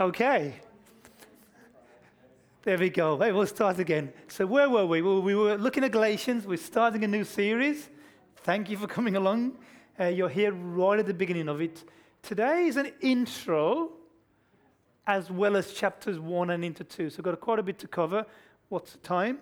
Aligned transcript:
Okay. 0.00 0.54
There 2.64 2.76
we 2.76 2.90
go. 2.90 3.16
Hey, 3.16 3.30
we'll 3.30 3.46
start 3.46 3.78
again. 3.78 4.12
So, 4.26 4.44
where 4.44 4.68
were 4.68 4.84
we? 4.84 5.02
Well, 5.02 5.22
we 5.22 5.36
were 5.36 5.56
looking 5.56 5.84
at 5.84 5.92
Galatians. 5.92 6.48
We're 6.48 6.56
starting 6.56 7.04
a 7.04 7.06
new 7.06 7.22
series. 7.22 7.90
Thank 8.38 8.70
you 8.70 8.76
for 8.76 8.88
coming 8.88 9.14
along. 9.14 9.56
Uh, 10.00 10.06
you're 10.06 10.28
here 10.28 10.50
right 10.50 10.98
at 10.98 11.06
the 11.06 11.14
beginning 11.14 11.48
of 11.48 11.60
it. 11.60 11.84
Today 12.22 12.66
is 12.66 12.76
an 12.76 12.90
intro 13.02 13.92
as 15.06 15.30
well 15.30 15.56
as 15.56 15.72
chapters 15.72 16.18
1 16.18 16.50
and 16.50 16.64
into 16.64 16.82
2. 16.82 17.10
So, 17.10 17.18
we've 17.18 17.24
got 17.26 17.40
quite 17.40 17.60
a 17.60 17.62
bit 17.62 17.78
to 17.78 17.86
cover. 17.86 18.26
What's 18.70 18.94
the 18.94 18.98
time? 18.98 19.38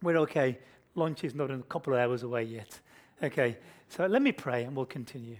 We're 0.00 0.16
okay. 0.20 0.58
Lunch 0.94 1.22
is 1.22 1.34
not 1.34 1.50
a 1.50 1.58
couple 1.58 1.92
of 1.92 1.98
hours 1.98 2.22
away 2.22 2.44
yet. 2.44 2.80
Okay. 3.22 3.58
So, 3.90 4.06
let 4.06 4.22
me 4.22 4.32
pray 4.32 4.64
and 4.64 4.74
we'll 4.74 4.86
continue. 4.86 5.36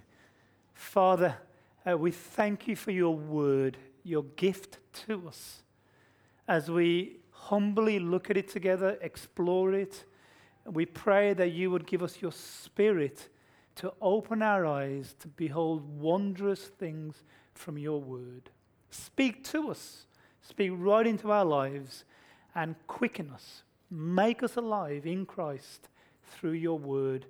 Father, 0.75 1.39
uh, 1.89 1.97
we 1.97 2.11
thank 2.11 2.69
you 2.69 2.77
for 2.77 2.91
your 2.91 3.17
word, 3.17 3.79
your 4.05 4.25
gift 4.37 4.79
to 5.07 5.29
us. 5.29 5.63
As 6.49 6.71
we 6.71 7.19
humbly 7.31 7.99
look 7.99 8.31
at 8.31 8.37
it 8.37 8.49
together, 8.49 8.99
explore 9.01 9.73
it, 9.73 10.05
we 10.65 10.87
pray 10.87 11.33
that 11.35 11.53
you 11.53 11.71
would 11.71 11.87
give 11.87 12.03
us 12.03 12.21
your 12.21 12.33
spirit 12.33 13.29
to 13.77 13.93
open 14.01 14.43
our 14.43 14.67
eyes 14.67 15.15
to 15.21 15.29
behold 15.29 15.83
wondrous 15.99 16.65
things 16.65 17.23
from 17.55 17.79
your 17.79 18.01
word. 18.01 18.51
Speak 18.91 19.45
to 19.45 19.71
us, 19.71 20.07
speak 20.43 20.73
right 20.75 21.07
into 21.07 21.31
our 21.31 21.45
lives, 21.45 22.05
and 22.55 22.75
quicken 22.87 23.31
us. 23.31 23.63
Make 23.91 24.43
us 24.43 24.57
alive 24.57 25.07
in 25.07 25.25
Christ 25.25 25.89
through 26.33 26.53
your 26.53 26.79
word, 26.79 27.27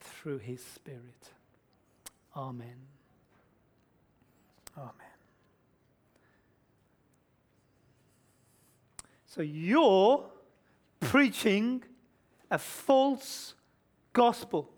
through 0.00 0.38
his 0.38 0.62
spirit. 0.64 1.32
Amen. 2.36 2.86
Amen. 4.76 5.03
So 9.34 9.42
you're 9.42 10.24
preaching 11.00 11.82
a 12.52 12.58
false 12.58 13.54
gospel. 14.12 14.70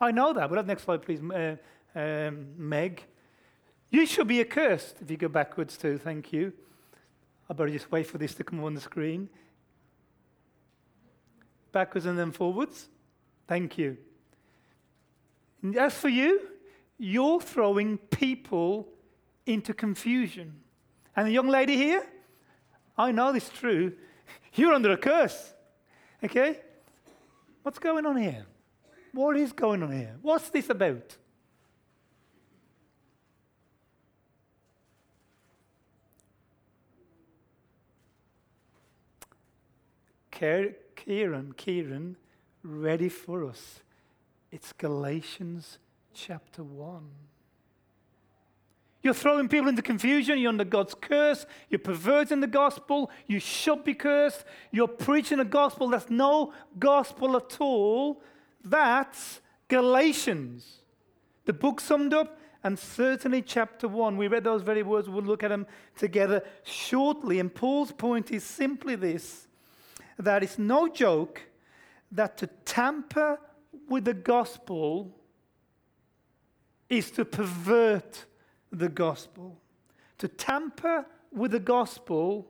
I 0.00 0.10
know 0.10 0.32
that, 0.32 0.48
but 0.48 0.66
next 0.66 0.84
slide, 0.84 1.02
please, 1.02 1.20
uh, 1.20 1.56
um, 1.94 2.46
Meg. 2.56 3.04
You 3.90 4.06
should 4.06 4.26
be 4.26 4.40
accursed 4.40 4.96
if 5.02 5.10
you 5.10 5.18
go 5.18 5.28
backwards 5.28 5.76
too. 5.76 5.98
Thank 5.98 6.32
you. 6.32 6.54
I 7.50 7.52
better 7.52 7.68
just 7.68 7.92
wait 7.92 8.06
for 8.06 8.16
this 8.16 8.34
to 8.36 8.44
come 8.44 8.64
on 8.64 8.72
the 8.72 8.80
screen. 8.80 9.28
Backwards 11.72 12.06
and 12.06 12.18
then 12.18 12.32
forwards. 12.32 12.88
Thank 13.46 13.76
you. 13.76 13.98
As 15.78 15.92
for 15.92 16.08
you, 16.08 16.40
you're 16.96 17.42
throwing 17.42 17.98
people 17.98 18.88
into 19.44 19.74
confusion. 19.74 20.62
And 21.16 21.26
the 21.26 21.32
young 21.32 21.48
lady 21.48 21.76
here, 21.76 22.04
I 22.96 23.10
know 23.10 23.32
this 23.32 23.44
is 23.44 23.50
true. 23.50 23.92
You're 24.54 24.74
under 24.74 24.92
a 24.92 24.96
curse. 24.98 25.54
Okay? 26.22 26.60
What's 27.62 27.78
going 27.78 28.04
on 28.04 28.16
here? 28.16 28.44
What 29.12 29.36
is 29.38 29.52
going 29.52 29.82
on 29.82 29.92
here? 29.92 30.16
What's 30.20 30.50
this 30.50 30.68
about? 30.68 31.16
Kieran, 40.30 41.54
Kieran, 41.56 42.16
ready 42.62 43.08
for 43.08 43.46
us. 43.46 43.80
It's 44.52 44.74
Galatians 44.74 45.78
chapter 46.12 46.62
1. 46.62 47.08
You're 49.06 49.14
throwing 49.14 49.48
people 49.48 49.68
into 49.68 49.82
confusion. 49.82 50.36
You're 50.36 50.48
under 50.48 50.64
God's 50.64 50.92
curse. 50.92 51.46
You're 51.70 51.78
perverting 51.78 52.40
the 52.40 52.48
gospel. 52.48 53.08
You 53.28 53.38
should 53.38 53.84
be 53.84 53.94
cursed. 53.94 54.44
You're 54.72 54.88
preaching 54.88 55.38
a 55.38 55.44
gospel 55.44 55.86
that's 55.90 56.10
no 56.10 56.52
gospel 56.76 57.36
at 57.36 57.60
all. 57.60 58.20
That's 58.64 59.40
Galatians. 59.68 60.80
The 61.44 61.52
book 61.52 61.78
summed 61.78 62.14
up, 62.14 62.40
and 62.64 62.76
certainly 62.76 63.42
chapter 63.42 63.86
1. 63.86 64.16
We 64.16 64.26
read 64.26 64.42
those 64.42 64.62
very 64.62 64.82
words. 64.82 65.08
We'll 65.08 65.22
look 65.22 65.44
at 65.44 65.50
them 65.50 65.68
together 65.96 66.42
shortly. 66.64 67.38
And 67.38 67.54
Paul's 67.54 67.92
point 67.92 68.32
is 68.32 68.42
simply 68.42 68.96
this 68.96 69.46
that 70.18 70.42
it's 70.42 70.58
no 70.58 70.88
joke 70.88 71.42
that 72.10 72.36
to 72.38 72.48
tamper 72.64 73.38
with 73.88 74.04
the 74.04 74.14
gospel 74.14 75.14
is 76.88 77.12
to 77.12 77.24
pervert 77.24 78.26
the 78.78 78.88
gospel. 78.88 79.56
To 80.18 80.28
tamper 80.28 81.06
with 81.32 81.50
the 81.50 81.60
gospel 81.60 82.46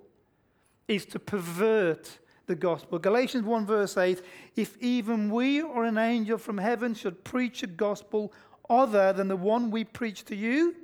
is 0.89 1.05
to 1.07 1.19
pervert 1.19 2.19
the 2.47 2.55
gospel. 2.55 2.99
Galatians 2.99 3.45
1, 3.45 3.67
verse 3.67 3.97
8 3.97 4.23
if 4.55 4.77
even 4.81 5.31
we 5.31 5.61
or 5.63 5.85
an 5.85 5.99
angel 5.99 6.39
from 6.39 6.59
heaven 6.59 6.95
should 6.95 7.25
preach 7.25 7.63
a 7.63 7.67
gospel 7.67 8.33
other 8.71 9.13
than 9.13 9.29
the 9.29 9.37
one 9.37 9.71
we 9.71 9.85
preach 9.85 10.25
to 10.25 10.37
you, 10.37 10.75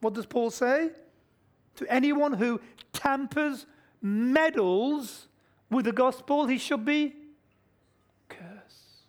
what 0.00 0.14
does 0.14 0.26
Paul 0.26 0.50
say? 0.50 0.90
To 1.76 1.92
anyone 1.92 2.34
who 2.34 2.60
tampers, 2.92 3.66
meddles 4.00 5.28
with 5.70 5.84
the 5.84 5.92
gospel, 5.92 6.46
he 6.46 6.58
should 6.58 6.84
be 6.84 7.14
cursed. 8.28 9.06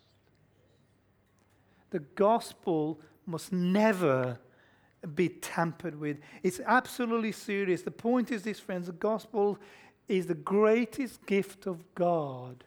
The 1.89 1.99
gospel 1.99 2.99
must 3.25 3.51
never 3.51 4.39
be 5.07 5.29
tampered 5.29 5.99
with. 5.99 6.17
It's 6.43 6.59
absolutely 6.65 7.31
serious. 7.31 7.81
The 7.81 7.91
point 7.91 8.31
is 8.31 8.43
this, 8.43 8.59
friends 8.59 8.87
the 8.87 8.93
gospel 8.93 9.57
is 10.07 10.27
the 10.27 10.35
greatest 10.35 11.25
gift 11.25 11.65
of 11.65 11.83
God 11.95 12.63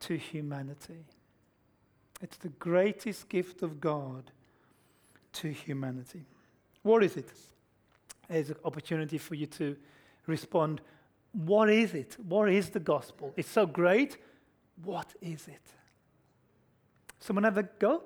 to 0.00 0.16
humanity. 0.16 1.04
It's 2.22 2.36
the 2.38 2.48
greatest 2.48 3.28
gift 3.28 3.62
of 3.62 3.80
God 3.80 4.30
to 5.34 5.52
humanity. 5.52 6.24
What 6.82 7.02
is 7.02 7.16
it? 7.16 7.30
There's 8.28 8.50
an 8.50 8.56
opportunity 8.64 9.18
for 9.18 9.34
you 9.34 9.46
to 9.46 9.76
respond. 10.26 10.80
What 11.32 11.68
is 11.68 11.94
it? 11.94 12.16
What 12.26 12.50
is 12.50 12.70
the 12.70 12.80
gospel? 12.80 13.32
It's 13.36 13.50
so 13.50 13.66
great. 13.66 14.16
What 14.82 15.14
is 15.20 15.48
it? 15.48 15.60
Someone 17.20 17.44
have 17.44 17.58
a 17.58 17.64
go? 17.64 18.02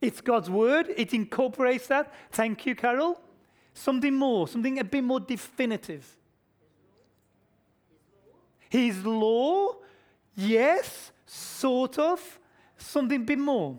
It's 0.00 0.20
God's 0.20 0.50
word. 0.50 0.88
It 0.96 1.14
incorporates 1.14 1.86
that. 1.88 2.12
Thank 2.30 2.66
you, 2.66 2.74
Carol. 2.74 3.20
Something 3.72 4.14
more, 4.14 4.46
something 4.46 4.78
a 4.78 4.84
bit 4.84 5.02
more 5.02 5.20
definitive. 5.20 6.16
His 8.68 9.04
law, 9.04 9.76
yes, 10.36 11.12
sort 11.26 11.98
of. 11.98 12.38
Something 12.76 13.22
a 13.22 13.24
bit 13.24 13.38
more. 13.38 13.78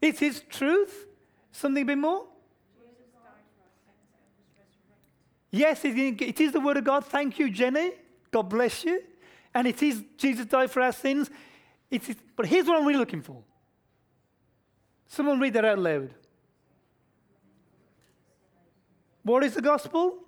It's 0.00 0.18
His 0.18 0.42
truth. 0.48 1.06
Something 1.52 1.82
a 1.82 1.86
bit 1.86 1.98
more. 1.98 2.26
Yes, 5.50 5.84
it 5.84 6.40
is 6.40 6.52
the 6.52 6.60
Word 6.60 6.76
of 6.76 6.84
God. 6.84 7.04
Thank 7.04 7.38
you, 7.38 7.50
Jenny. 7.50 7.92
God 8.30 8.42
bless 8.42 8.84
you. 8.84 9.02
And 9.52 9.66
it 9.66 9.82
is 9.82 10.02
Jesus 10.16 10.46
died 10.46 10.70
for 10.70 10.80
our 10.80 10.92
sins. 10.92 11.28
It's, 11.90 12.08
but 12.36 12.46
here's 12.46 12.66
what 12.66 12.78
I'm 12.78 12.86
really 12.86 13.00
looking 13.00 13.22
for 13.22 13.42
Someone 15.10 15.40
read 15.40 15.54
that 15.54 15.64
out 15.64 15.80
loud. 15.80 16.14
What 19.24 19.42
is 19.42 19.54
the 19.54 19.60
gospel? 19.60 20.18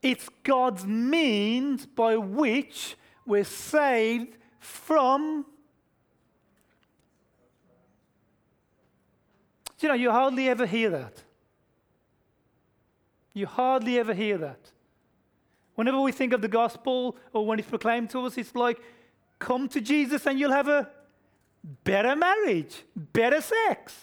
It's 0.00 0.28
God's 0.44 0.86
means 0.86 1.84
by 1.84 2.16
which 2.16 2.96
we're 3.26 3.42
saved 3.42 4.36
from. 4.60 5.44
Do 9.76 9.86
you 9.86 9.88
know, 9.88 9.94
you 9.94 10.12
hardly 10.12 10.48
ever 10.48 10.64
hear 10.64 10.90
that. 10.90 11.24
You 13.32 13.46
hardly 13.46 13.98
ever 13.98 14.14
hear 14.14 14.38
that. 14.38 14.70
Whenever 15.74 16.00
we 16.00 16.12
think 16.12 16.32
of 16.32 16.40
the 16.40 16.46
gospel 16.46 17.16
or 17.32 17.44
when 17.44 17.58
it's 17.58 17.68
proclaimed 17.68 18.10
to 18.10 18.20
us, 18.20 18.38
it's 18.38 18.54
like, 18.54 18.80
come 19.40 19.68
to 19.70 19.80
Jesus 19.80 20.24
and 20.24 20.38
you'll 20.38 20.52
have 20.52 20.68
a 20.68 20.88
better 21.84 22.14
marriage, 22.14 22.84
better 22.94 23.40
sex, 23.40 23.94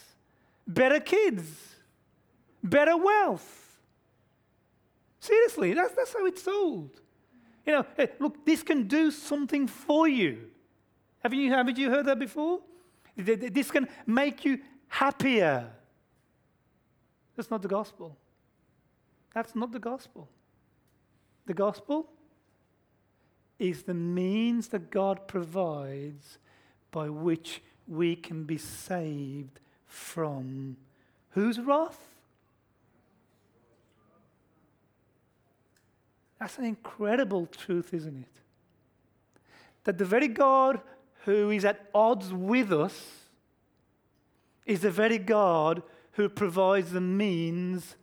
better 0.67 0.99
kids, 0.99 1.45
better 2.63 2.97
wealth. 2.97 3.59
Seriously, 5.19 5.73
that's, 5.73 5.93
that's 5.93 6.13
how 6.13 6.25
it's 6.25 6.43
sold. 6.43 6.99
You 7.65 7.73
know, 7.73 7.85
hey, 7.95 8.09
look, 8.19 8.45
this 8.45 8.61
can 8.61 8.87
do 8.87 9.09
something 9.09 9.67
for 9.67 10.07
you. 10.07 10.49
Haven't 11.23 11.39
you, 11.39 11.51
haven't 11.51 11.77
you 11.77 11.89
heard 11.89 12.05
that 12.07 12.19
before? 12.19 12.59
This 13.15 13.71
can 13.71 13.87
make 14.05 14.43
you 14.43 14.59
happier. 14.89 15.69
That's 17.37 17.49
not 17.49 17.61
the 17.61 17.69
gospel. 17.69 18.17
That's 19.33 19.55
not 19.55 19.71
the 19.71 19.79
gospel. 19.79 20.27
The 21.45 21.53
gospel 21.53 22.09
is 23.57 23.83
the 23.83 23.93
means 23.93 24.67
that 24.69 24.91
God 24.91 25.27
provides 25.27 26.37
by 26.93 27.09
which 27.09 27.61
we 27.85 28.15
can 28.15 28.45
be 28.45 28.57
saved 28.57 29.59
from 29.85 30.77
whose 31.31 31.59
wrath? 31.59 31.99
That's 36.39 36.57
an 36.57 36.65
incredible 36.65 37.47
truth, 37.47 37.93
isn't 37.93 38.17
it? 38.21 38.41
That 39.83 39.97
the 39.97 40.05
very 40.05 40.29
God 40.29 40.79
who 41.25 41.49
is 41.49 41.65
at 41.65 41.89
odds 41.93 42.31
with 42.31 42.71
us 42.71 43.01
is 44.65 44.81
the 44.81 44.91
very 44.91 45.17
God 45.17 45.83
who 46.13 46.29
provides 46.29 46.91
the 46.91 47.01
means 47.01 47.95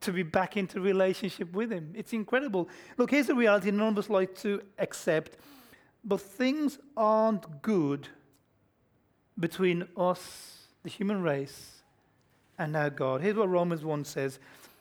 to 0.00 0.12
be 0.12 0.22
back 0.22 0.56
into 0.56 0.80
relationship 0.80 1.52
with 1.52 1.72
Him. 1.72 1.92
It's 1.96 2.12
incredible. 2.12 2.68
Look, 2.96 3.10
here's 3.10 3.28
the 3.28 3.34
reality 3.34 3.70
none 3.70 3.88
of 3.88 3.98
us 3.98 4.10
like 4.10 4.36
to 4.38 4.62
accept, 4.78 5.36
but 6.04 6.20
things 6.20 6.78
aren't 6.96 7.62
good 7.62 8.08
between 9.38 9.86
us, 9.96 10.68
the 10.82 10.90
human 10.90 11.22
race, 11.22 11.82
and 12.58 12.76
our 12.76 12.90
God. 12.90 13.20
Here's 13.20 13.36
what 13.36 13.48
Romans 13.48 13.84
1 13.84 14.04
says 14.04 14.38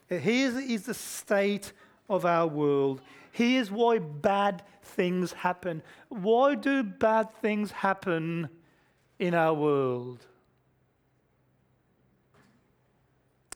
Here 0.10 0.60
is 0.60 0.84
the 0.84 0.94
state 0.94 1.74
of 2.10 2.25
our 2.25 2.48
world. 2.48 3.02
Here's 3.31 3.69
why 3.69 4.00
bad 4.00 4.63
things 4.81 5.34
happen. 5.34 5.81
Why 6.10 6.56
do 6.56 6.84
bad 6.84 7.34
things 7.42 7.72
happen 7.72 8.48
in 9.19 9.34
our 9.34 9.54
world? 9.54 10.25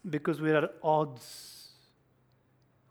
Because 0.09 0.41
we're 0.41 0.57
at 0.57 0.73
odds 0.83 1.69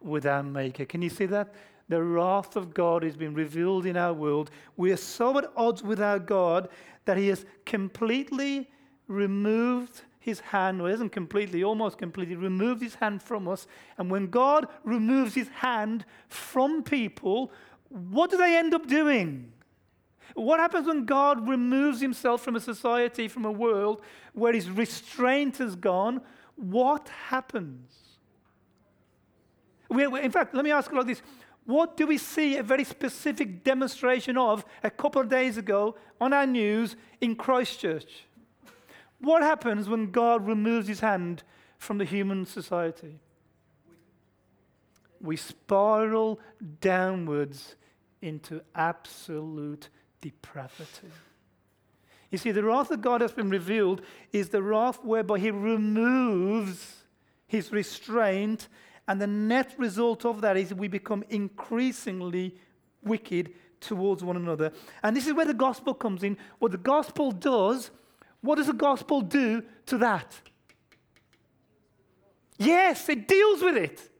with 0.00 0.24
our 0.26 0.42
Maker. 0.42 0.84
Can 0.84 1.02
you 1.02 1.10
see 1.10 1.26
that? 1.26 1.54
The 1.88 2.02
wrath 2.02 2.54
of 2.56 2.74
God 2.74 3.02
has 3.02 3.16
been 3.16 3.34
revealed 3.34 3.86
in 3.86 3.96
our 3.96 4.12
world. 4.12 4.50
We 4.76 4.92
are 4.92 4.96
so 4.96 5.36
at 5.38 5.50
odds 5.56 5.82
with 5.82 6.00
our 6.00 6.18
God 6.18 6.68
that 7.08 7.16
He 7.16 7.28
has 7.28 7.46
completely 7.64 8.68
removed 9.06 10.02
his 10.20 10.40
hand, 10.40 10.82
or 10.82 10.90
isn't 10.90 11.08
completely, 11.08 11.64
almost 11.64 11.96
completely, 11.96 12.36
removed 12.36 12.82
his 12.82 12.96
hand 12.96 13.22
from 13.22 13.48
us. 13.48 13.66
And 13.96 14.10
when 14.10 14.26
God 14.26 14.68
removes 14.84 15.34
his 15.34 15.48
hand 15.48 16.04
from 16.28 16.82
people, 16.82 17.50
what 17.88 18.30
do 18.30 18.36
they 18.36 18.58
end 18.58 18.74
up 18.74 18.86
doing? 18.86 19.50
What 20.34 20.60
happens 20.60 20.86
when 20.86 21.06
God 21.06 21.48
removes 21.48 21.98
himself 22.02 22.42
from 22.42 22.56
a 22.56 22.60
society, 22.60 23.26
from 23.26 23.46
a 23.46 23.50
world 23.50 24.02
where 24.34 24.52
his 24.52 24.68
restraint 24.68 25.56
has 25.56 25.74
gone? 25.74 26.20
What 26.56 27.08
happens? 27.08 27.88
We, 29.88 30.04
in 30.04 30.30
fact, 30.30 30.54
let 30.54 30.62
me 30.62 30.72
ask 30.72 30.92
like 30.92 31.06
this. 31.06 31.22
What 31.68 31.98
do 31.98 32.06
we 32.06 32.16
see 32.16 32.56
a 32.56 32.62
very 32.62 32.82
specific 32.82 33.62
demonstration 33.62 34.38
of 34.38 34.64
a 34.82 34.90
couple 34.90 35.20
of 35.20 35.28
days 35.28 35.58
ago 35.58 35.96
on 36.18 36.32
our 36.32 36.46
news 36.46 36.96
in 37.20 37.36
Christchurch? 37.36 38.24
What 39.20 39.42
happens 39.42 39.86
when 39.86 40.10
God 40.10 40.46
removes 40.46 40.88
his 40.88 41.00
hand 41.00 41.42
from 41.76 41.98
the 41.98 42.06
human 42.06 42.46
society? 42.46 43.18
We 45.20 45.36
spiral 45.36 46.40
downwards 46.80 47.76
into 48.22 48.62
absolute 48.74 49.90
depravity. 50.22 51.10
You 52.30 52.38
see, 52.38 52.50
the 52.50 52.64
wrath 52.64 52.90
of 52.90 53.02
God 53.02 53.20
has 53.20 53.32
been 53.32 53.50
revealed 53.50 54.00
is 54.32 54.48
the 54.48 54.62
wrath 54.62 55.04
whereby 55.04 55.38
he 55.38 55.50
removes 55.50 57.04
his 57.46 57.72
restraint, 57.72 58.68
and 59.08 59.20
the 59.20 59.26
net 59.26 59.74
result 59.78 60.24
of 60.24 60.42
that 60.42 60.56
is 60.56 60.72
we 60.72 60.86
become 60.86 61.24
increasingly 61.30 62.54
wicked 63.02 63.52
towards 63.80 64.22
one 64.22 64.36
another. 64.36 64.72
And 65.02 65.16
this 65.16 65.26
is 65.26 65.32
where 65.32 65.46
the 65.46 65.54
gospel 65.54 65.94
comes 65.94 66.22
in. 66.22 66.36
What 66.58 66.72
the 66.72 66.78
gospel 66.78 67.32
does 67.32 67.90
what 68.40 68.56
does 68.56 68.66
the 68.66 68.72
gospel 68.72 69.20
do 69.20 69.62
to 69.86 69.98
that? 69.98 70.40
Yes, 72.58 73.08
it 73.08 73.28
deals 73.28 73.62
with 73.62 73.76
it. 73.76 74.10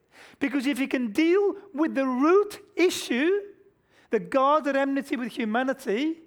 Because 0.40 0.67
if 0.67 0.79
you 0.79 0.88
can 0.88 1.11
deal 1.11 1.56
with 1.75 1.94
the 1.94 2.06
root 2.06 2.61
issue, 2.76 3.31
the 4.11 4.20
God 4.20 4.67
at 4.69 4.76
enmity 4.76 5.17
with 5.17 5.32
humanity, 5.32 6.19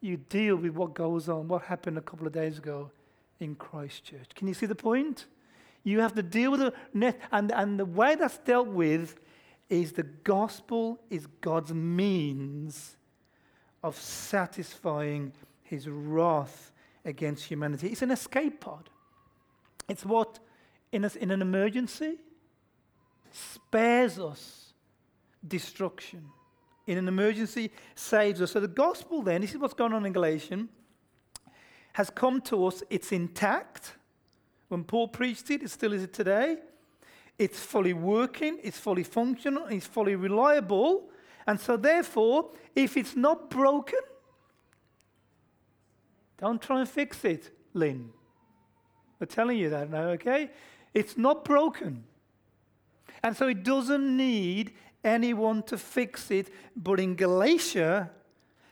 you 0.00 0.16
deal 0.16 0.56
with 0.56 0.72
what 0.72 0.94
goes 0.94 1.28
on, 1.28 1.48
what 1.48 1.62
happened 1.62 1.98
a 1.98 2.02
couple 2.02 2.26
of 2.26 2.32
days 2.32 2.58
ago 2.58 2.90
in 3.40 3.54
Christchurch. 3.54 4.34
Can 4.34 4.48
you 4.48 4.54
see 4.54 4.66
the 4.66 4.74
point? 4.74 5.26
You 5.86 6.00
have 6.00 6.14
to 6.14 6.22
deal 6.22 6.50
with 6.50 6.74
net, 6.92 7.20
and, 7.30 7.52
and 7.52 7.78
the 7.78 7.84
way 7.84 8.16
that's 8.16 8.38
dealt 8.38 8.66
with 8.66 9.20
is 9.68 9.92
the 9.92 10.02
gospel 10.02 11.00
is 11.10 11.28
God's 11.40 11.72
means 11.72 12.96
of 13.84 13.96
satisfying 13.96 15.32
his 15.62 15.88
wrath 15.88 16.72
against 17.04 17.44
humanity. 17.44 17.86
It's 17.86 18.02
an 18.02 18.10
escape 18.10 18.62
pod. 18.62 18.90
It's 19.88 20.04
what, 20.04 20.40
in, 20.90 21.04
a, 21.04 21.10
in 21.20 21.30
an 21.30 21.40
emergency, 21.40 22.18
spares 23.30 24.18
us 24.18 24.72
destruction. 25.46 26.24
In 26.88 26.98
an 26.98 27.06
emergency, 27.06 27.70
saves 27.94 28.42
us. 28.42 28.50
So 28.50 28.58
the 28.58 28.66
gospel, 28.66 29.22
then, 29.22 29.40
this 29.40 29.52
is 29.52 29.58
what's 29.58 29.72
going 29.72 29.92
on 29.92 30.04
in 30.04 30.12
Galatians, 30.12 30.68
has 31.92 32.10
come 32.10 32.40
to 32.40 32.66
us. 32.66 32.82
It's 32.90 33.12
intact. 33.12 33.92
When 34.68 34.84
Paul 34.84 35.08
preached 35.08 35.50
it, 35.50 35.62
it 35.62 35.70
still 35.70 35.92
is 35.92 36.02
it 36.02 36.12
today. 36.12 36.58
It's 37.38 37.58
fully 37.58 37.92
working, 37.92 38.58
it's 38.62 38.78
fully 38.78 39.04
functional, 39.04 39.66
it's 39.66 39.86
fully 39.86 40.16
reliable. 40.16 41.10
And 41.46 41.60
so, 41.60 41.76
therefore, 41.76 42.50
if 42.74 42.96
it's 42.96 43.14
not 43.14 43.50
broken, 43.50 44.00
don't 46.38 46.60
try 46.60 46.80
and 46.80 46.88
fix 46.88 47.24
it, 47.24 47.50
Lynn. 47.72 48.10
I'm 49.20 49.26
telling 49.26 49.58
you 49.58 49.70
that 49.70 49.90
now, 49.90 50.08
okay? 50.10 50.50
It's 50.92 51.16
not 51.16 51.44
broken. 51.44 52.04
And 53.22 53.36
so 53.36 53.48
it 53.48 53.62
doesn't 53.62 54.16
need 54.16 54.72
anyone 55.02 55.62
to 55.64 55.78
fix 55.78 56.30
it. 56.30 56.50
But 56.76 57.00
in 57.00 57.14
Galatia, 57.14 58.10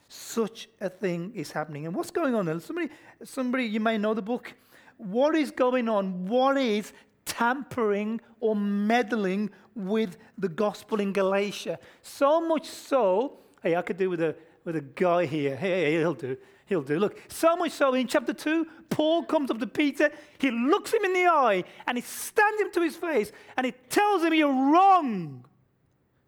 such 0.09 0.69
a 0.81 0.89
thing 0.89 1.33
is 1.35 1.53
happening. 1.53 1.87
And 1.87 1.95
what's 1.95 2.11
going 2.11 2.35
on 2.35 2.47
there? 2.47 2.61
Somebody, 2.61 2.91
somebody, 3.25 3.65
you 3.65 3.81
may 3.81 3.99
know 3.99 4.15
the 4.15 4.23
book. 4.23 4.53
What 4.97 5.35
is 5.35 5.51
going 5.51 5.89
on? 5.89 6.27
What 6.27 6.57
is 6.57 6.93
tampering 7.25 8.21
or 8.41 8.55
meddling 8.55 9.51
with 9.75 10.17
the 10.39 10.49
gospel 10.49 11.01
in 11.01 11.13
Galatia? 11.13 11.79
So 12.03 12.41
much 12.41 12.69
so, 12.69 13.39
hey, 13.63 13.77
I 13.77 13.83
could 13.83 13.97
do 13.97 14.11
with 14.11 14.23
a 14.23 14.37
with 14.65 14.77
a 14.77 14.81
guy 14.81 15.27
here. 15.27 15.57
Hey, 15.57 15.99
he'll 15.99 16.15
do 16.15 16.37
he'll 16.67 16.83
do. 16.83 16.99
Look, 16.99 17.21
so 17.29 17.57
much 17.57 17.73
so 17.73 17.95
in 17.95 18.07
chapter 18.07 18.33
2, 18.33 18.67
Paul 18.91 19.25
comes 19.25 19.51
up 19.51 19.59
to 19.59 19.67
Peter, 19.67 20.11
he 20.39 20.51
looks 20.51 20.93
him 20.93 21.05
in 21.05 21.13
the 21.13 21.27
eye, 21.27 21.65
and 21.87 21.99
he 21.99 22.03
stands 22.03 22.61
him 22.61 22.71
to 22.73 22.83
his 22.83 22.97
face, 22.97 23.33
and 23.57 23.67
he 23.67 23.73
tells 23.89 24.23
him, 24.23 24.35
You're 24.35 24.73
wrong. 24.73 25.45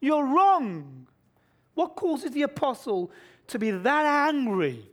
You're 0.00 0.26
wrong. 0.26 1.06
What 1.74 1.96
causes 1.96 2.30
the 2.30 2.42
apostle 2.42 3.10
to 3.48 3.58
be 3.58 3.70
that 3.70 4.30
angry 4.30 4.86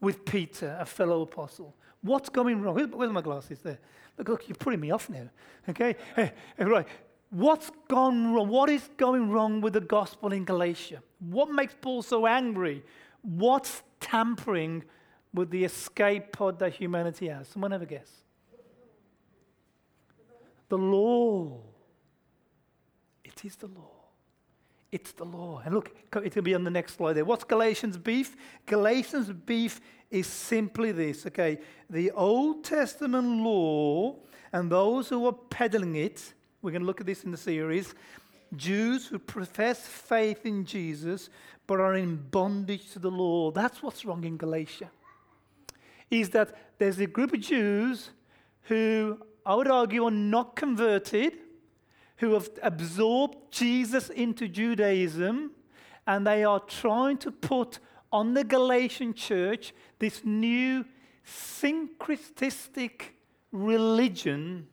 with 0.00 0.24
Peter, 0.24 0.76
a 0.78 0.84
fellow 0.84 1.22
apostle? 1.22 1.74
What's 2.02 2.28
going 2.28 2.60
wrong? 2.60 2.74
Where's 2.74 3.10
my 3.10 3.22
glasses 3.22 3.60
there? 3.60 3.78
Look, 4.18 4.28
look, 4.28 4.48
you're 4.48 4.56
putting 4.56 4.80
me 4.80 4.90
off 4.90 5.08
now. 5.10 5.28
Okay? 5.68 5.96
Right. 6.58 6.86
What's 7.30 7.70
gone 7.88 8.32
wrong? 8.32 8.48
What 8.48 8.70
is 8.70 8.88
going 8.96 9.30
wrong 9.30 9.60
with 9.60 9.72
the 9.72 9.80
gospel 9.80 10.32
in 10.32 10.44
Galatia? 10.44 11.02
What 11.18 11.50
makes 11.50 11.74
Paul 11.80 12.02
so 12.02 12.26
angry 12.26 12.84
What's 13.26 13.82
tampering 13.98 14.84
with 15.34 15.50
the 15.50 15.64
escape 15.64 16.30
pod 16.30 16.60
that 16.60 16.74
humanity 16.74 17.28
has? 17.28 17.48
Someone 17.48 17.72
have 17.72 17.82
a 17.82 17.86
guess? 17.86 18.10
The 20.68 20.78
law. 20.78 21.58
It 23.24 23.44
is 23.44 23.56
the 23.56 23.66
law. 23.66 23.95
It's 24.96 25.12
the 25.12 25.26
law. 25.26 25.60
And 25.62 25.74
look, 25.74 25.94
it'll 26.24 26.40
be 26.40 26.54
on 26.54 26.64
the 26.64 26.70
next 26.70 26.96
slide 26.96 27.12
there. 27.12 27.26
What's 27.26 27.44
Galatians' 27.44 27.98
beef? 27.98 28.34
Galatians' 28.64 29.30
beef 29.30 29.78
is 30.10 30.26
simply 30.26 30.90
this, 30.90 31.26
okay? 31.26 31.58
The 31.90 32.10
Old 32.12 32.64
Testament 32.64 33.42
law 33.42 34.16
and 34.54 34.72
those 34.72 35.10
who 35.10 35.26
are 35.26 35.34
peddling 35.34 35.96
it, 35.96 36.32
we're 36.62 36.70
going 36.70 36.80
to 36.80 36.86
look 36.86 37.02
at 37.02 37.06
this 37.06 37.24
in 37.24 37.30
the 37.30 37.36
series, 37.36 37.94
Jews 38.56 39.06
who 39.06 39.18
profess 39.18 39.86
faith 39.86 40.46
in 40.46 40.64
Jesus 40.64 41.28
but 41.66 41.78
are 41.78 41.96
in 41.96 42.16
bondage 42.16 42.90
to 42.92 42.98
the 42.98 43.10
law. 43.10 43.50
That's 43.50 43.82
what's 43.82 44.02
wrong 44.06 44.24
in 44.24 44.38
Galatia. 44.38 44.90
Is 46.10 46.30
that 46.30 46.78
there's 46.78 47.00
a 47.00 47.06
group 47.06 47.34
of 47.34 47.40
Jews 47.40 48.12
who 48.62 49.20
I 49.44 49.54
would 49.56 49.68
argue 49.68 50.06
are 50.06 50.10
not 50.10 50.56
converted, 50.56 51.34
who 52.18 52.32
have 52.32 52.48
absorbed 52.62 53.36
Jesus 53.50 54.08
into 54.08 54.48
Judaism, 54.48 55.50
and 56.06 56.26
they 56.26 56.44
are 56.44 56.60
trying 56.60 57.18
to 57.18 57.30
put 57.30 57.78
on 58.12 58.34
the 58.34 58.44
Galatian 58.44 59.12
church 59.12 59.74
this 59.98 60.22
new 60.24 60.84
syncretistic 61.26 63.02
religion 63.52 64.68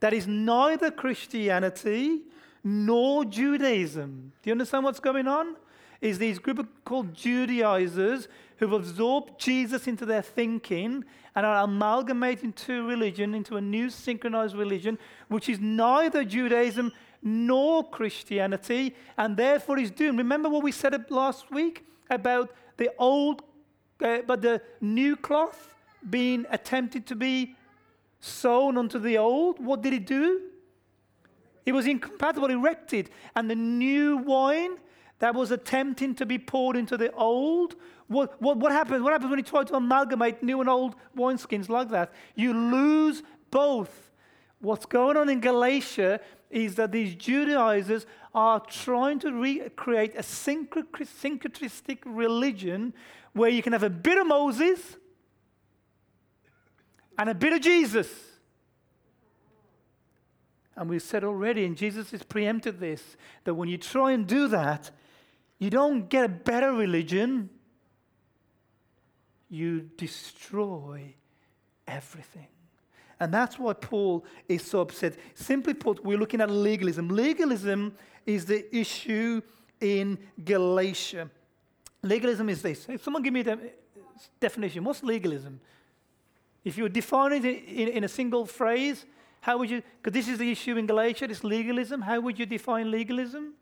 that 0.00 0.12
is 0.12 0.26
neither 0.26 0.90
Christianity 0.90 2.22
nor 2.64 3.24
Judaism. 3.24 4.32
Do 4.42 4.50
you 4.50 4.52
understand 4.52 4.84
what's 4.84 5.00
going 5.00 5.26
on? 5.26 5.56
Is 6.02 6.18
these 6.18 6.40
group 6.40 6.68
called 6.84 7.14
Judaizers 7.14 8.28
who've 8.58 8.72
absorbed 8.72 9.40
Jesus 9.40 9.86
into 9.86 10.04
their 10.04 10.20
thinking 10.20 11.04
and 11.34 11.46
are 11.46 11.64
amalgamating 11.64 12.52
two 12.52 12.86
religion 12.86 13.34
into 13.34 13.56
a 13.56 13.60
new 13.60 13.88
synchronized 13.88 14.54
religion, 14.54 14.98
which 15.28 15.48
is 15.48 15.60
neither 15.60 16.24
Judaism 16.24 16.92
nor 17.22 17.88
Christianity, 17.88 18.96
and 19.16 19.36
therefore 19.36 19.78
is 19.78 19.92
doomed. 19.92 20.18
Remember 20.18 20.48
what 20.48 20.64
we 20.64 20.72
said 20.72 21.08
last 21.08 21.50
week 21.52 21.86
about 22.10 22.50
the 22.76 22.90
old, 22.98 23.42
uh, 24.04 24.18
but 24.26 24.42
the 24.42 24.60
new 24.80 25.14
cloth 25.16 25.72
being 26.10 26.44
attempted 26.50 27.06
to 27.06 27.14
be 27.14 27.54
sewn 28.18 28.76
onto 28.76 28.98
the 28.98 29.18
old? 29.18 29.64
What 29.64 29.82
did 29.82 29.94
it 29.94 30.04
do? 30.04 30.40
It 31.64 31.72
was 31.72 31.86
incompatible, 31.86 32.50
erected. 32.50 33.08
And 33.36 33.48
the 33.48 33.54
new 33.54 34.16
wine 34.16 34.78
that 35.22 35.36
was 35.36 35.52
attempting 35.52 36.16
to 36.16 36.26
be 36.26 36.36
poured 36.36 36.76
into 36.76 36.96
the 36.96 37.12
old. 37.12 37.76
What, 38.08 38.42
what, 38.42 38.56
what 38.56 38.72
happens? 38.72 39.04
What 39.04 39.12
happens 39.12 39.30
when 39.30 39.38
you 39.38 39.44
try 39.44 39.62
to 39.62 39.76
amalgamate 39.76 40.42
new 40.42 40.60
and 40.60 40.68
old 40.68 40.96
wineskins 41.16 41.68
like 41.68 41.90
that? 41.90 42.12
You 42.34 42.52
lose 42.52 43.22
both. 43.52 44.10
What's 44.58 44.84
going 44.84 45.16
on 45.16 45.28
in 45.28 45.38
Galatia 45.38 46.18
is 46.50 46.74
that 46.74 46.90
these 46.90 47.14
Judaizers 47.14 48.04
are 48.34 48.58
trying 48.58 49.20
to 49.20 49.30
recreate 49.30 50.16
a 50.16 50.22
syncretistic 50.22 51.98
religion 52.04 52.92
where 53.32 53.48
you 53.48 53.62
can 53.62 53.72
have 53.74 53.84
a 53.84 53.90
bit 53.90 54.18
of 54.18 54.26
Moses 54.26 54.96
and 57.16 57.30
a 57.30 57.34
bit 57.34 57.52
of 57.52 57.60
Jesus. 57.60 58.08
And 60.74 60.90
we've 60.90 61.00
said 61.00 61.22
already, 61.22 61.64
and 61.64 61.76
Jesus 61.76 62.10
has 62.10 62.24
preempted 62.24 62.80
this, 62.80 63.16
that 63.44 63.54
when 63.54 63.68
you 63.68 63.78
try 63.78 64.10
and 64.10 64.26
do 64.26 64.48
that, 64.48 64.90
you 65.62 65.70
don't 65.70 66.08
get 66.08 66.24
a 66.24 66.28
better 66.28 66.72
religion, 66.72 67.48
you 69.48 69.88
destroy 69.96 71.14
everything. 71.86 72.48
And 73.20 73.32
that's 73.32 73.60
why 73.60 73.74
Paul 73.74 74.24
is 74.48 74.64
so 74.64 74.80
upset. 74.80 75.14
Simply 75.36 75.74
put, 75.74 76.04
we're 76.04 76.18
looking 76.18 76.40
at 76.40 76.50
legalism. 76.50 77.08
Legalism 77.10 77.94
is 78.26 78.44
the 78.44 78.76
issue 78.76 79.40
in 79.80 80.18
Galatia. 80.44 81.30
Legalism 82.02 82.48
is 82.48 82.60
this. 82.60 82.88
If 82.88 83.04
someone 83.04 83.22
give 83.22 83.32
me 83.32 83.42
the 83.42 83.70
definition. 84.40 84.82
What's 84.82 85.04
legalism? 85.04 85.60
If 86.64 86.76
you 86.76 86.88
define 86.88 87.34
it 87.34 87.44
in, 87.44 87.86
in 87.86 88.02
a 88.02 88.08
single 88.08 88.46
phrase, 88.46 89.06
how 89.40 89.58
would 89.58 89.70
you, 89.70 89.80
because 90.02 90.12
this 90.12 90.26
is 90.26 90.38
the 90.38 90.50
issue 90.50 90.76
in 90.76 90.86
Galatia, 90.86 91.26
it's 91.26 91.44
legalism, 91.44 92.00
how 92.00 92.18
would 92.18 92.36
you 92.36 92.46
define 92.46 92.90
legalism? 92.90 93.54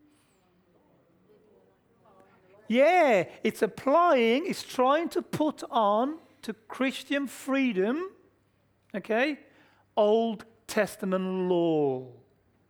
Yeah, 2.70 3.24
it's 3.42 3.62
applying, 3.62 4.46
it's 4.46 4.62
trying 4.62 5.08
to 5.08 5.22
put 5.22 5.64
on 5.72 6.18
to 6.42 6.52
Christian 6.68 7.26
freedom, 7.26 8.12
okay, 8.94 9.40
Old 9.96 10.44
Testament 10.68 11.48
law. 11.48 12.06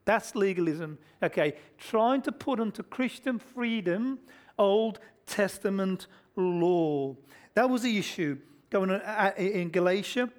That's 0.06 0.34
legalism, 0.34 0.96
okay, 1.22 1.52
trying 1.76 2.22
to 2.22 2.32
put 2.32 2.60
onto 2.60 2.82
Christian 2.82 3.38
freedom 3.38 4.20
Old 4.56 5.00
Testament 5.26 6.06
law. 6.34 7.14
That 7.52 7.68
was 7.68 7.82
the 7.82 7.98
issue 7.98 8.38
going 8.70 8.90
on 8.92 9.02
uh, 9.02 9.32
in 9.36 9.68
Galatia. 9.68 10.30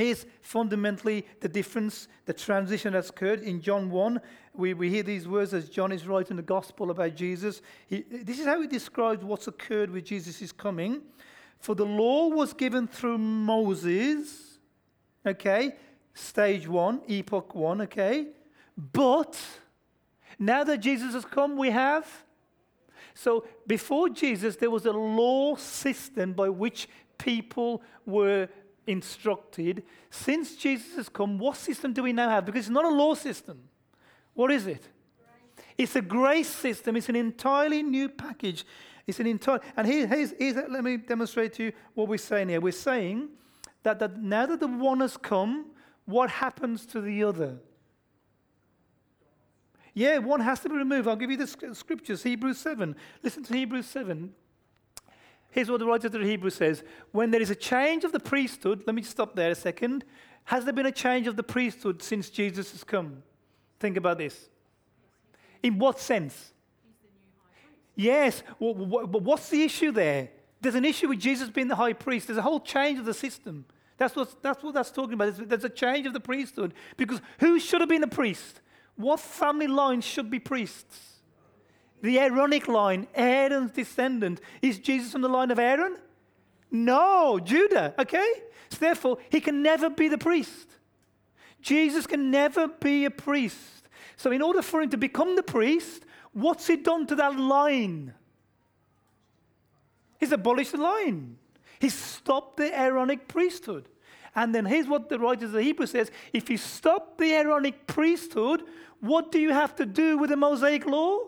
Here's 0.00 0.24
fundamentally 0.40 1.26
the 1.40 1.48
difference, 1.48 2.08
the 2.24 2.32
transition 2.32 2.94
that's 2.94 3.10
occurred 3.10 3.42
in 3.42 3.60
John 3.60 3.90
1. 3.90 4.18
We, 4.54 4.72
we 4.72 4.88
hear 4.88 5.02
these 5.02 5.28
words 5.28 5.52
as 5.52 5.68
John 5.68 5.92
is 5.92 6.06
writing 6.06 6.36
the 6.38 6.42
gospel 6.42 6.90
about 6.90 7.14
Jesus. 7.14 7.60
He, 7.86 8.06
this 8.08 8.38
is 8.38 8.46
how 8.46 8.62
he 8.62 8.66
describes 8.66 9.22
what's 9.22 9.46
occurred 9.46 9.90
with 9.90 10.06
Jesus' 10.06 10.52
coming. 10.52 11.02
For 11.58 11.74
the 11.74 11.84
law 11.84 12.28
was 12.28 12.54
given 12.54 12.88
through 12.88 13.18
Moses, 13.18 14.58
okay, 15.26 15.74
stage 16.14 16.66
one, 16.66 17.02
epoch 17.06 17.54
one, 17.54 17.82
okay. 17.82 18.28
But 18.78 19.38
now 20.38 20.64
that 20.64 20.78
Jesus 20.78 21.12
has 21.12 21.26
come, 21.26 21.58
we 21.58 21.68
have. 21.68 22.06
So 23.12 23.44
before 23.66 24.08
Jesus, 24.08 24.56
there 24.56 24.70
was 24.70 24.86
a 24.86 24.92
law 24.92 25.56
system 25.56 26.32
by 26.32 26.48
which 26.48 26.88
people 27.18 27.82
were 28.06 28.48
instructed. 28.90 29.82
Since 30.10 30.56
Jesus 30.56 30.96
has 30.96 31.08
come, 31.08 31.38
what 31.38 31.56
system 31.56 31.92
do 31.92 32.02
we 32.02 32.12
now 32.12 32.28
have? 32.28 32.44
Because 32.44 32.60
it's 32.60 32.70
not 32.70 32.84
a 32.84 32.88
law 32.88 33.14
system. 33.14 33.60
What 34.34 34.50
is 34.50 34.66
it? 34.66 34.88
It's 35.78 35.96
a 35.96 36.02
grace 36.02 36.48
system. 36.48 36.96
It's 36.96 37.08
an 37.08 37.16
entirely 37.16 37.82
new 37.82 38.08
package. 38.08 38.64
It's 39.06 39.20
an 39.20 39.26
entire. 39.26 39.60
And 39.76 39.86
here, 39.86 40.06
here's, 40.06 40.32
here's, 40.38 40.56
let 40.56 40.84
me 40.84 40.96
demonstrate 40.96 41.54
to 41.54 41.64
you 41.64 41.72
what 41.94 42.08
we're 42.08 42.18
saying 42.18 42.48
here. 42.48 42.60
We're 42.60 42.72
saying 42.72 43.28
that, 43.82 43.98
that 43.98 44.20
now 44.20 44.46
that 44.46 44.60
the 44.60 44.68
one 44.68 45.00
has 45.00 45.16
come, 45.16 45.66
what 46.04 46.30
happens 46.30 46.84
to 46.86 47.00
the 47.00 47.24
other? 47.24 47.58
Yeah, 49.94 50.18
one 50.18 50.40
has 50.40 50.60
to 50.60 50.68
be 50.68 50.76
removed. 50.76 51.08
I'll 51.08 51.16
give 51.16 51.30
you 51.30 51.36
the 51.36 51.74
scriptures. 51.74 52.22
Hebrews 52.22 52.58
7. 52.58 52.94
Listen 53.22 53.42
to 53.44 53.54
Hebrews 53.54 53.86
7. 53.86 54.32
Here's 55.50 55.70
what 55.70 55.80
the 55.80 55.86
writer 55.86 56.06
of 56.06 56.12
the 56.12 56.20
Hebrews 56.20 56.54
says 56.54 56.82
When 57.12 57.30
there 57.30 57.42
is 57.42 57.50
a 57.50 57.54
change 57.54 58.04
of 58.04 58.12
the 58.12 58.20
priesthood, 58.20 58.84
let 58.86 58.94
me 58.94 59.02
stop 59.02 59.34
there 59.34 59.50
a 59.50 59.54
second. 59.54 60.04
Has 60.44 60.64
there 60.64 60.72
been 60.72 60.86
a 60.86 60.92
change 60.92 61.26
of 61.26 61.36
the 61.36 61.42
priesthood 61.42 62.02
since 62.02 62.30
Jesus 62.30 62.72
has 62.72 62.82
come? 62.82 63.22
Think 63.78 63.96
about 63.96 64.18
this. 64.18 64.48
In 65.62 65.78
what 65.78 66.00
sense? 66.00 66.52
Yes. 67.94 68.42
But 68.58 69.22
what's 69.22 69.48
the 69.48 69.62
issue 69.62 69.92
there? 69.92 70.30
There's 70.60 70.74
an 70.74 70.84
issue 70.84 71.08
with 71.08 71.20
Jesus 71.20 71.50
being 71.50 71.68
the 71.68 71.76
high 71.76 71.92
priest. 71.92 72.26
There's 72.26 72.38
a 72.38 72.42
whole 72.42 72.60
change 72.60 72.98
of 72.98 73.04
the 73.04 73.14
system. 73.14 73.64
That's 73.96 74.16
what 74.16 74.42
that's, 74.42 74.62
what 74.62 74.74
that's 74.74 74.90
talking 74.90 75.14
about. 75.14 75.48
There's 75.48 75.64
a 75.64 75.68
change 75.68 76.06
of 76.06 76.12
the 76.12 76.20
priesthood. 76.20 76.74
Because 76.96 77.20
who 77.38 77.60
should 77.60 77.80
have 77.80 77.88
been 77.88 78.02
a 78.02 78.08
priest? 78.08 78.60
What 78.96 79.20
family 79.20 79.66
line 79.66 80.00
should 80.00 80.30
be 80.30 80.38
priests? 80.38 81.19
The 82.02 82.18
Aaronic 82.18 82.68
line, 82.68 83.06
Aaron's 83.14 83.72
descendant. 83.72 84.40
Is 84.62 84.78
Jesus 84.78 85.12
from 85.12 85.22
the 85.22 85.28
line 85.28 85.50
of 85.50 85.58
Aaron? 85.58 85.96
No, 86.70 87.38
Judah, 87.38 87.94
okay? 87.98 88.32
So 88.70 88.78
therefore, 88.78 89.18
he 89.28 89.40
can 89.40 89.62
never 89.62 89.90
be 89.90 90.08
the 90.08 90.18
priest. 90.18 90.68
Jesus 91.60 92.06
can 92.06 92.30
never 92.30 92.68
be 92.68 93.04
a 93.04 93.10
priest. 93.10 93.88
So, 94.16 94.30
in 94.30 94.42
order 94.42 94.62
for 94.62 94.82
him 94.82 94.90
to 94.90 94.96
become 94.96 95.36
the 95.36 95.42
priest, 95.42 96.04
what's 96.32 96.66
he 96.66 96.76
done 96.76 97.06
to 97.06 97.14
that 97.16 97.38
line? 97.38 98.14
He's 100.18 100.32
abolished 100.32 100.72
the 100.72 100.78
line. 100.78 101.38
He's 101.80 101.94
stopped 101.94 102.58
the 102.58 102.78
Aaronic 102.78 103.26
priesthood. 103.26 103.88
And 104.34 104.54
then 104.54 104.64
here's 104.64 104.86
what 104.86 105.08
the 105.08 105.18
writer 105.18 105.46
of 105.46 105.52
the 105.52 105.62
Hebrew 105.62 105.86
says 105.86 106.10
if 106.32 106.50
you 106.50 106.56
stop 106.56 107.18
the 107.18 107.32
Aaronic 107.32 107.86
priesthood, 107.86 108.62
what 109.00 109.32
do 109.32 109.40
you 109.40 109.52
have 109.52 109.74
to 109.76 109.86
do 109.86 110.18
with 110.18 110.30
the 110.30 110.36
Mosaic 110.36 110.86
law? 110.86 111.18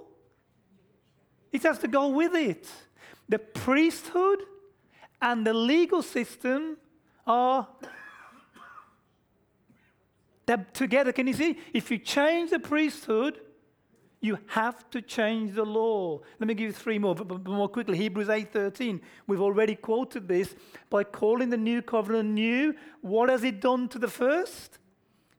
It 1.53 1.63
has 1.65 1.79
to 1.81 1.89
go 1.89 2.09
with 2.09 2.35
it. 2.35 2.67
The 3.29 3.39
priesthood 3.39 4.43
and 5.21 5.47
the 5.47 5.55
legal 5.55 6.03
system 6.03 6.79
are 7.27 7.69
together. 10.73 11.13
Can 11.13 11.27
you 11.27 11.35
see? 11.35 11.59
If 11.73 11.91
you 11.91 11.99
change 11.99 12.51
the 12.51 12.59
priesthood, 12.59 13.41
you 14.21 14.39
have 14.49 14.89
to 14.91 15.03
change 15.03 15.55
the 15.55 15.65
law. 15.65 16.21
Let 16.39 16.47
me 16.47 16.55
give 16.55 16.67
you 16.67 16.73
three 16.73 16.99
more, 16.99 17.15
but 17.15 17.45
more 17.45 17.69
quickly. 17.69 17.97
Hebrews 17.99 18.29
8:13. 18.29 19.01
We've 19.27 19.41
already 19.41 19.75
quoted 19.75 20.29
this. 20.29 20.55
By 20.91 21.05
calling 21.05 21.51
the 21.51 21.57
new 21.57 21.83
covenant 21.83 22.31
new, 22.31 22.75
what 23.01 23.29
has 23.29 23.43
it 23.45 23.61
done 23.61 23.89
to 23.89 23.99
the 23.99 24.09
first? 24.09 24.79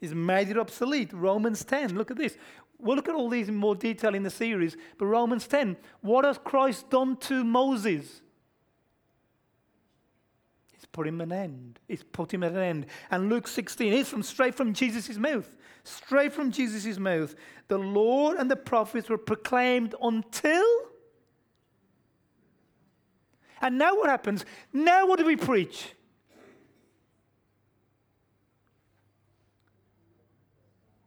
It's 0.01 0.13
made 0.13 0.49
it 0.49 0.57
obsolete. 0.57 1.13
Romans 1.13 1.63
10. 1.63 1.95
Look 1.95 2.11
at 2.11 2.17
this. 2.17 2.37
We'll 2.83 2.97
look 2.97 3.07
at 3.07 3.15
all 3.15 3.29
these 3.29 3.47
in 3.47 3.55
more 3.55 3.75
detail 3.75 4.13
in 4.13 4.23
the 4.23 4.29
series. 4.29 4.75
But 4.97 5.05
Romans 5.05 5.47
10, 5.47 5.77
what 6.01 6.25
has 6.25 6.37
Christ 6.37 6.89
done 6.89 7.15
to 7.17 7.43
Moses? 7.45 8.21
He's 10.73 10.85
put 10.85 11.07
him 11.07 11.21
an 11.21 11.31
end. 11.31 11.79
He's 11.87 12.03
put 12.03 12.33
him 12.33 12.43
at 12.43 12.51
an 12.51 12.57
end. 12.57 12.85
And 13.09 13.29
Luke 13.29 13.47
16 13.47 13.93
is 13.93 14.09
from 14.09 14.21
straight 14.21 14.53
from 14.53 14.73
Jesus' 14.73 15.15
mouth. 15.17 15.55
Straight 15.85 16.33
from 16.33 16.51
Jesus' 16.51 16.99
mouth. 16.99 17.35
The 17.69 17.77
Lord 17.77 18.37
and 18.37 18.51
the 18.51 18.57
prophets 18.57 19.09
were 19.09 19.17
proclaimed 19.17 19.95
until. 20.01 20.65
And 23.61 23.77
now 23.77 23.95
what 23.95 24.09
happens? 24.09 24.43
Now 24.73 25.07
what 25.07 25.19
do 25.19 25.25
we 25.25 25.37
preach? 25.37 25.93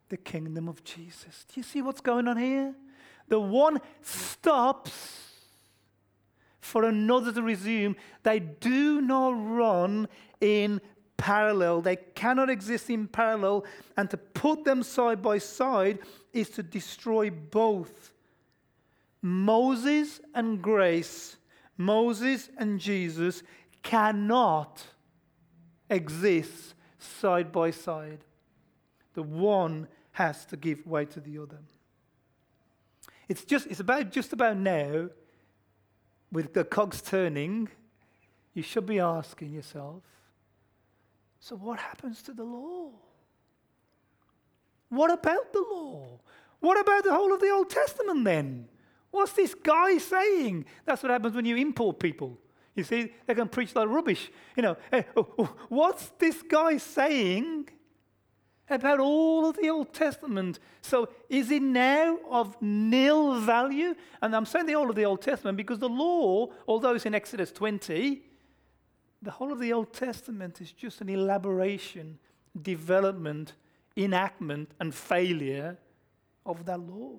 The 0.08 0.16
kingdom 0.16 0.68
of 0.68 0.84
Jesus. 0.84 1.44
Do 1.48 1.60
you 1.60 1.62
see 1.62 1.82
what's 1.82 2.00
going 2.00 2.28
on 2.28 2.36
here? 2.36 2.74
The 3.28 3.40
one 3.40 3.80
stops 4.02 5.22
for 6.60 6.84
another 6.84 7.32
to 7.32 7.42
resume. 7.42 7.96
They 8.22 8.38
do 8.40 9.00
not 9.00 9.30
run 9.30 10.08
in 10.40 10.80
parallel. 11.16 11.80
They 11.80 11.96
cannot 11.96 12.50
exist 12.50 12.90
in 12.90 13.08
parallel. 13.08 13.64
And 13.96 14.10
to 14.10 14.16
put 14.16 14.64
them 14.64 14.82
side 14.82 15.22
by 15.22 15.38
side 15.38 15.98
is 16.32 16.50
to 16.50 16.62
destroy 16.62 17.30
both. 17.30 18.12
Moses 19.22 20.20
and 20.34 20.62
grace, 20.62 21.36
Moses 21.76 22.48
and 22.58 22.78
Jesus 22.78 23.42
cannot 23.82 24.84
exist 25.90 26.74
side 26.98 27.50
by 27.50 27.70
side. 27.70 28.20
The 29.14 29.22
one 29.22 29.88
has 30.16 30.46
to 30.46 30.56
give 30.56 30.86
way 30.86 31.04
to 31.04 31.20
the 31.20 31.36
other. 31.36 31.58
It's 33.28 33.44
just 33.44 33.66
it's 33.66 33.80
about 33.80 34.10
just 34.10 34.32
about 34.32 34.56
now, 34.56 35.10
with 36.32 36.54
the 36.54 36.64
cogs 36.64 37.02
turning, 37.02 37.68
you 38.54 38.62
should 38.62 38.86
be 38.86 38.98
asking 38.98 39.52
yourself, 39.52 40.02
so 41.38 41.54
what 41.56 41.78
happens 41.78 42.22
to 42.22 42.32
the 42.32 42.44
law? 42.44 42.92
What 44.88 45.12
about 45.12 45.52
the 45.52 45.62
law? 45.70 46.18
What 46.60 46.80
about 46.80 47.04
the 47.04 47.14
whole 47.14 47.34
of 47.34 47.40
the 47.40 47.50
Old 47.50 47.68
Testament 47.68 48.24
then? 48.24 48.68
What's 49.10 49.32
this 49.32 49.54
guy 49.54 49.98
saying? 49.98 50.64
That's 50.86 51.02
what 51.02 51.12
happens 51.12 51.34
when 51.34 51.44
you 51.44 51.56
import 51.56 51.98
people. 51.98 52.38
You 52.74 52.84
see, 52.84 53.12
they 53.26 53.34
can 53.34 53.48
preach 53.48 53.74
like 53.74 53.88
rubbish. 53.88 54.30
You 54.56 54.62
know, 54.62 54.76
hey, 54.90 55.04
oh, 55.14 55.28
oh, 55.38 55.54
what's 55.68 56.08
this 56.18 56.40
guy 56.42 56.78
saying 56.78 57.68
about 58.68 59.00
all 59.00 59.48
of 59.48 59.56
the 59.56 59.68
Old 59.70 59.92
Testament? 59.92 60.58
So 60.82 61.08
is 61.28 61.50
it 61.50 61.62
now 61.62 62.18
of 62.30 62.60
nil 62.60 63.40
value? 63.40 63.94
And 64.20 64.34
I'm 64.34 64.46
saying 64.46 64.66
the 64.66 64.74
whole 64.74 64.90
of 64.90 64.96
the 64.96 65.04
Old 65.04 65.22
Testament 65.22 65.56
because 65.56 65.78
the 65.78 65.88
law, 65.88 66.48
although 66.66 66.94
it's 66.94 67.06
in 67.06 67.14
Exodus 67.14 67.52
20, 67.52 68.22
the 69.22 69.30
whole 69.30 69.52
of 69.52 69.58
the 69.58 69.72
Old 69.72 69.92
Testament 69.92 70.60
is 70.60 70.72
just 70.72 71.00
an 71.00 71.08
elaboration, 71.08 72.18
development, 72.60 73.54
enactment, 73.96 74.70
and 74.80 74.94
failure 74.94 75.78
of 76.44 76.64
that 76.66 76.80
law. 76.80 77.16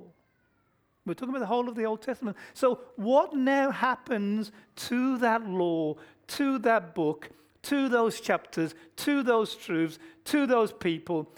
We're 1.06 1.14
talking 1.14 1.30
about 1.30 1.40
the 1.40 1.48
whole 1.48 1.70
of 1.70 1.76
the 1.76 1.86
Old 1.86 2.02
Testament. 2.02 2.36
So, 2.54 2.82
what 2.98 3.34
now 3.34 3.72
happens 3.72 4.52
to 4.76 5.18
that 5.20 5.48
law, 5.48 5.96
to 6.28 6.60
that 6.60 6.94
book, 6.94 7.30
to 7.64 7.90
those 7.90 8.20
chapters, 8.20 8.76
to 8.98 9.24
those 9.24 9.56
truths, 9.56 10.00
to 10.28 10.46
those 10.46 10.72
people? 10.72 11.30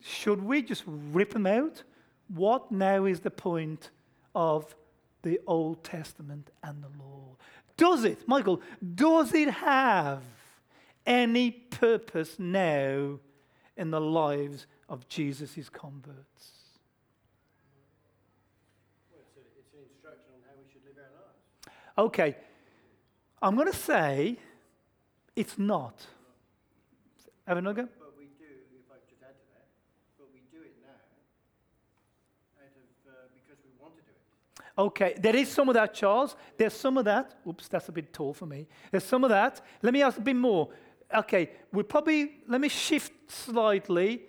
Should 0.00 0.42
we 0.42 0.62
just 0.62 0.82
rip 0.86 1.32
them 1.32 1.46
out? 1.46 1.82
What 2.28 2.72
now 2.72 3.04
is 3.04 3.20
the 3.20 3.30
point 3.30 3.90
of 4.34 4.74
the 5.22 5.40
Old 5.46 5.84
Testament 5.84 6.50
and 6.62 6.82
the 6.82 6.88
law? 7.02 7.36
Does 7.76 8.04
it, 8.04 8.26
Michael, 8.26 8.60
does 8.94 9.32
it 9.34 9.50
have 9.50 10.22
any 11.06 11.50
purpose 11.50 12.38
now 12.38 13.18
in 13.76 13.90
the 13.90 14.00
lives 14.00 14.66
of 14.88 15.08
Jesus' 15.08 15.68
converts? 15.70 16.52
Well, 19.10 19.20
it's, 19.20 19.36
a, 19.36 19.40
it's 19.58 19.72
an 19.72 19.80
instruction 19.90 20.28
on 20.34 20.40
how 20.46 20.54
we 20.60 20.70
should 20.70 20.84
live 20.84 20.96
our 20.98 21.10
lives. 21.16 21.38
Okay, 21.98 22.36
I'm 23.42 23.56
going 23.56 23.70
to 23.70 23.76
say 23.76 24.36
it's 25.34 25.58
not. 25.58 26.06
Have 27.46 27.56
another 27.56 27.82
go? 27.82 27.88
But 27.98 28.12
we 28.18 28.26
do, 28.38 28.46
if 28.76 28.86
I 28.92 29.00
just 29.08 29.22
add 29.22 29.34
to 29.34 29.46
that, 29.56 29.66
but 30.18 30.28
we 30.32 30.44
do 30.52 30.62
it 30.62 30.76
now 30.84 31.00
out 32.60 32.76
of, 32.76 32.86
uh, 33.08 33.26
because 33.34 33.58
we 33.64 33.72
want 33.80 33.96
to 33.96 34.02
do 34.02 34.12
it. 34.12 34.20
Okay, 34.80 35.14
there 35.20 35.36
is 35.36 35.50
some 35.50 35.68
of 35.68 35.74
that, 35.74 35.92
Charles. 35.92 36.34
There's 36.56 36.72
some 36.72 36.96
of 36.96 37.04
that. 37.04 37.34
Oops, 37.46 37.68
that's 37.68 37.90
a 37.90 37.92
bit 37.92 38.14
tall 38.14 38.32
for 38.32 38.46
me. 38.46 38.66
There's 38.90 39.04
some 39.04 39.24
of 39.24 39.30
that. 39.30 39.60
Let 39.82 39.92
me 39.92 40.00
ask 40.00 40.16
a 40.16 40.22
bit 40.22 40.36
more. 40.36 40.70
Okay, 41.14 41.50
we 41.70 41.82
probably, 41.82 42.38
let 42.48 42.62
me 42.62 42.70
shift 42.70 43.12
slightly. 43.30 44.22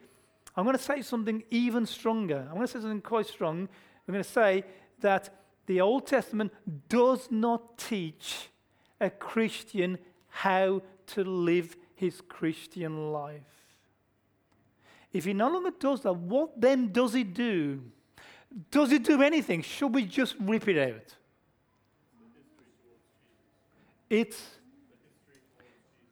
I'm 0.54 0.66
going 0.66 0.76
to 0.76 0.84
say 0.84 1.04
something 1.04 1.42
even 1.52 1.86
stronger. 1.86 2.46
I'm 2.50 2.56
going 2.56 2.68
to 2.68 2.74
say 2.74 2.82
something 2.82 3.00
quite 3.00 3.28
strong. 3.28 3.62
I'm 3.62 4.12
going 4.14 4.26
to 4.26 4.30
say 4.30 4.66
that 5.00 5.30
the 5.68 5.80
Old 5.80 6.06
Testament 6.06 6.52
does 6.90 7.30
not 7.32 7.78
teach 7.78 8.50
a 9.00 9.10
Christian 9.10 10.00
how 10.28 10.82
to 11.08 11.24
live 11.24 11.78
his 11.96 12.20
Christian 12.28 13.14
life. 13.14 13.42
If 15.14 15.24
he 15.24 15.32
no 15.32 15.50
longer 15.50 15.72
does 15.80 16.02
that, 16.02 16.14
what 16.14 16.60
then 16.60 16.92
does 16.92 17.14
he 17.14 17.24
do? 17.24 17.84
Does 18.70 18.92
it 18.92 19.04
do 19.04 19.22
anything? 19.22 19.62
Should 19.62 19.94
we 19.96 20.06
just 20.06 20.36
rip 20.40 20.68
it 20.68 20.78
out? 20.78 21.16
It's, 24.10 24.42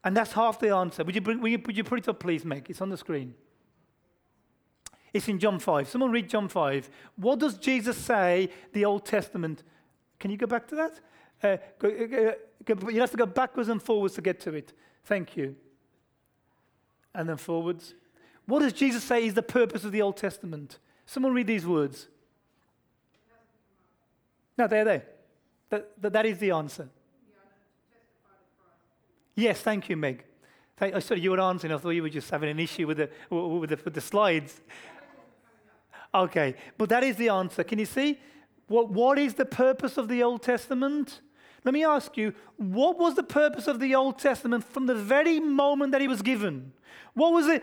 and 0.03 0.15
that's 0.15 0.31
half 0.31 0.59
the 0.59 0.73
answer. 0.73 1.03
Would 1.03 1.15
you, 1.15 1.21
bring, 1.21 1.41
would 1.41 1.51
you, 1.51 1.59
would 1.65 1.75
you 1.75 1.83
put 1.83 1.99
it 1.99 2.07
up, 2.07 2.19
please, 2.19 2.45
Meg? 2.45 2.67
It's 2.69 2.81
on 2.81 2.89
the 2.89 2.97
screen. 2.97 3.33
It's 5.13 5.27
in 5.27 5.39
John 5.39 5.59
5. 5.59 5.89
Someone 5.89 6.11
read 6.11 6.29
John 6.29 6.47
5. 6.47 6.89
What 7.17 7.39
does 7.39 7.57
Jesus 7.57 7.97
say 7.97 8.49
the 8.71 8.85
Old 8.85 9.05
Testament? 9.05 9.63
Can 10.19 10.31
you 10.31 10.37
go 10.37 10.47
back 10.47 10.67
to 10.69 10.75
that? 10.75 10.99
Uh, 11.41 11.57
go, 11.77 11.89
uh, 11.89 12.33
go, 12.63 12.89
you 12.89 13.01
have 13.01 13.11
to 13.11 13.17
go 13.17 13.25
backwards 13.25 13.69
and 13.69 13.81
forwards 13.81 14.15
to 14.15 14.21
get 14.21 14.39
to 14.41 14.53
it. 14.53 14.71
Thank 15.03 15.35
you. 15.35 15.55
And 17.13 17.27
then 17.27 17.37
forwards. 17.37 17.95
What 18.45 18.59
does 18.59 18.73
Jesus 18.73 19.03
say 19.03 19.25
is 19.25 19.33
the 19.33 19.41
purpose 19.41 19.83
of 19.83 19.91
the 19.91 20.01
Old 20.01 20.15
Testament? 20.17 20.79
Someone 21.05 21.33
read 21.33 21.47
these 21.47 21.65
words. 21.65 22.07
No, 24.59 24.67
they're 24.67 24.83
there. 24.83 25.05
That, 25.69 26.01
that, 26.01 26.13
that 26.13 26.25
is 26.25 26.37
the 26.37 26.51
answer. 26.51 26.89
Yes, 29.33 29.61
thank 29.61 29.87
you, 29.87 29.95
Meg. 29.95 30.25
Thank, 30.75 30.95
oh, 30.95 30.99
sorry, 30.99 31.21
you 31.21 31.31
were 31.31 31.39
answering. 31.39 31.71
I 31.71 31.77
thought 31.77 31.91
you 31.91 32.03
were 32.03 32.09
just 32.09 32.29
having 32.29 32.49
an 32.49 32.59
issue 32.59 32.85
with 32.85 32.97
the, 32.97 33.09
with 33.29 33.69
the, 33.69 33.79
with 33.85 33.93
the 33.93 34.01
slides. 34.01 34.59
Okay, 36.13 36.55
but 36.77 36.89
that 36.89 37.05
is 37.05 37.15
the 37.15 37.29
answer. 37.29 37.63
Can 37.63 37.79
you 37.79 37.85
see? 37.85 38.19
What, 38.67 38.89
what 38.89 39.17
is 39.17 39.35
the 39.35 39.45
purpose 39.45 39.97
of 39.97 40.09
the 40.09 40.23
Old 40.23 40.43
Testament? 40.43 41.21
Let 41.63 41.73
me 41.73 41.85
ask 41.85 42.17
you, 42.17 42.33
what 42.57 42.99
was 42.99 43.15
the 43.15 43.23
purpose 43.23 43.67
of 43.67 43.79
the 43.79 43.95
Old 43.95 44.19
Testament 44.19 44.65
from 44.65 44.87
the 44.87 44.95
very 44.95 45.39
moment 45.39 45.93
that 45.93 46.01
it 46.01 46.09
was 46.09 46.21
given? 46.21 46.73
What 47.13 47.31
was 47.31 47.45
the 47.45 47.61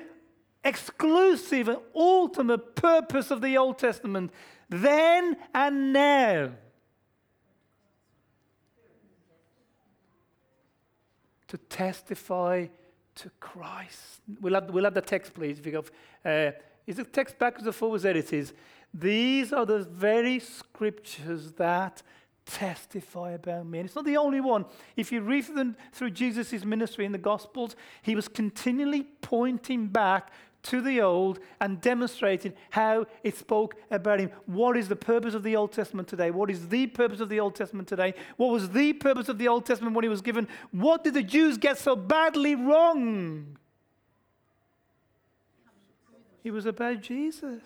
exclusive 0.65 1.69
and 1.69 1.79
ultimate 1.95 2.75
purpose 2.75 3.31
of 3.31 3.43
the 3.43 3.59
Old 3.59 3.79
Testament 3.79 4.31
then 4.71 5.37
and 5.55 5.93
now? 5.93 6.53
To 11.49 11.59
testify 11.59 12.67
to 13.17 13.31
Christ. 13.41 14.21
We'll 14.41 14.55
have, 14.55 14.71
we'll 14.71 14.85
have 14.85 14.95
the 14.95 15.01
text, 15.01 15.35
please. 15.35 15.59
If 15.59 15.67
you 15.67 15.73
go, 15.73 15.85
uh, 16.29 16.53
is 16.87 16.97
the 16.97 17.05
text 17.05 17.39
backwards 17.39 17.67
or 17.67 17.73
forwards? 17.73 18.03
There 18.03 18.17
it 18.17 18.33
is. 18.33 18.53
These 18.93 19.53
are 19.53 19.67
the 19.67 19.81
very 19.81 20.39
scriptures 20.39 21.53
that 21.53 22.03
testify 22.47 23.33
about 23.33 23.67
me. 23.67 23.81
And 23.81 23.87
it's 23.87 23.97
not 23.97 24.05
the 24.05 24.17
only 24.17 24.41
one. 24.41 24.65
If 24.97 25.11
you 25.11 25.21
read 25.21 25.47
them 25.55 25.77
through 25.93 26.11
Jesus' 26.11 26.65
ministry 26.65 27.05
in 27.05 27.13
the 27.13 27.19
Gospels, 27.19 27.77
he 28.03 28.15
was 28.15 28.29
continually 28.29 29.03
pointing 29.21 29.89
back 29.89 30.31
to 30.69 30.81
the 30.81 31.01
old 31.01 31.39
and 31.61 31.81
demonstrated 31.81 32.55
how 32.71 33.07
it 33.23 33.37
spoke 33.37 33.77
about 33.91 34.21
him. 34.21 34.31
What 34.47 34.77
is 34.77 34.89
the 34.89 34.97
purpose 34.97 35.35
of 35.35 35.43
the 35.43 35.57
Old 35.57 35.73
Testament 35.73 36.09
today? 36.09 36.31
What 36.31 36.51
is 36.51 36.69
the 36.69 36.87
purpose 36.87 37.21
of 37.21 37.29
the 37.29 37.41
Old 37.41 37.55
Testament 37.55 37.89
today? 37.89 38.15
What 38.37 38.51
was 38.51 38.71
the 38.71 38.93
purpose 38.93 39.29
of 39.29 39.39
the 39.39 39.49
Old 39.49 39.67
Testament 39.67 39.95
when 39.95 40.05
it 40.05 40.09
was 40.09 40.23
given? 40.23 40.49
What 40.71 41.05
did 41.05 41.15
the 41.15 41.23
Jews 41.23 41.59
get 41.59 41.79
so 41.79 41.97
badly 41.97 42.55
wrong? 42.55 43.59
It 46.45 46.53
was 46.53 46.67
about 46.67 47.01
Jesus. 47.01 47.61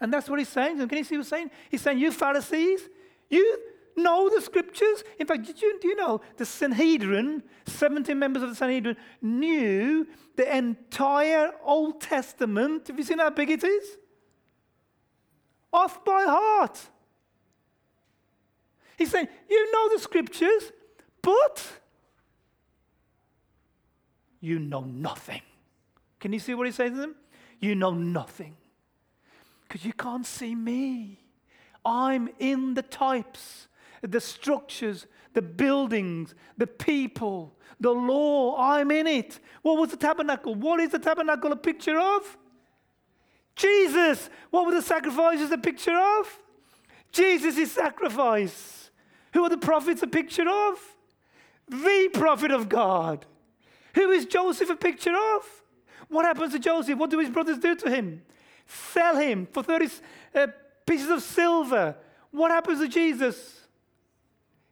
And 0.00 0.12
that's 0.12 0.28
what 0.28 0.38
he's 0.38 0.48
saying. 0.48 0.76
Can 0.86 0.98
you 0.98 1.04
see 1.04 1.16
what 1.16 1.24
he's 1.24 1.28
saying? 1.28 1.50
He's 1.70 1.80
saying, 1.80 1.98
You 1.98 2.12
Pharisees, 2.12 2.88
you 3.28 3.58
know 3.96 4.28
the 4.28 4.40
scriptures. 4.40 5.04
In 5.18 5.26
fact, 5.26 5.46
did 5.46 5.60
you, 5.60 5.78
do 5.80 5.88
you 5.88 5.96
know 5.96 6.20
the 6.36 6.44
Sanhedrin, 6.44 7.42
70 7.66 8.14
members 8.14 8.42
of 8.42 8.50
the 8.50 8.54
Sanhedrin, 8.54 8.96
knew 9.22 10.06
the 10.36 10.56
entire 10.56 11.52
Old 11.62 12.00
Testament? 12.00 12.88
Have 12.88 12.98
you 12.98 13.04
seen 13.04 13.18
how 13.18 13.30
big 13.30 13.50
it 13.50 13.64
is? 13.64 13.98
Off 15.72 16.04
by 16.04 16.24
heart. 16.24 16.80
He's 18.96 19.10
saying, 19.10 19.28
You 19.48 19.72
know 19.72 19.96
the 19.96 20.00
scriptures, 20.00 20.72
but 21.20 21.66
you 24.40 24.58
know 24.58 24.82
nothing. 24.82 25.42
Can 26.20 26.32
you 26.32 26.38
see 26.38 26.54
what 26.54 26.66
he's 26.66 26.76
saying 26.76 26.92
to 26.92 27.00
them? 27.00 27.14
you 27.64 27.74
know 27.74 27.92
nothing. 27.92 28.56
Because 29.62 29.84
you 29.84 29.92
can't 29.92 30.26
see 30.26 30.54
me. 30.54 31.20
I'm 31.84 32.28
in 32.38 32.74
the 32.74 32.82
types, 32.82 33.68
the 34.10 34.20
structures, 34.20 35.06
the 35.32 35.42
buildings, 35.42 36.34
the 36.56 36.66
people, 36.66 37.56
the 37.80 37.90
law. 37.90 38.56
I'm 38.58 38.90
in 38.90 39.06
it. 39.06 39.40
What 39.62 39.78
was 39.78 39.90
the 39.90 39.96
tabernacle? 39.96 40.54
What 40.54 40.80
is 40.80 40.90
the 40.90 40.98
tabernacle 40.98 41.52
a 41.52 41.56
picture 41.56 41.98
of? 41.98 42.36
Jesus. 43.56 44.28
What 44.50 44.66
were 44.66 44.72
the 44.72 44.82
sacrifices 44.82 45.50
a 45.50 45.58
picture 45.58 45.96
of? 45.96 46.38
Jesus' 47.12 47.72
sacrifice. 47.72 48.90
Who 49.32 49.44
are 49.44 49.50
the 49.50 49.58
prophets 49.58 50.02
a 50.02 50.06
picture 50.06 50.48
of? 50.48 50.78
The 51.68 52.10
prophet 52.12 52.50
of 52.50 52.68
God. 52.68 53.24
Who 53.94 54.10
is 54.10 54.26
Joseph 54.26 54.70
a 54.70 54.76
picture 54.76 55.14
of? 55.14 55.62
What 56.08 56.24
happens 56.24 56.52
to 56.52 56.58
Joseph? 56.58 56.98
What 56.98 57.10
do 57.10 57.18
his 57.18 57.30
brothers 57.30 57.58
do 57.58 57.74
to 57.76 57.90
him? 57.90 58.22
Sell 58.66 59.16
him 59.16 59.46
for 59.50 59.62
30 59.62 59.88
uh, 60.34 60.46
pieces 60.86 61.10
of 61.10 61.22
silver. 61.22 61.96
what 62.30 62.50
happens 62.50 62.80
to 62.80 62.88
Jesus? 62.88 63.63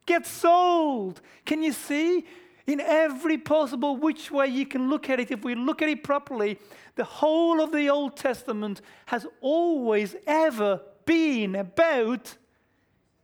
Get 0.06 0.26
sold. 0.26 1.20
Can 1.44 1.62
you 1.62 1.72
see? 1.72 2.24
In 2.66 2.80
every 2.80 3.38
possible 3.38 3.96
which 3.96 4.30
way 4.30 4.46
you 4.46 4.66
can 4.66 4.88
look 4.88 5.10
at 5.10 5.18
it, 5.18 5.32
if 5.32 5.42
we 5.42 5.56
look 5.56 5.82
at 5.82 5.88
it 5.88 6.04
properly, 6.04 6.58
the 6.94 7.04
whole 7.04 7.60
of 7.60 7.72
the 7.72 7.90
Old 7.90 8.16
Testament 8.16 8.80
has 9.06 9.26
always, 9.40 10.14
ever 10.26 10.80
been 11.04 11.56
about 11.56 12.36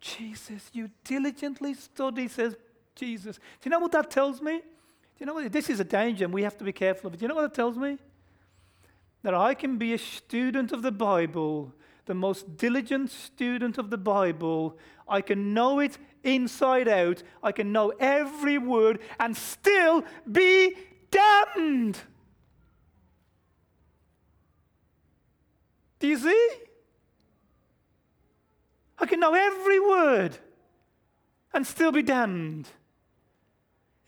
Jesus. 0.01 0.71
You 0.73 0.91
diligently 1.05 1.75
study, 1.75 2.29
says 2.29 2.57
Jesus. 2.95 3.37
Do 3.37 3.43
you 3.65 3.71
know 3.71 3.79
what 3.79 3.93
that 3.93 4.11
tells 4.11 4.43
me? 4.43 4.59
Do 4.59 4.65
you 5.21 5.27
know 5.27 5.35
what? 5.35 5.53
This 5.53 5.71
is 5.71 5.81
a 5.81 5.85
danger 5.85 6.25
and 6.25 6.35
we 6.35 6.43
have 6.43 6.57
to 6.59 6.65
be 6.65 6.73
careful 6.73 7.09
of 7.09 7.15
it. 7.15 7.19
Do 7.19 7.25
you 7.25 7.29
know 7.29 7.35
what 7.35 7.43
that 7.43 7.55
tells 7.55 7.77
me? 7.77 7.99
That 9.23 9.35
I 9.35 9.55
can 9.55 9.79
be 9.79 9.93
a 9.95 9.99
student 9.99 10.73
of 10.73 10.83
the 10.83 10.93
Bible, 10.93 11.75
the 12.07 12.15
most 12.15 12.57
diligent 12.57 13.11
student 13.11 13.79
of 13.79 13.91
the 13.91 13.99
Bible. 13.99 14.79
I 15.09 15.21
can 15.21 15.53
know 15.55 15.81
it 15.81 15.99
inside 16.25 16.89
out. 16.89 17.23
I 17.43 17.53
can 17.53 17.73
know 17.73 17.93
every 17.99 18.59
word 18.59 19.01
and 19.19 19.37
still 19.37 20.05
be 20.31 20.75
damned. 21.11 21.99
Do 25.99 26.07
you 26.07 26.17
see? 26.17 26.49
I 28.99 29.07
can 29.07 29.21
know 29.21 29.35
every 29.35 29.81
word 29.81 30.37
and 31.53 31.67
still 31.67 31.93
be 31.93 32.03
damned 32.03 32.69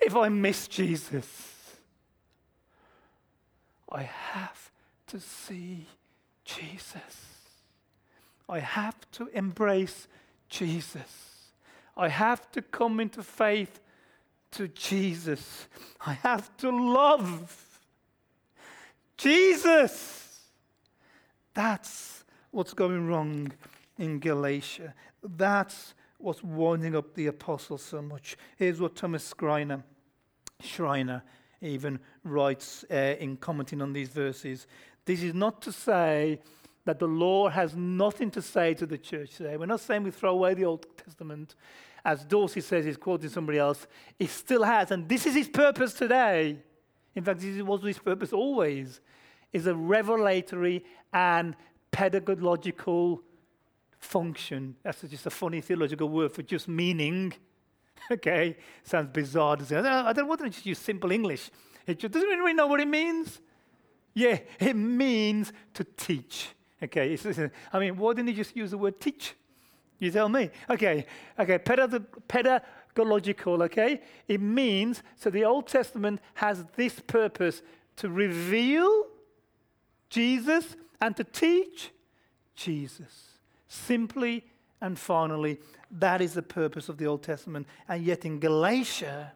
if 0.01 0.17
I 0.17 0.29
miss 0.29 0.69
Jesus. 0.69 1.27
I 3.91 4.03
have 4.03 4.71
to 5.09 5.21
see 5.21 5.87
Jesus. 6.45 6.95
I 8.49 8.61
have 8.61 8.97
to 9.13 9.29
embrace 9.29 10.09
Jesus. 10.49 11.40
I 12.01 12.09
have 12.09 12.51
to 12.53 12.63
come 12.63 12.99
into 12.99 13.23
faith 13.23 13.79
to 14.53 14.69
Jesus. 14.69 15.69
I 16.07 16.15
have 16.15 16.57
to 16.57 16.71
love 16.71 17.79
Jesus. 19.19 20.41
That's 21.53 22.25
what's 22.53 22.73
going 22.73 23.07
wrong 23.07 23.53
in 23.99 24.19
Galatia. 24.19 24.95
That's 25.23 25.93
what's 26.17 26.43
winding 26.43 26.97
up 26.97 27.13
the 27.13 27.27
apostles 27.27 27.83
so 27.83 28.01
much. 28.01 28.39
Here's 28.57 28.81
what 28.81 28.97
Thomas 28.97 29.35
Schreiner, 29.39 29.85
Schreiner 30.63 31.23
even 31.61 32.01
writes 32.25 32.83
uh, 32.91 33.17
in 33.21 33.37
commenting 33.37 33.83
on 33.83 33.93
these 33.93 34.09
verses. 34.09 34.67
This 35.05 35.23
is 35.23 35.35
not 35.35 35.61
to 35.63 35.73
say 35.73 36.41
that 36.85 36.99
the 36.99 37.07
law 37.07 37.49
has 37.49 37.77
nothing 37.77 38.31
to 38.31 38.43
say 38.43 38.75
to 38.75 38.87
the 38.87 38.99
church 38.99 39.37
today. 39.37 39.57
We're 39.57 39.67
not 39.67 39.81
saying 39.81 40.03
we 40.03 40.11
throw 40.11 40.33
away 40.33 40.55
the 40.55 40.65
Old 40.65 40.87
Testament. 40.97 41.55
As 42.05 42.25
Dorsey 42.25 42.61
says, 42.61 42.85
he's 42.85 42.97
quoting 42.97 43.29
somebody 43.29 43.59
else. 43.59 43.87
It 44.19 44.31
still 44.31 44.65
has, 44.65 44.91
and 44.91 45.09
this 45.09 45.27
is 45.27 45.35
his 45.35 45.49
purpose 45.49 45.93
today. 45.93 46.59
In 47.15 47.25
fact, 47.25 47.41
this 47.41 47.63
was 47.63 47.83
his 47.83 47.99
purpose 47.99 48.33
always, 48.33 49.01
is 49.53 49.67
a 49.67 49.75
revelatory 49.75 50.85
and 51.13 51.55
pedagogical 51.91 53.23
function. 53.99 54.77
That's 54.83 55.03
just 55.03 55.27
a 55.27 55.31
funny 55.31 55.61
theological 55.61 56.09
word 56.09 56.33
for 56.33 56.43
just 56.43 56.69
meaning. 56.69 57.35
okay, 58.11 58.57
sounds 58.83 59.11
bizarre 59.13 59.57
to 59.57 59.65
say. 59.65 59.77
I 59.77 60.13
don't 60.13 60.29
want 60.29 60.41
to 60.41 60.49
just 60.49 60.65
use 60.65 60.79
simple 60.79 61.13
English. 61.13 61.51
It 61.87 61.99
just 61.99 62.15
doesn't 62.15 62.29
really 62.29 62.55
know 62.55 62.67
what 62.67 62.81
it 62.81 62.89
means. 62.89 63.41
Yeah, 64.15 64.39
it 64.59 64.75
means 64.75 65.53
to 65.75 65.85
teach. 65.85 66.49
Okay, 66.83 67.19
I 67.73 67.79
mean, 67.79 67.97
why 67.97 68.15
didn't 68.15 68.29
he 68.29 68.35
just 68.35 68.57
use 68.57 68.71
the 68.71 68.79
word 68.79 69.01
teach? 69.01 69.35
You 69.99 70.11
tell 70.11 70.29
me. 70.29 70.51
Okay, 70.69 71.05
okay, 71.39 71.59
pedagogical, 71.59 73.63
okay? 73.65 74.01
It 74.27 74.41
means, 74.41 75.03
so 75.17 75.29
the 75.29 75.45
Old 75.45 75.67
Testament 75.67 76.21
has 76.35 76.65
this 76.77 76.99
purpose 77.01 77.63
to 77.97 78.09
reveal 78.09 79.07
Jesus 80.09 80.77
and 81.01 81.15
to 81.17 81.25
teach 81.25 81.91
Jesus. 82.57 83.27
Simply 83.69 84.45
and 84.81 84.99
finally, 84.99 85.59
that 85.91 86.23
is 86.23 86.33
the 86.33 86.43
purpose 86.43 86.89
of 86.89 86.97
the 86.97 87.07
Old 87.07 87.23
Testament. 87.23 87.67
And 87.87 88.03
yet 88.03 88.25
in 88.25 88.41
Galatia, 88.41 89.33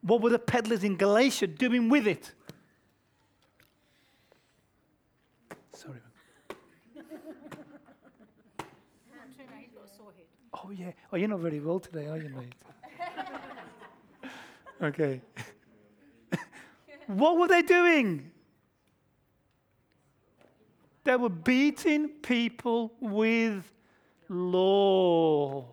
what 0.00 0.20
were 0.20 0.30
the 0.30 0.38
peddlers 0.38 0.84
in 0.84 0.96
Galatia 0.96 1.48
doing 1.48 1.88
with 1.88 2.06
it? 2.06 2.30
Sorry. 5.72 5.98
Oh, 10.54 10.70
yeah. 10.70 10.92
Oh, 11.12 11.16
you're 11.16 11.28
not 11.28 11.40
very 11.40 11.60
well 11.60 11.80
today, 11.80 12.06
are 12.08 12.18
you, 12.18 12.28
mate? 12.28 12.54
okay. 14.82 15.20
what 17.06 17.38
were 17.38 17.48
they 17.48 17.62
doing? 17.62 18.30
They 21.04 21.16
were 21.16 21.28
beating 21.28 22.08
people 22.08 22.92
with 23.00 23.72
law. 24.28 25.66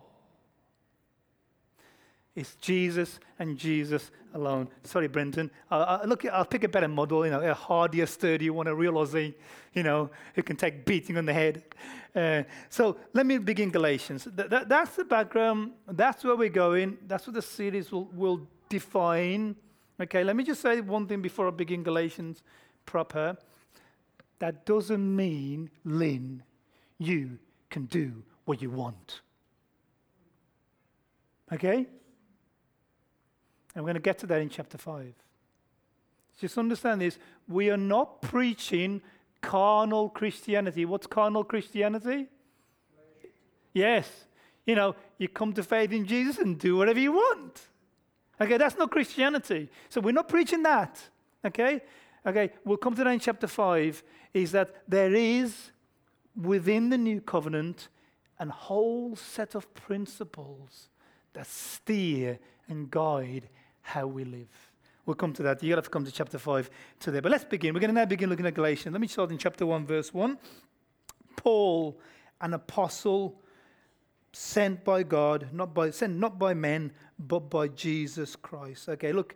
It's 2.34 2.54
Jesus 2.56 3.20
and 3.38 3.56
Jesus 3.56 4.10
alone. 4.34 4.68
Sorry, 4.84 5.08
Brenton. 5.08 5.50
Uh, 5.70 6.00
look, 6.04 6.24
I'll 6.24 6.44
pick 6.44 6.64
a 6.64 6.68
better 6.68 6.88
model, 6.88 7.24
you 7.24 7.32
know, 7.32 7.40
a 7.40 7.54
hardier, 7.54 8.06
sturdy 8.06 8.50
one, 8.50 8.66
a 8.66 8.74
real 8.74 8.94
Aussie, 8.94 9.34
you 9.74 9.82
know, 9.82 10.10
who 10.34 10.42
can 10.42 10.56
take 10.56 10.84
beating 10.84 11.16
on 11.16 11.26
the 11.26 11.32
head. 11.32 11.62
Uh, 12.14 12.42
so 12.68 12.96
let 13.12 13.26
me 13.26 13.38
begin 13.38 13.70
Galatians. 13.70 14.28
Th- 14.36 14.48
th- 14.48 14.64
that's 14.66 14.96
the 14.96 15.04
background. 15.04 15.72
That's 15.86 16.24
where 16.24 16.36
we're 16.36 16.48
going. 16.48 16.98
That's 17.06 17.26
what 17.26 17.34
the 17.34 17.42
series 17.42 17.90
will, 17.92 18.06
will 18.14 18.46
define. 18.68 19.56
Okay, 20.00 20.24
let 20.24 20.36
me 20.36 20.44
just 20.44 20.60
say 20.60 20.80
one 20.80 21.06
thing 21.06 21.20
before 21.20 21.46
I 21.46 21.50
begin 21.50 21.82
Galatians 21.82 22.42
proper. 22.86 23.36
That 24.38 24.64
doesn't 24.64 25.16
mean, 25.16 25.70
Lynn, 25.84 26.42
you 26.98 27.38
can 27.68 27.84
do 27.84 28.22
what 28.46 28.62
you 28.62 28.70
want. 28.70 29.20
Okay? 31.52 31.86
And 33.74 33.84
we're 33.84 33.88
going 33.88 33.94
to 33.94 34.00
get 34.00 34.18
to 34.18 34.26
that 34.26 34.40
in 34.40 34.48
chapter 34.48 34.78
5. 34.78 35.14
Just 36.40 36.58
understand 36.58 37.00
this. 37.00 37.18
We 37.48 37.70
are 37.70 37.76
not 37.76 38.22
preaching 38.22 39.02
carnal 39.42 40.08
Christianity. 40.08 40.84
What's 40.84 41.06
carnal 41.06 41.44
Christianity? 41.44 42.28
Yes. 43.72 44.08
You 44.66 44.74
know, 44.74 44.96
you 45.18 45.28
come 45.28 45.52
to 45.54 45.62
faith 45.62 45.92
in 45.92 46.06
Jesus 46.06 46.38
and 46.38 46.58
do 46.58 46.76
whatever 46.76 46.98
you 46.98 47.12
want. 47.12 47.60
Okay, 48.40 48.56
that's 48.56 48.76
not 48.78 48.90
Christianity. 48.90 49.68
So 49.88 50.00
we're 50.00 50.12
not 50.12 50.28
preaching 50.28 50.62
that. 50.62 50.98
Okay? 51.44 51.82
Okay, 52.24 52.50
we'll 52.64 52.78
come 52.78 52.94
to 52.94 53.04
that 53.04 53.10
in 53.10 53.20
chapter 53.20 53.46
5. 53.46 54.02
Is 54.32 54.52
that 54.52 54.74
there 54.88 55.14
is 55.14 55.70
within 56.40 56.90
the 56.90 56.98
new 56.98 57.20
covenant 57.20 57.88
a 58.38 58.48
whole 58.48 59.14
set 59.16 59.54
of 59.54 59.72
principles 59.74 60.88
that 61.34 61.46
steer 61.46 62.38
and 62.68 62.90
guide 62.90 63.48
how 63.82 64.06
we 64.06 64.24
live. 64.24 64.48
We'll 65.06 65.16
come 65.16 65.32
to 65.34 65.42
that. 65.44 65.62
You'll 65.62 65.76
have 65.76 65.84
to 65.84 65.90
come 65.90 66.04
to 66.04 66.12
chapter 66.12 66.38
5 66.38 66.70
today. 67.00 67.20
But 67.20 67.32
let's 67.32 67.44
begin. 67.44 67.74
We're 67.74 67.80
going 67.80 67.94
to 67.94 67.94
now 67.94 68.04
begin 68.04 68.30
looking 68.30 68.46
at 68.46 68.54
Galatians. 68.54 68.92
Let 68.92 69.00
me 69.00 69.08
start 69.08 69.30
in 69.30 69.38
chapter 69.38 69.66
1, 69.66 69.86
verse 69.86 70.14
1. 70.14 70.38
Paul, 71.36 71.98
an 72.40 72.54
apostle 72.54 73.40
sent 74.32 74.84
by 74.84 75.02
God, 75.02 75.48
not 75.52 75.74
by 75.74 75.90
sent 75.90 76.16
not 76.16 76.38
by 76.38 76.54
men, 76.54 76.92
but 77.18 77.50
by 77.50 77.68
Jesus 77.68 78.36
Christ. 78.36 78.88
Okay, 78.88 79.12
look, 79.12 79.34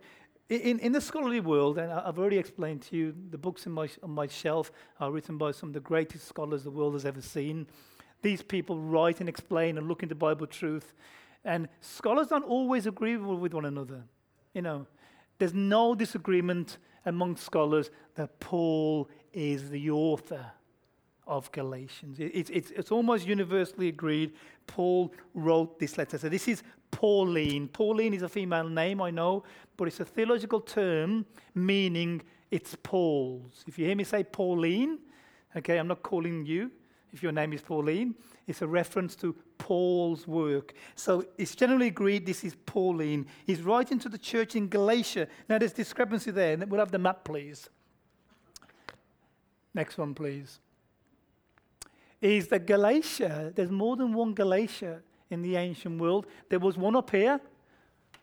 in, 0.49 0.79
in 0.79 0.91
the 0.91 1.01
scholarly 1.01 1.39
world, 1.39 1.77
and 1.77 1.91
I've 1.91 2.19
already 2.19 2.37
explained 2.37 2.83
to 2.83 2.95
you, 2.95 3.15
the 3.31 3.37
books 3.37 3.65
in 3.65 3.71
my, 3.71 3.89
on 4.03 4.11
my 4.11 4.27
shelf 4.27 4.71
are 4.99 5.11
written 5.11 5.37
by 5.37 5.51
some 5.51 5.69
of 5.69 5.73
the 5.73 5.79
greatest 5.79 6.27
scholars 6.27 6.63
the 6.63 6.71
world 6.71 6.93
has 6.93 7.05
ever 7.05 7.21
seen. 7.21 7.67
These 8.21 8.43
people 8.43 8.79
write 8.79 9.19
and 9.19 9.27
explain 9.27 9.77
and 9.77 9.87
look 9.87 10.03
into 10.03 10.15
Bible 10.15 10.47
truth. 10.47 10.93
And 11.43 11.67
scholars 11.81 12.27
don't 12.27 12.43
always 12.43 12.85
agree 12.85 13.17
with 13.17 13.53
one 13.53 13.65
another. 13.65 14.03
You 14.55 14.61
know, 14.61 14.87
there's 15.37 15.53
no 15.53 15.93
disagreement 15.93 16.77
among 17.05 17.35
scholars 17.35 17.91
that 18.15 18.39
Paul 18.39 19.09
is 19.33 19.69
the 19.69 19.91
author 19.91 20.45
of 21.27 21.51
Galatians. 21.51 22.17
It's, 22.19 22.49
it's, 22.49 22.71
it's 22.71 22.91
almost 22.91 23.27
universally 23.27 23.89
agreed 23.89 24.33
Paul 24.65 25.13
wrote 25.33 25.77
this 25.77 25.97
letter. 25.97 26.17
So 26.17 26.29
this 26.29 26.47
is 26.47 26.63
Pauline. 26.89 27.67
Pauline 27.67 28.13
is 28.13 28.21
a 28.21 28.29
female 28.29 28.69
name, 28.69 29.01
I 29.01 29.11
know, 29.11 29.43
but 29.75 29.89
it's 29.89 29.99
a 29.99 30.05
theological 30.05 30.61
term 30.61 31.25
meaning 31.53 32.21
it's 32.49 32.77
Paul's. 32.81 33.65
If 33.67 33.77
you 33.77 33.85
hear 33.85 33.95
me 33.95 34.05
say 34.05 34.23
Pauline, 34.23 34.99
okay, 35.57 35.77
I'm 35.77 35.87
not 35.87 36.01
calling 36.01 36.45
you. 36.45 36.71
If 37.11 37.21
your 37.21 37.33
name 37.33 37.51
is 37.51 37.61
Pauline, 37.61 38.15
it's 38.47 38.61
a 38.61 38.67
reference 38.67 39.15
to 39.17 39.35
Paul's 39.57 40.27
work. 40.27 40.73
So 40.95 41.25
it's 41.37 41.55
generally 41.55 41.87
agreed 41.87 42.25
this 42.25 42.43
is 42.43 42.55
Pauline. 42.65 43.25
He's 43.45 43.61
writing 43.61 43.99
to 43.99 44.09
the 44.09 44.17
church 44.17 44.55
in 44.55 44.67
Galatia. 44.67 45.27
Now 45.49 45.57
there's 45.57 45.73
discrepancy 45.73 46.31
there. 46.31 46.57
We'll 46.57 46.79
have 46.79 46.91
the 46.91 46.99
map, 46.99 47.23
please. 47.23 47.69
Next 49.73 49.97
one, 49.97 50.13
please. 50.13 50.59
is 52.21 52.47
that 52.47 52.65
Galatia, 52.65 53.51
there's 53.55 53.71
more 53.71 53.95
than 53.95 54.13
one 54.13 54.33
Galatia 54.33 55.01
in 55.29 55.41
the 55.41 55.55
ancient 55.57 55.99
world. 55.99 56.25
There 56.49 56.59
was 56.59 56.77
one 56.77 56.95
up 56.95 57.11
here, 57.11 57.39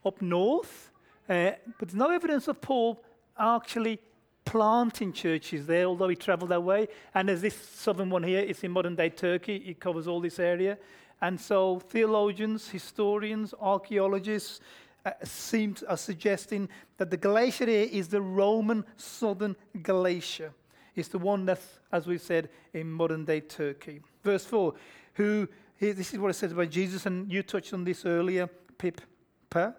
up 0.05 0.21
north, 0.23 0.91
uh, 1.29 1.53
but 1.79 1.89
there's 1.89 1.95
no 1.95 2.11
evidence 2.11 2.49
of 2.49 2.61
Paul 2.61 3.03
actually 3.39 4.01
planting 4.45 5.13
churches 5.13 5.67
there, 5.67 5.85
although 5.85 6.09
he 6.09 6.17
traveled 6.17 6.51
that 6.51 6.63
way. 6.63 6.89
And 7.15 7.29
there's 7.29 7.43
this 7.43 7.55
southern 7.57 8.11
one 8.11 8.23
here, 8.23 8.41
it's 8.41 8.65
in 8.65 8.73
modern 8.73 8.97
day 8.97 9.11
Turkey, 9.11 9.57
it 9.57 9.81
covers 9.81 10.09
all 10.09 10.21
this 10.21 10.39
area. 10.39 10.79
And 11.23 11.41
so 11.41 11.79
theologians, 11.79 12.69
historians, 12.69 13.55
archaeologists 13.61 14.61
uh, 15.07 15.13
seem 15.23 15.75
to, 15.75 15.89
are 15.89 15.97
suggesting 15.97 16.69
that 16.99 17.11
the 17.11 17.17
Galatia 17.17 17.67
here 17.67 17.89
is 17.91 18.09
the 18.09 18.21
Roman 18.21 18.85
southern 18.97 19.55
Galatia. 19.83 20.53
It's 20.97 21.09
the 21.09 21.19
one 21.19 21.47
that's, 21.47 21.79
as 21.93 22.09
we've 22.09 22.21
said, 22.21 22.51
in 22.75 22.91
modern 22.91 23.25
day 23.25 23.41
Turkey. 23.41 24.01
Verse 24.25 24.45
4, 24.45 24.75
who, 25.15 25.49
this 25.79 26.13
is 26.13 26.19
what 26.19 26.31
it 26.31 26.35
says 26.35 26.53
about 26.53 26.71
Jesus, 26.71 27.07
and 27.07 27.33
you 27.33 27.45
touched 27.45 27.73
on 27.73 27.85
this 27.85 28.05
earlier, 28.05 28.49
Pip, 28.77 29.01
pa, 29.49 29.73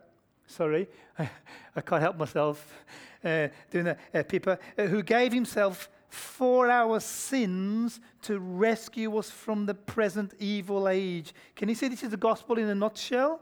sorry, 0.47 0.87
I 1.19 1.81
can't 1.81 2.01
help 2.01 2.17
myself 2.17 2.85
uh, 3.23 3.49
doing 3.69 3.85
that, 3.85 3.99
uh, 4.13 4.23
Pippa, 4.23 4.57
uh, 4.77 4.83
who 4.83 5.03
gave 5.03 5.33
himself 5.33 5.89
for 6.13 6.69
our 6.69 6.99
sins 6.99 7.99
to 8.21 8.39
rescue 8.39 9.17
us 9.17 9.31
from 9.31 9.65
the 9.65 9.73
present 9.73 10.33
evil 10.37 10.87
age. 10.87 11.33
Can 11.55 11.69
you 11.69 11.75
see 11.75 11.87
this 11.87 12.03
is 12.03 12.11
the 12.11 12.17
gospel 12.17 12.59
in 12.59 12.69
a 12.69 12.75
nutshell? 12.75 13.41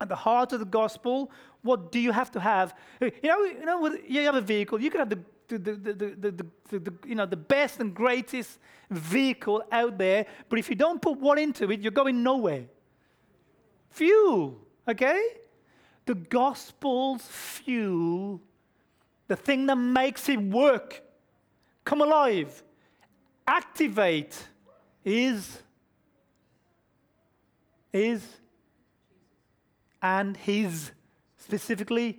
At 0.00 0.08
the 0.08 0.16
heart 0.16 0.52
of 0.52 0.58
the 0.58 0.66
gospel, 0.66 1.30
what 1.62 1.92
do 1.92 2.00
you 2.00 2.10
have 2.10 2.30
to 2.32 2.40
have? 2.40 2.74
You 3.00 3.12
know, 3.22 3.44
you 3.44 3.64
know, 3.64 3.98
you 4.06 4.20
have 4.22 4.34
a 4.34 4.40
vehicle. 4.40 4.80
You 4.80 4.90
can 4.90 4.98
have 4.98 5.10
the 5.10 5.20
the, 5.48 5.58
the, 5.58 5.74
the, 5.74 6.44
the, 6.70 6.78
the, 6.80 6.94
you 7.06 7.14
know, 7.14 7.24
the 7.24 7.36
best 7.36 7.78
and 7.78 7.94
greatest 7.94 8.58
vehicle 8.90 9.62
out 9.70 9.96
there, 9.96 10.26
but 10.48 10.58
if 10.58 10.68
you 10.68 10.74
don't 10.74 11.00
put 11.00 11.20
what 11.20 11.38
into 11.38 11.70
it, 11.70 11.82
you're 11.82 11.92
going 11.92 12.24
nowhere. 12.24 12.64
Fuel, 13.90 14.58
okay? 14.88 15.22
The 16.04 16.16
gospel's 16.16 17.22
fuel, 17.22 18.40
the 19.28 19.36
thing 19.36 19.66
that 19.66 19.76
makes 19.76 20.28
it 20.28 20.40
work, 20.40 21.05
come 21.86 22.02
alive, 22.02 22.62
activate, 23.46 24.36
is, 25.04 25.62
is, 27.92 28.22
and 30.02 30.36
his, 30.36 30.90
specifically, 31.38 32.18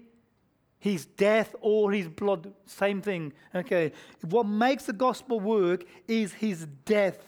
his 0.79 1.05
death 1.05 1.53
or 1.59 1.91
his 1.91 2.07
blood, 2.07 2.53
same 2.65 3.01
thing. 3.01 3.33
Okay. 3.53 3.91
What 4.21 4.45
makes 4.45 4.85
the 4.85 4.93
gospel 4.93 5.39
work 5.39 5.83
is 6.07 6.33
his 6.33 6.65
death. 6.85 7.19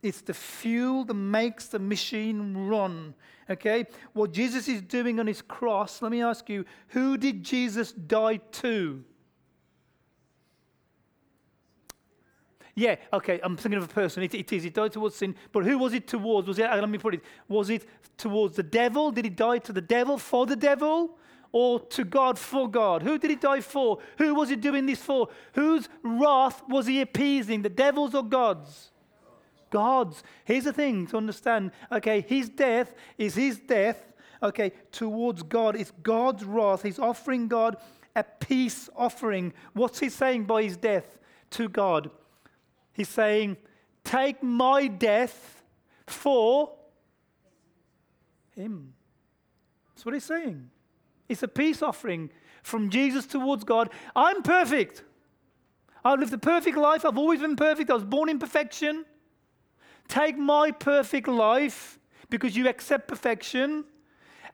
It's 0.00 0.20
the 0.20 0.32
fuel 0.32 1.04
that 1.04 1.14
makes 1.14 1.66
the 1.66 1.80
machine 1.80 2.68
run. 2.68 3.14
Okay? 3.50 3.86
What 4.12 4.32
Jesus 4.32 4.68
is 4.68 4.80
doing 4.80 5.18
on 5.18 5.26
his 5.26 5.42
cross, 5.42 6.00
let 6.02 6.12
me 6.12 6.22
ask 6.22 6.48
you, 6.48 6.64
who 6.88 7.16
did 7.16 7.42
Jesus 7.42 7.90
die 7.92 8.36
to? 8.52 9.04
Yeah, 12.74 12.96
okay, 13.12 13.40
I'm 13.42 13.56
thinking 13.56 13.78
of 13.78 13.84
a 13.84 13.92
person. 13.92 14.22
It, 14.22 14.34
it 14.34 14.52
is. 14.52 14.62
He 14.62 14.70
died 14.70 14.92
towards 14.92 15.16
sin. 15.16 15.34
But 15.52 15.64
who 15.64 15.78
was 15.78 15.92
it 15.92 16.06
towards? 16.06 16.48
Was 16.48 16.58
it, 16.58 16.70
let 16.70 16.88
me 16.88 16.98
put 16.98 17.14
it, 17.14 17.22
was 17.48 17.70
it 17.70 17.86
towards 18.16 18.56
the 18.56 18.62
devil? 18.62 19.10
Did 19.10 19.24
he 19.24 19.30
die 19.30 19.58
to 19.58 19.72
the 19.72 19.80
devil 19.80 20.18
for 20.18 20.46
the 20.46 20.56
devil? 20.56 21.18
Or 21.52 21.80
to 21.80 22.04
God 22.04 22.38
for 22.38 22.70
God? 22.70 23.02
Who 23.02 23.18
did 23.18 23.30
he 23.30 23.36
die 23.36 23.60
for? 23.60 23.98
Who 24.18 24.34
was 24.36 24.50
he 24.50 24.56
doing 24.56 24.86
this 24.86 25.00
for? 25.00 25.28
Whose 25.54 25.88
wrath 26.04 26.62
was 26.68 26.86
he 26.86 27.00
appeasing? 27.00 27.62
The 27.62 27.68
devil's 27.68 28.14
or 28.14 28.22
God's? 28.22 28.92
God's. 29.70 30.22
Here's 30.44 30.64
the 30.64 30.72
thing 30.72 31.08
to 31.08 31.16
understand. 31.16 31.72
Okay, 31.90 32.20
his 32.20 32.48
death 32.48 32.94
is 33.18 33.34
his 33.34 33.58
death, 33.58 34.12
okay, 34.42 34.72
towards 34.92 35.42
God. 35.42 35.74
It's 35.74 35.92
God's 36.02 36.44
wrath. 36.44 36.82
He's 36.82 37.00
offering 37.00 37.48
God 37.48 37.76
a 38.14 38.24
peace 38.24 38.88
offering. 38.96 39.52
What's 39.72 40.00
he 40.00 40.08
saying 40.08 40.44
by 40.44 40.62
his 40.62 40.76
death 40.76 41.18
to 41.50 41.68
God? 41.68 42.10
He's 42.92 43.08
saying, 43.08 43.56
Take 44.04 44.42
my 44.42 44.86
death 44.86 45.62
for 46.06 46.72
him. 48.56 48.94
That's 49.94 50.04
what 50.04 50.14
he's 50.14 50.24
saying. 50.24 50.70
It's 51.28 51.42
a 51.42 51.48
peace 51.48 51.82
offering 51.82 52.30
from 52.62 52.90
Jesus 52.90 53.26
towards 53.26 53.64
God. 53.64 53.90
I'm 54.16 54.42
perfect. 54.42 55.04
I've 56.04 56.18
lived 56.18 56.32
a 56.32 56.38
perfect 56.38 56.76
life. 56.76 57.04
I've 57.04 57.18
always 57.18 57.40
been 57.40 57.56
perfect. 57.56 57.90
I 57.90 57.94
was 57.94 58.04
born 58.04 58.28
in 58.28 58.38
perfection. 58.38 59.04
Take 60.08 60.36
my 60.36 60.70
perfect 60.70 61.28
life 61.28 61.98
because 62.30 62.56
you 62.56 62.68
accept 62.68 63.06
perfection 63.06 63.84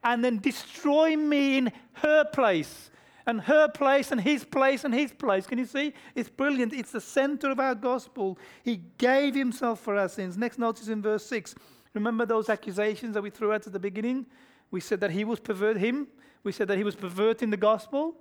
and 0.05 0.25
then 0.25 0.39
destroy 0.39 1.17
me 1.17 1.59
in 1.59 1.73
her 1.95 2.25
place 2.25 2.91
and 3.27 3.41
her 3.43 3.69
place 3.69 4.13
and 4.13 4.21
his 4.21 4.45
place 4.45 4.85
and 4.85 4.95
his 4.95 5.13
place. 5.13 5.47
Can 5.47 5.59
you 5.59 5.65
see? 5.65 5.93
It's 6.15 6.29
brilliant. 6.29 6.73
It's 6.73 6.93
the 6.93 7.01
center 7.01 7.51
of 7.51 7.59
our 7.59 7.75
gospel. 7.75 8.39
He 8.63 8.83
gave 8.99 9.35
himself 9.35 9.81
for 9.81 9.97
our 9.97 10.09
sins. 10.09 10.37
Next 10.37 10.59
notice 10.59 10.89
in 10.89 11.03
verse 11.03 11.27
6. 11.27 11.55
Remember 11.95 12.27
those 12.27 12.49
accusations 12.49 13.15
that 13.15 13.23
we 13.23 13.31
threw 13.31 13.53
out 13.53 13.67
at 13.67 13.73
the 13.73 13.81
beginning? 13.81 14.27
We 14.71 14.81
said 14.81 15.01
that 15.01 15.11
he 15.11 15.25
was 15.25 15.41
pervert 15.41 15.77
him. 15.77 16.09
We 16.45 16.53
said 16.53 16.69
that 16.69 16.79
he 16.79 16.85
was 16.85 16.95
perverting 16.95 17.51
the 17.51 17.57
gospel. 17.57 18.15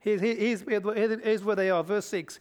Here's, 0.00 0.20
here's, 0.20 0.62
here's 0.62 1.44
where 1.44 1.56
they 1.56 1.70
are. 1.70 1.82
Verse 1.82 2.06
6 2.06 2.38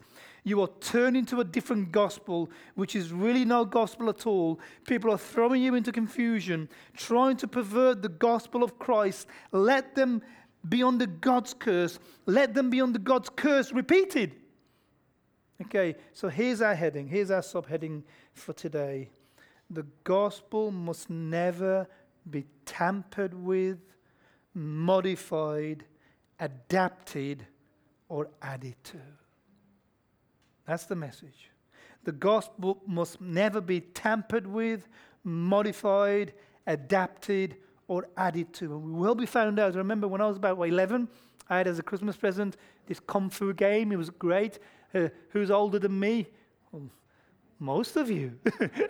you 0.47 0.61
are 0.61 0.69
turning 0.79 1.25
to 1.25 1.41
a 1.41 1.43
different 1.43 1.91
gospel, 1.91 2.49
which 2.75 2.95
is 2.95 3.11
really 3.11 3.43
no 3.43 3.65
gospel 3.65 4.07
at 4.07 4.25
all. 4.25 4.61
People 4.87 5.11
are 5.11 5.17
throwing 5.17 5.61
you 5.61 5.75
into 5.75 5.91
confusion, 5.91 6.69
trying 6.95 7.35
to 7.35 7.49
pervert 7.49 8.01
the 8.01 8.07
gospel 8.07 8.63
of 8.63 8.79
Christ. 8.79 9.27
Let 9.51 9.93
them 9.93 10.21
be 10.67 10.83
under 10.83 11.05
God's 11.05 11.53
curse. 11.53 11.99
Let 12.25 12.53
them 12.53 12.69
be 12.69 12.81
under 12.81 12.99
God's 12.99 13.29
curse 13.29 13.71
repeated. 13.71 14.35
Okay, 15.61 15.95
so 16.13 16.29
here's 16.29 16.61
our 16.61 16.75
heading. 16.75 17.07
Here's 17.07 17.31
our 17.31 17.41
subheading 17.41 18.03
for 18.33 18.53
today. 18.53 19.09
The 19.69 19.85
gospel 20.03 20.71
must 20.71 21.09
never 21.09 21.87
be 22.29 22.45
tampered 22.65 23.33
with, 23.33 23.79
modified, 24.53 25.83
adapted, 26.39 27.45
or 28.07 28.29
added 28.41 28.75
to. 28.85 28.97
That's 30.65 30.85
the 30.85 30.95
message. 30.95 31.49
The 32.03 32.11
gospel 32.11 32.81
must 32.85 33.19
never 33.19 33.59
be 33.59 33.81
tampered 33.81 34.47
with, 34.47 34.87
modified, 35.23 36.33
adapted, 36.65 37.57
or 37.87 38.07
added 38.17 38.53
to. 38.53 38.65
And 38.65 38.83
we 38.83 38.91
will 38.91 39.15
be 39.15 39.25
found 39.25 39.59
out. 39.59 39.73
I 39.75 39.77
remember 39.77 40.07
when 40.07 40.21
I 40.21 40.27
was 40.27 40.37
about 40.37 40.59
11, 40.59 41.07
I 41.49 41.57
had 41.57 41.67
as 41.67 41.79
a 41.79 41.83
Christmas 41.83 42.17
present 42.17 42.57
this 42.87 42.99
Kung 42.99 43.29
Fu 43.29 43.53
game. 43.53 43.91
It 43.91 43.97
was 43.97 44.09
great. 44.09 44.59
Uh, 44.93 45.09
who's 45.29 45.51
older 45.51 45.79
than 45.79 45.99
me? 45.99 46.27
Well, 46.71 46.83
most 47.59 47.95
of 47.95 48.09
you. 48.09 48.33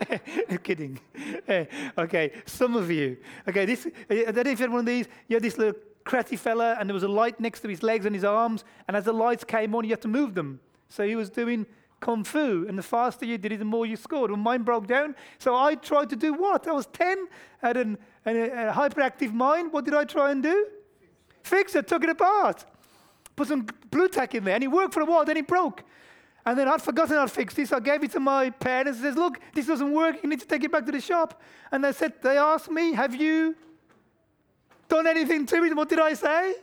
kidding. 0.62 1.00
Uh, 1.48 1.64
okay, 1.96 2.30
some 2.44 2.76
of 2.76 2.90
you. 2.90 3.16
Okay, 3.48 3.64
this, 3.64 3.86
I 4.10 4.30
don't 4.30 4.44
know 4.44 4.50
if 4.50 4.58
you 4.58 4.64
had 4.64 4.70
one 4.70 4.80
of 4.80 4.86
these. 4.86 5.06
You 5.28 5.36
had 5.36 5.42
this 5.42 5.56
little 5.56 5.80
cratty 6.04 6.38
fella, 6.38 6.76
and 6.78 6.88
there 6.88 6.94
was 6.94 7.04
a 7.04 7.08
light 7.08 7.40
next 7.40 7.60
to 7.60 7.68
his 7.68 7.82
legs 7.82 8.04
and 8.04 8.14
his 8.14 8.24
arms, 8.24 8.64
and 8.86 8.94
as 8.94 9.04
the 9.04 9.12
lights 9.14 9.44
came 9.44 9.74
on, 9.74 9.84
you 9.84 9.90
had 9.90 10.02
to 10.02 10.08
move 10.08 10.34
them. 10.34 10.60
So 10.90 11.06
he 11.06 11.16
was 11.16 11.30
doing 11.30 11.64
kung 12.00 12.22
fu, 12.22 12.66
and 12.68 12.78
the 12.78 12.82
faster 12.82 13.24
you 13.24 13.38
did 13.38 13.52
it, 13.52 13.58
the 13.58 13.64
more 13.64 13.86
you 13.86 13.96
scored. 13.96 14.30
Well, 14.30 14.38
mine 14.38 14.62
broke 14.62 14.86
down, 14.86 15.14
so 15.38 15.56
I 15.56 15.74
tried 15.74 16.10
to 16.10 16.16
do 16.16 16.34
what? 16.34 16.68
I 16.68 16.72
was 16.72 16.86
10, 16.86 17.26
I 17.62 17.66
had 17.66 17.76
an, 17.76 17.98
an, 18.28 18.68
a 18.68 18.72
hyperactive 18.72 19.32
mind. 19.32 19.72
What 19.72 19.84
did 19.84 19.94
I 19.94 20.04
try 20.04 20.30
and 20.30 20.42
do? 20.42 20.66
Fix 21.42 21.74
it, 21.74 21.88
took 21.88 22.04
it 22.04 22.10
apart. 22.10 22.64
Put 23.36 23.48
some 23.48 23.66
Blu 23.90 24.08
Tack 24.08 24.34
in 24.34 24.44
there, 24.44 24.54
and 24.54 24.64
it 24.64 24.68
worked 24.68 24.94
for 24.94 25.00
a 25.00 25.04
while, 25.04 25.24
then 25.24 25.36
it 25.36 25.46
broke. 25.46 25.82
And 26.44 26.58
then 26.58 26.68
I'd 26.68 26.80
forgotten 26.80 27.16
I'd 27.16 27.30
fixed 27.30 27.56
this. 27.56 27.72
I 27.72 27.80
gave 27.80 28.02
it 28.02 28.12
to 28.12 28.20
my 28.20 28.50
parents 28.50 28.98
and 28.98 29.06
says, 29.06 29.16
look, 29.16 29.38
this 29.52 29.66
doesn't 29.66 29.92
work. 29.92 30.16
You 30.22 30.30
need 30.30 30.40
to 30.40 30.46
take 30.46 30.64
it 30.64 30.72
back 30.72 30.86
to 30.86 30.92
the 30.92 31.00
shop. 31.00 31.42
And 31.70 31.84
they 31.84 31.92
said, 31.92 32.14
they 32.22 32.38
asked 32.38 32.70
me, 32.70 32.92
have 32.94 33.14
you 33.14 33.54
done 34.88 35.06
anything 35.06 35.44
to 35.46 35.56
it? 35.64 35.76
What 35.76 35.88
did 35.88 36.00
I 36.00 36.14
say? 36.14 36.54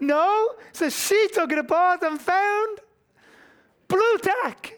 No. 0.00 0.54
So 0.72 0.88
she 0.88 1.28
took 1.32 1.52
it 1.52 1.58
apart 1.58 2.02
and 2.02 2.20
found 2.20 2.78
Blu 3.86 4.18
Tack. 4.18 4.77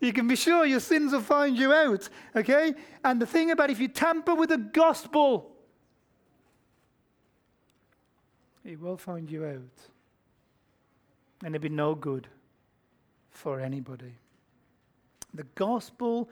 You 0.00 0.12
can 0.12 0.28
be 0.28 0.36
sure 0.36 0.66
your 0.66 0.80
sins 0.80 1.12
will 1.12 1.20
find 1.20 1.56
you 1.56 1.72
out, 1.72 2.08
okay? 2.34 2.74
And 3.02 3.20
the 3.20 3.26
thing 3.26 3.50
about 3.50 3.70
if 3.70 3.80
you 3.80 3.88
tamper 3.88 4.34
with 4.34 4.50
the 4.50 4.58
gospel, 4.58 5.52
it 8.64 8.80
will 8.80 8.98
find 8.98 9.30
you 9.30 9.44
out. 9.44 9.78
And 11.44 11.54
it'll 11.54 11.62
be 11.62 11.68
no 11.68 11.94
good 11.94 12.28
for 13.30 13.60
anybody. 13.60 14.14
The 15.32 15.46
gospel 15.54 16.28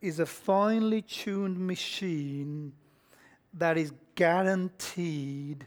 is 0.00 0.20
a 0.20 0.26
finely 0.26 1.02
tuned 1.02 1.58
machine 1.58 2.72
that 3.54 3.76
is 3.76 3.92
guaranteed 4.14 5.66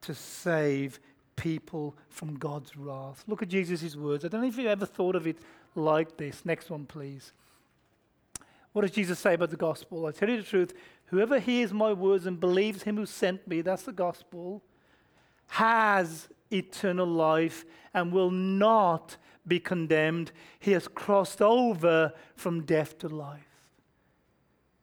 to 0.00 0.14
save 0.14 0.98
people 1.36 1.96
from 2.08 2.36
God's 2.36 2.76
wrath. 2.76 3.22
Look 3.26 3.42
at 3.42 3.48
Jesus' 3.48 3.94
words. 3.94 4.24
I 4.24 4.28
don't 4.28 4.40
know 4.42 4.48
if 4.48 4.58
you 4.58 4.68
ever 4.68 4.86
thought 4.86 5.14
of 5.14 5.26
it 5.26 5.38
like 5.78 6.16
this. 6.16 6.44
Next 6.44 6.70
one, 6.70 6.84
please. 6.86 7.32
What 8.72 8.82
does 8.82 8.90
Jesus 8.90 9.18
say 9.18 9.34
about 9.34 9.50
the 9.50 9.56
gospel? 9.56 10.06
I 10.06 10.12
tell 10.12 10.28
you 10.28 10.36
the 10.36 10.42
truth 10.42 10.74
whoever 11.06 11.38
hears 11.38 11.72
my 11.72 11.92
words 11.92 12.26
and 12.26 12.38
believes 12.38 12.82
him 12.82 12.96
who 12.96 13.06
sent 13.06 13.48
me, 13.48 13.62
that's 13.62 13.84
the 13.84 13.92
gospel, 13.92 14.62
has 15.46 16.28
eternal 16.50 17.06
life 17.06 17.64
and 17.94 18.12
will 18.12 18.30
not 18.30 19.16
be 19.46 19.58
condemned. 19.58 20.32
He 20.60 20.72
has 20.72 20.86
crossed 20.86 21.40
over 21.40 22.12
from 22.36 22.64
death 22.64 22.98
to 22.98 23.08
life. 23.08 23.40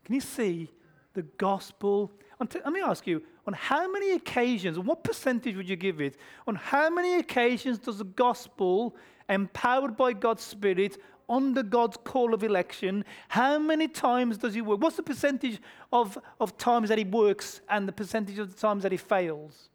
Can 0.04 0.16
you 0.16 0.22
see 0.22 0.72
the 1.14 1.22
gospel? 1.22 2.12
Let 2.40 2.74
me 2.74 2.82
ask 2.82 3.06
you 3.06 3.22
on 3.48 3.54
how 3.54 3.90
many 3.92 4.14
occasions, 4.14 4.80
what 4.80 5.04
percentage 5.04 5.56
would 5.56 5.70
you 5.70 5.76
give 5.76 6.02
it? 6.02 6.18
On 6.48 6.56
how 6.56 6.90
many 6.90 7.20
occasions 7.20 7.78
does 7.78 8.00
the 8.00 8.04
gospel, 8.04 8.96
empowered 9.30 9.98
by 9.98 10.14
God's 10.14 10.44
Spirit, 10.44 10.98
under 11.28 11.64
God's 11.64 11.98
call 12.04 12.34
of 12.34 12.44
election, 12.44 13.04
how 13.30 13.58
many 13.58 13.88
times 13.88 14.38
does 14.38 14.54
he 14.54 14.62
work? 14.62 14.80
What's 14.80 14.98
the 14.98 15.04
percentage 15.04 15.60
of, 15.92 16.18
of 16.40 16.58
times 16.58 16.90
that 16.90 16.98
he 16.98 17.04
works 17.04 17.62
and 17.70 17.88
the 17.88 17.92
percentage 17.92 18.38
of 18.38 18.54
the 18.54 18.60
times 18.60 18.84
that 18.84 18.92
he 18.92 18.98
fails? 18.98 19.70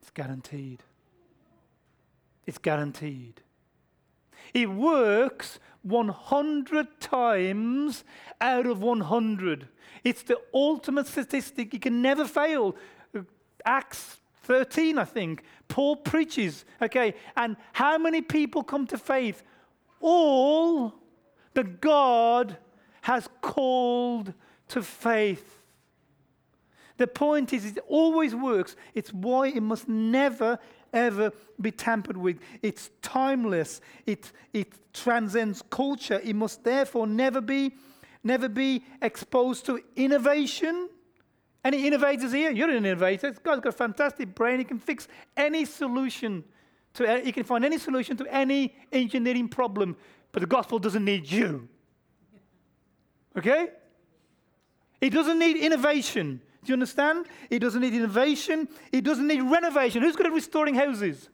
It's 0.00 0.10
guaranteed. 0.10 0.82
It's 2.46 2.58
guaranteed. 2.58 3.40
He 4.52 4.66
works 4.66 5.58
100 5.82 7.00
times 7.00 8.04
out 8.40 8.66
of 8.66 8.82
100. 8.82 9.68
It's 10.04 10.22
the 10.22 10.38
ultimate 10.54 11.06
statistic. 11.06 11.72
He 11.72 11.78
can 11.78 12.02
never 12.02 12.24
fail. 12.24 12.76
Acts 13.64 14.18
13, 14.46 14.96
I 14.96 15.04
think. 15.04 15.42
Paul 15.68 15.96
preaches, 15.96 16.64
okay, 16.80 17.14
and 17.36 17.56
how 17.72 17.98
many 17.98 18.22
people 18.22 18.62
come 18.62 18.86
to 18.86 18.96
faith? 18.98 19.42
All 20.00 20.94
that 21.54 21.80
God 21.80 22.56
has 23.02 23.28
called 23.40 24.32
to 24.68 24.82
faith. 24.82 25.62
The 26.96 27.06
point 27.06 27.52
is, 27.52 27.66
it 27.66 27.78
always 27.88 28.34
works. 28.34 28.76
It's 28.94 29.12
why 29.12 29.48
it 29.48 29.62
must 29.62 29.88
never, 29.88 30.58
ever 30.92 31.32
be 31.60 31.72
tampered 31.72 32.16
with. 32.16 32.38
It's 32.62 32.90
timeless. 33.02 33.80
It, 34.06 34.32
it 34.52 34.72
transcends 34.94 35.62
culture. 35.70 36.20
It 36.22 36.36
must 36.36 36.62
therefore 36.62 37.06
never 37.06 37.40
be, 37.40 37.72
never 38.22 38.48
be 38.48 38.84
exposed 39.02 39.66
to 39.66 39.80
innovation 39.96 40.88
any 41.66 41.84
innovators 41.84 42.32
here? 42.32 42.52
You're 42.52 42.70
an 42.70 42.86
innovator. 42.86 43.32
Guy's 43.32 43.60
got 43.60 43.66
a 43.66 43.72
fantastic 43.72 44.34
brain. 44.34 44.58
He 44.58 44.64
can 44.64 44.78
fix 44.78 45.08
any 45.36 45.64
solution. 45.64 46.44
To, 46.94 47.20
he 47.20 47.32
can 47.32 47.42
find 47.42 47.64
any 47.64 47.76
solution 47.76 48.16
to 48.18 48.26
any 48.32 48.74
engineering 48.92 49.48
problem. 49.48 49.96
But 50.30 50.40
the 50.40 50.46
gospel 50.46 50.78
doesn't 50.78 51.04
need 51.04 51.28
you. 51.28 51.68
Okay? 53.36 53.68
It 55.00 55.10
doesn't 55.10 55.38
need 55.40 55.56
innovation. 55.56 56.40
Do 56.62 56.70
you 56.70 56.74
understand? 56.74 57.26
It 57.50 57.58
doesn't 57.58 57.80
need 57.80 57.94
innovation. 57.94 58.68
It 58.92 59.02
doesn't 59.02 59.26
need 59.26 59.42
renovation. 59.42 60.02
Who's 60.02 60.14
good 60.14 60.26
at 60.26 60.32
restoring 60.32 60.76
houses? 60.76 61.28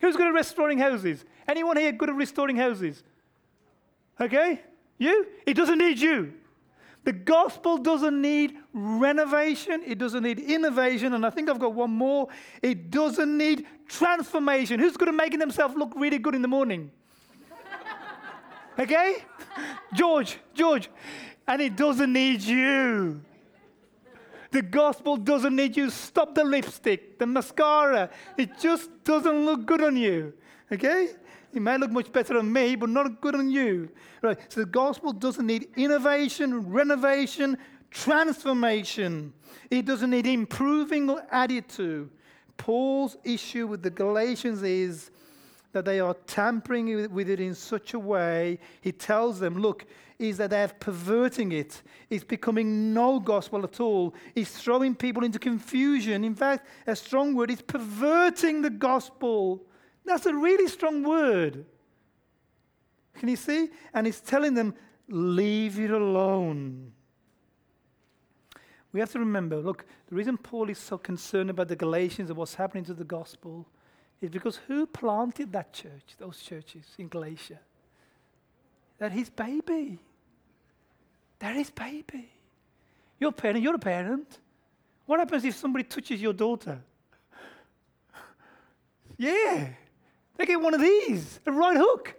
Who's 0.00 0.16
good 0.16 0.28
at 0.28 0.34
restoring 0.34 0.78
houses? 0.78 1.24
Anyone 1.46 1.76
here 1.76 1.92
good 1.92 2.08
at 2.08 2.14
restoring 2.14 2.56
houses? 2.56 3.02
Okay? 4.18 4.62
You? 4.96 5.26
It 5.46 5.54
doesn't 5.54 5.78
need 5.78 5.98
you. 5.98 6.32
The 7.08 7.14
gospel 7.14 7.78
doesn't 7.78 8.20
need 8.20 8.58
renovation, 8.74 9.80
it 9.86 9.96
doesn't 9.96 10.22
need 10.22 10.40
innovation, 10.40 11.14
and 11.14 11.24
I 11.24 11.30
think 11.30 11.48
I've 11.48 11.58
got 11.58 11.72
one 11.72 11.90
more. 11.90 12.28
It 12.60 12.90
doesn't 12.90 13.34
need 13.34 13.66
transformation. 13.88 14.78
Who's 14.78 14.94
good 14.98 15.08
at 15.08 15.14
making 15.14 15.38
themselves 15.38 15.74
look 15.74 15.94
really 15.96 16.18
good 16.18 16.34
in 16.34 16.42
the 16.42 16.48
morning? 16.48 16.90
okay? 18.78 19.24
George, 19.94 20.36
George. 20.52 20.90
And 21.46 21.62
it 21.62 21.76
doesn't 21.76 22.12
need 22.12 22.42
you. 22.42 23.22
The 24.50 24.60
gospel 24.60 25.16
doesn't 25.16 25.56
need 25.56 25.78
you. 25.78 25.88
Stop 25.88 26.34
the 26.34 26.44
lipstick, 26.44 27.18
the 27.18 27.26
mascara. 27.26 28.10
It 28.36 28.58
just 28.60 28.90
doesn't 29.02 29.46
look 29.46 29.64
good 29.64 29.82
on 29.82 29.96
you. 29.96 30.34
Okay? 30.70 31.12
It 31.52 31.62
may 31.62 31.78
look 31.78 31.90
much 31.90 32.12
better 32.12 32.38
on 32.38 32.52
me, 32.52 32.76
but 32.76 32.90
not 32.90 33.20
good 33.20 33.34
on 33.34 33.50
you. 33.50 33.88
Right? 34.22 34.38
So 34.52 34.60
the 34.60 34.66
gospel 34.66 35.12
doesn't 35.12 35.46
need 35.46 35.68
innovation, 35.76 36.70
renovation, 36.70 37.56
transformation. 37.90 39.32
It 39.70 39.86
doesn't 39.86 40.10
need 40.10 40.26
improving 40.26 41.08
or 41.08 41.26
added 41.30 41.68
to. 41.70 42.10
Paul's 42.56 43.16
issue 43.24 43.66
with 43.66 43.82
the 43.82 43.90
Galatians 43.90 44.62
is 44.62 45.10
that 45.72 45.84
they 45.84 46.00
are 46.00 46.14
tampering 46.26 47.12
with 47.12 47.28
it 47.28 47.40
in 47.40 47.54
such 47.54 47.94
a 47.94 47.98
way, 47.98 48.58
he 48.80 48.90
tells 48.90 49.38
them, 49.38 49.58
look, 49.58 49.86
is 50.18 50.38
that 50.38 50.50
they're 50.50 50.68
perverting 50.68 51.52
it. 51.52 51.82
It's 52.10 52.24
becoming 52.24 52.92
no 52.92 53.20
gospel 53.20 53.62
at 53.62 53.78
all. 53.78 54.14
It's 54.34 54.50
throwing 54.50 54.94
people 54.94 55.24
into 55.24 55.38
confusion. 55.38 56.24
In 56.24 56.34
fact, 56.34 56.66
a 56.86 56.96
strong 56.96 57.34
word 57.34 57.50
is 57.50 57.62
perverting 57.62 58.62
the 58.62 58.70
gospel. 58.70 59.62
That's 60.08 60.26
a 60.26 60.34
really 60.34 60.68
strong 60.68 61.02
word. 61.02 61.66
Can 63.14 63.28
you 63.28 63.36
see? 63.36 63.68
And 63.92 64.06
he's 64.06 64.20
telling 64.20 64.54
them, 64.54 64.74
leave 65.08 65.78
it 65.78 65.90
alone. 65.90 66.92
We 68.92 69.00
have 69.00 69.12
to 69.12 69.18
remember 69.18 69.56
look, 69.58 69.84
the 70.08 70.16
reason 70.16 70.38
Paul 70.38 70.70
is 70.70 70.78
so 70.78 70.96
concerned 70.96 71.50
about 71.50 71.68
the 71.68 71.76
Galatians 71.76 72.30
and 72.30 72.38
what's 72.38 72.54
happening 72.54 72.84
to 72.84 72.94
the 72.94 73.04
gospel 73.04 73.66
is 74.20 74.30
because 74.30 74.56
who 74.66 74.86
planted 74.86 75.52
that 75.52 75.72
church, 75.72 76.16
those 76.18 76.40
churches 76.40 76.84
in 76.96 77.08
Galatia? 77.08 77.60
They're 78.98 79.10
his 79.10 79.28
baby. 79.28 79.98
They're 81.38 81.52
his 81.52 81.70
baby. 81.70 82.30
You're 83.20 83.30
a 83.30 83.32
parent, 83.32 83.62
you're 83.62 83.74
a 83.74 83.78
parent. 83.78 84.38
What 85.04 85.20
happens 85.20 85.44
if 85.44 85.54
somebody 85.54 85.84
touches 85.84 86.20
your 86.20 86.32
daughter? 86.32 86.80
yeah. 89.18 89.68
They 90.38 90.46
get 90.46 90.60
one 90.60 90.72
of 90.72 90.80
these, 90.80 91.40
a 91.44 91.52
right 91.52 91.76
hook. 91.76 92.14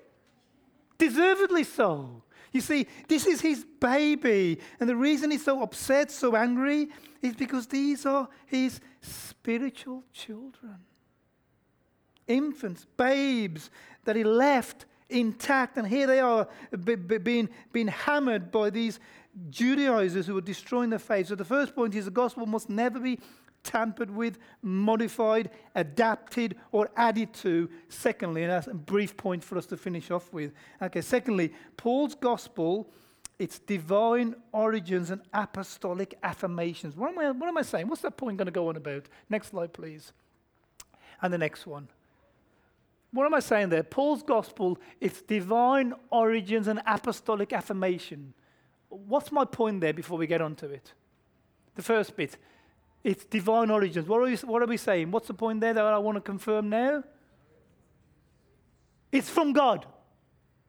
Deservedly 0.98 1.64
so. 1.64 2.22
You 2.52 2.62
see, 2.62 2.88
this 3.08 3.26
is 3.26 3.42
his 3.42 3.66
baby. 3.80 4.60
And 4.80 4.90
the 4.90 4.96
reason 4.96 5.32
he's 5.32 5.46
so 5.46 5.62
upset, 5.64 6.12
so 6.12 6.36
angry, 6.36 6.90
is 7.22 7.36
because 7.36 7.68
these 7.68 8.06
are 8.06 8.28
his 8.46 8.82
spiritual 9.02 10.04
children. 10.14 10.76
Infants, 12.28 12.86
babes 12.98 13.70
that 14.04 14.16
he 14.16 14.24
left 14.24 14.86
intact. 15.10 15.78
And 15.78 15.88
here 15.88 16.06
they 16.06 16.20
are 16.20 16.48
being, 17.24 17.50
being 17.72 17.88
hammered 17.88 18.52
by 18.52 18.70
these 18.70 19.00
Judaizers 19.50 20.28
who 20.28 20.38
are 20.38 20.42
destroying 20.42 20.90
their 20.90 21.00
faith. 21.00 21.28
So 21.28 21.36
the 21.36 21.46
first 21.46 21.76
point 21.76 21.96
is 21.96 22.06
the 22.06 22.12
gospel 22.12 22.46
must 22.46 22.70
never 22.70 23.00
be 23.00 23.20
tampered 23.64 24.10
with, 24.10 24.38
modified, 24.62 25.50
adapted, 25.76 26.56
or 26.72 26.90
added 26.96 27.34
to. 27.36 27.70
Secondly, 27.90 28.44
and 28.44 28.52
that's 28.52 28.68
a 28.68 28.74
brief 28.74 29.16
point 29.18 29.44
for 29.44 29.58
us 29.58 29.66
to 29.68 29.78
finish 29.78 30.12
off 30.12 30.32
with. 30.34 30.54
Okay, 30.82 31.02
secondly, 31.02 31.54
Paul's 31.78 32.16
gospel, 32.16 32.90
its 33.38 33.60
divine 33.60 34.36
origins 34.52 35.12
and 35.12 35.22
apostolic 35.34 36.18
affirmations. 36.24 36.96
What 36.96 37.12
am 37.12 37.20
I, 37.20 37.32
what 37.32 37.48
am 37.48 37.58
I 37.58 37.62
saying? 37.62 37.88
What's 37.88 38.02
that 38.02 38.18
point 38.18 38.38
going 38.38 38.48
to 38.48 38.52
go 38.52 38.70
on 38.70 38.76
about? 38.76 39.08
Next 39.30 39.50
slide, 39.50 39.74
please. 39.74 40.12
And 41.22 41.34
the 41.34 41.38
next 41.38 41.68
one. 41.68 41.88
What 43.12 43.26
am 43.26 43.34
I 43.34 43.40
saying 43.40 43.70
there? 43.70 43.84
Paul's 43.84 44.22
gospel, 44.22 44.78
its 45.02 45.22
divine 45.22 45.94
origins 46.12 46.68
and 46.68 46.82
apostolic 46.86 47.54
affirmation. 47.54 48.34
What's 48.90 49.32
my 49.32 49.46
point 49.46 49.82
there 49.82 49.94
before 49.94 50.18
we 50.18 50.28
get 50.28 50.42
onto 50.42 50.68
it? 50.68 50.94
The 51.76 51.82
first 51.82 52.16
bit 52.16 52.38
it's 53.04 53.26
divine 53.26 53.72
origins. 53.72 54.08
What 54.08 54.22
are, 54.22 54.26
we, 54.26 54.36
what 54.38 54.62
are 54.62 54.68
we 54.68 54.78
saying? 54.78 55.12
What's 55.12 55.28
the 55.28 55.34
point 55.34 55.62
there 55.62 55.74
that 55.74 55.84
I 55.84 55.98
want 55.98 56.18
to 56.18 56.22
confirm 56.22 56.70
now? 56.70 57.04
It's 59.12 59.30
from 59.30 59.54
God. 59.54 59.86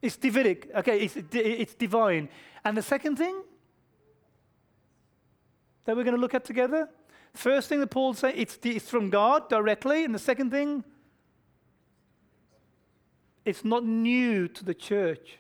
It's 0.01 0.17
Davidic. 0.17 0.71
Okay, 0.75 1.01
it's, 1.01 1.17
it's 1.33 1.75
divine. 1.75 2.29
And 2.65 2.77
the 2.77 2.83
second 2.83 3.17
thing 3.17 3.43
that 5.85 5.97
we're 5.97 6.05
going 6.05 6.15
to 6.15 6.21
look 6.21 6.35
at 6.35 6.45
together, 6.45 6.89
first 7.35 7.69
thing 7.69 7.81
that 7.81 7.89
Paul 7.89 8.15
says, 8.15 8.33
it's, 8.37 8.59
it's 8.63 8.89
from 8.89 9.11
God 9.11 9.49
directly. 9.49 10.05
And 10.05 10.15
the 10.15 10.21
second 10.21 10.51
thing, 10.51 10.85
it's 13.45 13.65
not 13.65 13.85
new 13.85 14.49
to 14.49 14.65
the 14.65 14.75
church. 14.75 15.39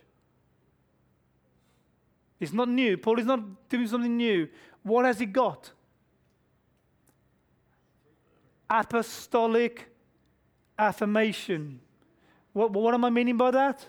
It's 2.40 2.52
not 2.52 2.68
new. 2.68 2.96
Paul 2.96 3.18
is 3.18 3.26
not 3.26 3.68
doing 3.68 3.86
something 3.86 4.16
new. 4.16 4.48
What 4.82 5.04
has 5.04 5.18
he 5.18 5.26
got? 5.26 5.72
Apostolic 8.70 9.88
affirmation. 10.78 11.80
What, 12.52 12.72
what 12.72 12.94
am 12.94 13.04
I 13.04 13.10
meaning 13.10 13.36
by 13.36 13.50
that? 13.50 13.86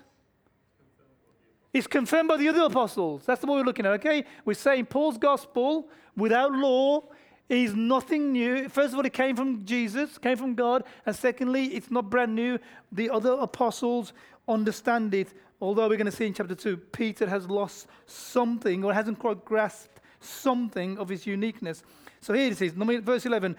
It's 1.74 1.88
confirmed 1.88 2.28
by 2.28 2.38
the 2.38 2.50
other 2.50 2.64
apostles. 2.64 3.24
That's 3.26 3.42
what 3.44 3.54
we're 3.54 3.64
looking 3.64 3.86
at, 3.86 3.94
okay? 3.94 4.26
We're 4.44 4.56
saying 4.56 4.88
Paul's 4.88 5.18
gospel 5.18 5.88
without 6.18 6.52
law 6.52 7.04
is 7.48 7.74
nothing 7.76 8.34
new. 8.34 8.68
First 8.68 8.94
of 8.94 9.00
all, 9.00 9.06
it 9.06 9.14
came 9.14 9.36
from 9.36 9.64
Jesus, 9.64 10.18
came 10.18 10.36
from 10.36 10.56
God. 10.56 10.84
And 11.06 11.16
secondly, 11.16 11.68
it's 11.68 11.90
not 11.90 12.10
brand 12.10 12.36
new. 12.36 12.60
The 12.92 13.10
other 13.10 13.34
apostles 13.34 14.12
understand 14.48 15.14
it 15.14 15.34
although 15.62 15.88
we're 15.88 15.98
going 15.98 16.06
to 16.06 16.12
see 16.12 16.26
in 16.26 16.34
chapter 16.34 16.56
2, 16.56 16.76
Peter 16.76 17.30
has 17.30 17.48
lost 17.50 17.88
something 18.08 18.84
or 18.84 18.94
hasn't 18.94 19.20
quite 19.20 19.46
grasped 19.46 20.00
something 20.20 20.98
of 20.98 21.08
his 21.08 21.26
uniqueness. 21.26 21.84
So 22.20 22.34
here 22.34 22.52
it 22.52 22.58
says, 22.58 22.74
verse 22.74 23.26
11 23.26 23.56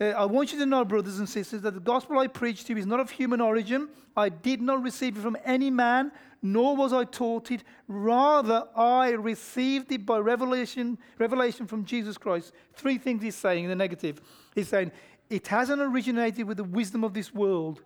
uh, 0.00 0.04
I 0.06 0.24
want 0.24 0.52
you 0.52 0.58
to 0.58 0.66
know, 0.66 0.84
brothers 0.84 1.18
and 1.18 1.28
sisters, 1.28 1.60
that 1.62 1.74
the 1.74 1.80
gospel 1.80 2.18
I 2.18 2.26
preach 2.26 2.64
to 2.64 2.72
you 2.72 2.78
is 2.78 2.86
not 2.86 3.00
of 3.00 3.10
human 3.10 3.40
origin. 3.40 3.88
I 4.16 4.30
did 4.30 4.62
not 4.62 4.82
receive 4.82 5.16
it 5.16 5.20
from 5.20 5.36
any 5.44 5.70
man, 5.70 6.10
nor 6.42 6.74
was 6.74 6.92
I 6.92 7.04
taught 7.04 7.50
it. 7.50 7.64
Rather, 7.86 8.66
I 8.74 9.10
received 9.10 9.92
it 9.92 10.06
by 10.06 10.18
revelation, 10.18 10.96
revelation 11.18 11.66
from 11.66 11.84
Jesus 11.84 12.16
Christ. 12.16 12.52
Three 12.74 12.96
things 12.96 13.22
he's 13.22 13.36
saying 13.36 13.64
in 13.64 13.70
the 13.70 13.76
negative. 13.76 14.22
He's 14.54 14.68
saying, 14.68 14.90
it 15.28 15.46
hasn't 15.48 15.82
originated 15.82 16.48
with 16.48 16.56
the 16.56 16.64
wisdom 16.64 17.04
of 17.04 17.12
this 17.12 17.34
world. 17.34 17.82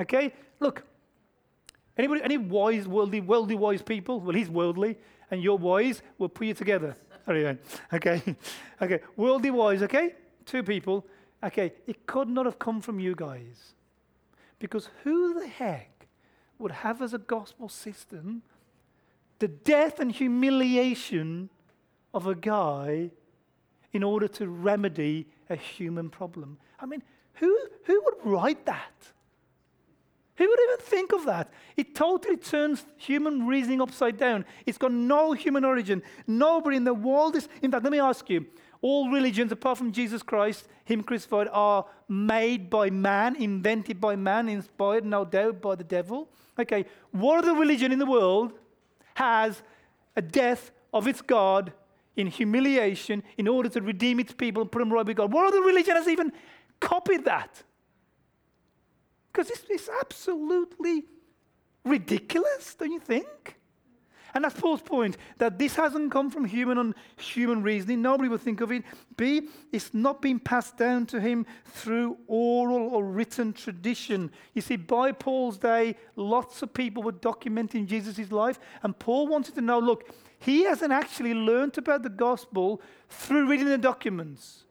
Okay? 0.00 0.32
Look, 0.58 0.82
anybody, 1.96 2.22
any 2.24 2.38
wise, 2.38 2.88
worldly, 2.88 3.20
worldly 3.20 3.54
wise 3.54 3.82
people? 3.82 4.20
Well, 4.20 4.34
he's 4.34 4.50
worldly, 4.50 4.98
and 5.30 5.40
you're 5.40 5.56
wise. 5.56 6.02
We'll 6.18 6.28
put 6.28 6.48
you 6.48 6.54
together. 6.54 6.96
Okay? 7.28 8.36
Okay, 8.82 8.98
worldly 9.16 9.52
wise, 9.52 9.80
okay? 9.84 10.16
Two 10.44 10.64
people 10.64 11.06
Okay, 11.44 11.72
it 11.86 12.06
could 12.06 12.28
not 12.28 12.46
have 12.46 12.58
come 12.58 12.80
from 12.80 13.00
you 13.00 13.14
guys. 13.14 13.74
Because 14.58 14.88
who 15.02 15.40
the 15.40 15.48
heck 15.48 16.06
would 16.58 16.70
have 16.70 17.02
as 17.02 17.14
a 17.14 17.18
gospel 17.18 17.68
system 17.68 18.42
the 19.40 19.48
death 19.48 19.98
and 19.98 20.12
humiliation 20.12 21.50
of 22.14 22.28
a 22.28 22.34
guy 22.36 23.10
in 23.92 24.04
order 24.04 24.28
to 24.28 24.48
remedy 24.48 25.26
a 25.50 25.56
human 25.56 26.10
problem? 26.10 26.58
I 26.78 26.86
mean, 26.86 27.02
who, 27.34 27.58
who 27.84 28.00
would 28.04 28.14
write 28.24 28.66
that? 28.66 28.92
Who 30.36 30.48
would 30.48 30.60
even 30.60 30.78
think 30.78 31.12
of 31.12 31.26
that? 31.26 31.52
It 31.76 31.94
totally 31.94 32.36
turns 32.36 32.86
human 32.96 33.46
reasoning 33.46 33.80
upside 33.82 34.16
down. 34.16 34.44
It's 34.64 34.78
got 34.78 34.92
no 34.92 35.32
human 35.32 35.64
origin. 35.64 36.02
Nobody 36.26 36.76
in 36.76 36.84
the 36.84 36.94
world 36.94 37.36
is. 37.36 37.48
In 37.60 37.70
fact, 37.70 37.84
let 37.84 37.92
me 37.92 38.00
ask 38.00 38.30
you 38.30 38.46
all 38.82 39.10
religions, 39.10 39.52
apart 39.52 39.78
from 39.78 39.92
Jesus 39.92 40.22
Christ, 40.22 40.66
Him 40.84 41.02
crucified, 41.02 41.48
are 41.52 41.86
made 42.08 42.68
by 42.68 42.90
man, 42.90 43.36
invented 43.36 44.00
by 44.00 44.16
man, 44.16 44.48
inspired, 44.48 45.04
no 45.04 45.24
doubt, 45.24 45.62
by 45.62 45.76
the 45.76 45.84
devil. 45.84 46.28
Okay, 46.58 46.84
what 47.12 47.38
other 47.38 47.54
religion 47.54 47.92
in 47.92 47.98
the 48.00 48.06
world 48.06 48.52
has 49.14 49.62
a 50.16 50.20
death 50.20 50.72
of 50.92 51.06
its 51.06 51.22
God 51.22 51.72
in 52.16 52.26
humiliation 52.26 53.22
in 53.38 53.48
order 53.48 53.68
to 53.70 53.80
redeem 53.80 54.20
its 54.20 54.32
people 54.32 54.62
and 54.62 54.70
put 54.70 54.80
them 54.80 54.92
right 54.92 55.06
with 55.06 55.16
God? 55.16 55.32
What 55.32 55.46
other 55.46 55.62
religion 55.62 55.94
has 55.94 56.08
even 56.08 56.32
copied 56.80 57.24
that? 57.24 57.62
Because 59.32 59.48
it's, 59.48 59.64
it's 59.70 59.88
absolutely 60.00 61.04
ridiculous, 61.84 62.74
don't 62.74 62.90
you 62.90 63.00
think? 63.00 63.56
And 64.34 64.44
that's 64.44 64.58
Paul's 64.58 64.80
point 64.80 65.18
that 65.38 65.58
this 65.58 65.76
hasn't 65.76 66.10
come 66.10 66.30
from 66.30 66.44
human 66.44 66.78
on 66.78 66.94
human 67.16 67.62
reasoning. 67.62 68.00
Nobody 68.00 68.28
would 68.28 68.40
think 68.40 68.60
of 68.60 68.72
it. 68.72 68.82
B, 69.16 69.48
it's 69.72 69.92
not 69.92 70.22
been 70.22 70.38
passed 70.38 70.78
down 70.78 71.06
to 71.06 71.20
him 71.20 71.44
through 71.66 72.16
oral 72.26 72.88
or 72.88 73.04
written 73.04 73.52
tradition. 73.52 74.30
You 74.54 74.62
see, 74.62 74.76
by 74.76 75.12
Paul's 75.12 75.58
day, 75.58 75.96
lots 76.16 76.62
of 76.62 76.72
people 76.72 77.02
were 77.02 77.12
documenting 77.12 77.86
Jesus' 77.86 78.32
life, 78.32 78.58
and 78.82 78.98
Paul 78.98 79.26
wanted 79.28 79.54
to 79.56 79.60
know 79.60 79.78
look, 79.78 80.10
he 80.38 80.64
hasn't 80.64 80.92
actually 80.92 81.34
learned 81.34 81.78
about 81.78 82.02
the 82.02 82.08
gospel 82.08 82.80
through 83.08 83.48
reading 83.48 83.68
the 83.68 83.78
documents. 83.78 84.64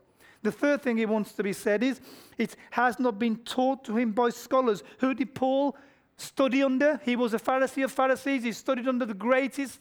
The 0.43 0.51
third 0.51 0.81
thing 0.81 0.97
he 0.97 1.05
wants 1.05 1.33
to 1.33 1.43
be 1.43 1.53
said 1.53 1.83
is 1.83 2.01
it 2.37 2.55
has 2.71 2.99
not 2.99 3.19
been 3.19 3.37
taught 3.37 3.83
to 3.85 3.95
him 3.95 4.11
by 4.11 4.29
scholars. 4.29 4.83
Who 4.99 5.13
did 5.13 5.35
Paul 5.35 5.77
study 6.21 6.63
under. 6.63 6.99
He 7.03 7.15
was 7.15 7.33
a 7.33 7.39
Pharisee 7.39 7.83
of 7.83 7.91
Pharisees. 7.91 8.43
He 8.43 8.51
studied 8.51 8.87
under 8.87 9.05
the 9.05 9.13
greatest 9.13 9.79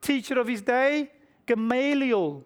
teacher 0.00 0.38
of 0.38 0.48
his 0.48 0.62
day, 0.62 1.10
Gamaliel. 1.46 2.44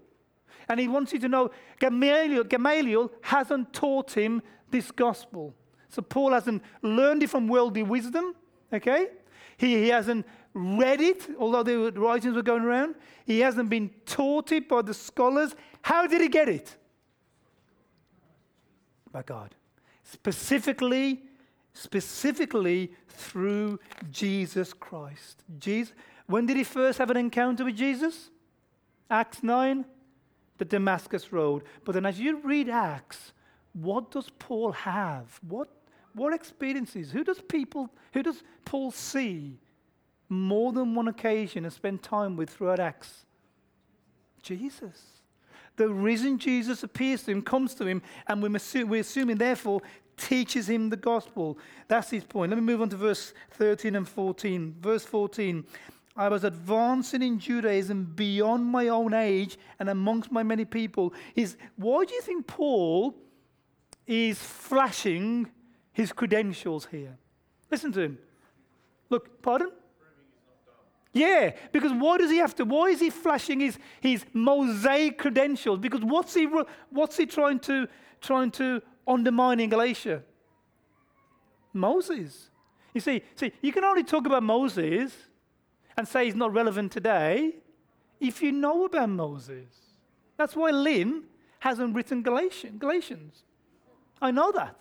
And 0.69 0.81
he 0.81 0.89
wants 0.89 1.13
you 1.13 1.19
to 1.21 1.29
know 1.29 1.51
Gamaliel, 1.79 2.45
Gamaliel 2.45 3.13
hasn't 3.23 3.73
taught 3.73 4.13
him 4.13 4.43
this 4.71 4.91
gospel. 4.91 5.55
So 5.89 6.03
Paul 6.03 6.33
hasn't 6.33 6.63
learned 6.83 7.23
it 7.23 7.31
from 7.31 7.47
worldly 7.49 7.83
wisdom, 7.83 8.35
okay? 8.73 9.09
He, 9.57 9.83
he 9.83 9.89
hasn't 9.89 10.27
read 10.53 11.01
it, 11.01 11.29
although 11.39 11.63
the 11.63 11.93
writings 11.93 12.35
were 12.35 12.43
going 12.43 12.63
around. 12.63 12.97
He 13.25 13.41
hasn't 13.41 13.71
been 13.71 13.91
taught 14.05 14.53
it 14.53 14.69
by 14.69 14.83
the 14.83 14.95
scholars. 14.95 15.55
How 15.83 16.07
did 16.07 16.21
he 16.21 16.29
get 16.29 16.49
it? 16.49 16.77
By 19.13 19.23
God. 19.23 19.55
Specifically 20.03 21.23
specifically 21.77 22.93
through 23.09 23.79
Jesus 24.11 24.73
Christ. 24.73 25.43
Jesus, 25.59 25.95
when 26.27 26.47
did 26.47 26.57
he 26.57 26.65
first 26.65 26.99
have 26.99 27.11
an 27.11 27.17
encounter 27.17 27.65
with 27.65 27.77
Jesus? 27.77 28.31
Acts 29.11 29.43
9, 29.43 29.85
the 30.59 30.65
Damascus 30.65 31.33
Road. 31.33 31.63
But 31.85 31.93
then 31.93 32.07
as 32.07 32.19
you 32.19 32.41
read 32.43 32.69
Acts, 32.69 33.33
what 33.73 34.11
does 34.11 34.31
Paul 34.39 34.73
have? 34.73 35.39
What, 35.47 35.69
what 36.15 36.33
experiences? 36.33 37.11
Who 37.11 37.23
does 37.23 37.41
people, 37.41 37.91
who 38.13 38.23
does 38.23 38.43
Paul 38.65 38.91
see 38.91 39.59
more 40.29 40.73
than 40.73 40.95
one 40.95 41.09
occasion 41.09 41.65
and 41.65 41.73
spend 41.73 42.03
time 42.03 42.37
with 42.37 42.51
throughout 42.51 42.81
Acts? 42.81 43.27
Jesus. 44.43 45.03
The 45.77 45.89
risen 45.89 46.39
Jesus 46.39 46.83
appears 46.83 47.25
to 47.25 47.33
him, 47.33 47.43
comes 47.43 47.75
to 47.75 47.87
him, 47.87 48.01
and 48.27 48.43
we're 48.43 49.01
assuming, 49.01 49.37
therefore, 49.37 49.83
teaches 50.17 50.69
him 50.69 50.91
the 50.91 50.97
gospel. 50.97 51.59
That's 51.89 52.11
his 52.11 52.25
point. 52.25 52.51
Let 52.51 52.57
me 52.57 52.65
move 52.65 52.83
on 52.83 52.89
to 52.91 52.97
verse 52.97 53.33
13 53.53 53.97
and 53.97 54.09
14. 54.09 54.77
Verse 54.81 55.05
14 55.05 55.65
I 56.19 56.29
was 56.29 56.45
advancing 56.45 57.23
in 57.23 57.39
Judaism 57.39 58.13
beyond 58.17 58.65
my 58.65 58.89
own 58.89 59.13
age 59.13 59.59
and 59.79 59.91
amongst 59.91 60.33
my 60.33 60.43
many 60.43 60.65
people. 60.65 61.13
Is 61.35 61.57
why 61.77 62.07
do 62.07 62.15
you 62.15 62.23
think 62.23 62.47
Paul 62.47 63.15
is 64.07 64.39
flashing 64.39 65.51
his 65.93 66.13
credentials 66.13 66.87
here? 66.91 67.19
Listen 67.71 67.93
to 67.93 68.01
him. 68.01 68.19
Look, 69.11 69.43
pardon? 69.43 69.71
Yeah, 71.13 71.53
because 71.73 71.93
why 71.93 72.19
does 72.19 72.31
he 72.31 72.39
have 72.39 72.55
to? 72.57 72.65
Why 72.65 72.89
is 72.89 73.01
he 73.01 73.09
flashing 73.11 73.61
his, 73.61 73.79
his 74.01 74.25
mosaic 74.33 75.17
credentials? 75.19 75.79
Because 75.79 76.03
what's 76.03 76.35
he, 76.35 76.47
what's 76.91 77.17
he 77.17 77.25
trying 77.25 77.59
to, 77.61 77.89
trying 78.21 78.51
to 78.53 78.83
undermining 79.07 79.69
Galatia? 79.69 80.23
Moses. 81.73 82.51
You 82.95 83.01
see, 83.01 83.23
see, 83.35 83.53
you 83.61 83.73
can 83.73 83.85
only 83.85 84.03
talk 84.03 84.27
about 84.27 84.43
Moses 84.43 85.13
and 85.97 86.09
say 86.09 86.25
he's 86.25 86.35
not 86.35 86.53
relevant 86.53 86.93
today 86.93 87.57
if 88.21 88.43
you 88.43 88.53
know 88.53 88.87
about 88.87 89.11
Moses. 89.11 89.67
That's 90.37 90.57
why 90.57 90.71
Lynn 90.71 91.25
hasn't 91.61 91.95
written 91.95 92.23
Galatian, 92.23 92.79
Galatians. 92.79 93.43
I 94.21 94.31
know 94.31 94.53
that. 94.53 94.77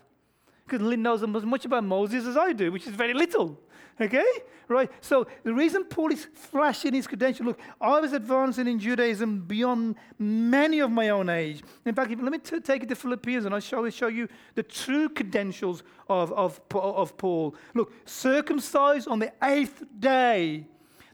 Because 0.66 0.82
Lynn 0.82 1.04
knows 1.04 1.22
as 1.22 1.46
much 1.46 1.66
about 1.66 1.84
Moses 1.84 2.26
as 2.26 2.38
I 2.38 2.52
do, 2.52 2.72
which 2.72 2.88
is 2.88 2.94
very 2.94 3.14
little. 3.14 3.60
Okay? 4.02 4.26
Right? 4.68 4.92
So 5.00 5.28
the 5.44 5.54
reason 5.54 5.86
Paul 5.86 6.12
is 6.12 6.26
flashing 6.34 6.94
his 6.94 7.06
credential 7.06 7.46
look, 7.46 7.60
I 7.80 8.00
was 8.00 8.14
advancing 8.14 8.68
in 8.68 8.80
Judaism 8.80 9.42
beyond 9.42 9.96
many 10.18 10.80
of 10.80 10.90
my 10.92 11.10
own 11.10 11.30
age. 11.30 11.62
In 11.86 11.94
fact, 11.94 12.10
let 12.10 12.32
me 12.32 12.40
t- 12.40 12.60
take 12.62 12.82
it 12.82 12.90
to 12.90 12.96
Philippians 12.96 13.46
and 13.46 13.54
I'll 13.54 13.62
show, 13.62 13.88
show 13.92 14.08
you 14.08 14.28
the 14.56 14.64
true 14.64 15.08
credentials 15.08 15.84
of, 16.10 16.34
of, 16.34 16.60
of 16.74 17.16
Paul. 17.16 17.56
Look, 17.76 17.94
circumcised 18.06 19.08
on 19.08 19.20
the 19.20 19.32
eighth 19.44 19.84
day, 20.00 20.66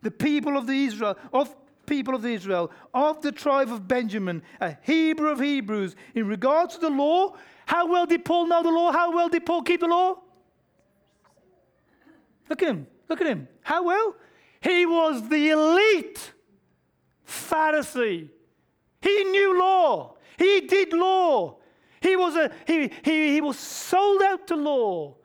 the 0.01 0.11
people 0.11 0.55
of 0.55 0.65
the 0.65 0.85
Israel, 0.85 1.17
of 1.33 1.53
people 1.91 2.15
of 2.15 2.25
Israel, 2.25 2.71
of 2.93 3.21
the 3.21 3.33
tribe 3.33 3.69
of 3.69 3.85
Benjamin, 3.85 4.41
a 4.61 4.77
Hebrew 4.83 5.29
of 5.29 5.41
Hebrews, 5.41 5.97
in 6.15 6.25
regards 6.25 6.75
to 6.75 6.79
the 6.79 6.89
law, 6.89 7.35
how 7.65 7.85
well 7.85 8.05
did 8.05 8.23
Paul 8.23 8.47
know 8.47 8.63
the 8.63 8.71
law? 8.71 8.93
How 8.93 9.13
well 9.13 9.27
did 9.27 9.45
Paul 9.45 9.61
keep 9.61 9.81
the 9.81 9.87
law? 9.87 10.19
Look 12.49 12.63
at 12.63 12.69
him. 12.69 12.87
Look 13.09 13.19
at 13.19 13.27
him. 13.27 13.49
How 13.61 13.83
well? 13.83 14.15
He 14.61 14.85
was 14.85 15.27
the 15.27 15.49
elite 15.49 16.31
Pharisee. 17.27 18.29
He 19.01 19.23
knew 19.25 19.59
law. 19.59 20.15
He 20.37 20.61
did 20.61 20.93
law. 20.93 21.57
He 21.99 22.15
was, 22.15 22.37
a, 22.37 22.51
he, 22.65 22.89
he, 23.03 23.33
he 23.33 23.41
was 23.41 23.59
sold 23.59 24.21
out 24.21 24.47
to 24.47 24.55
law. 24.55 25.17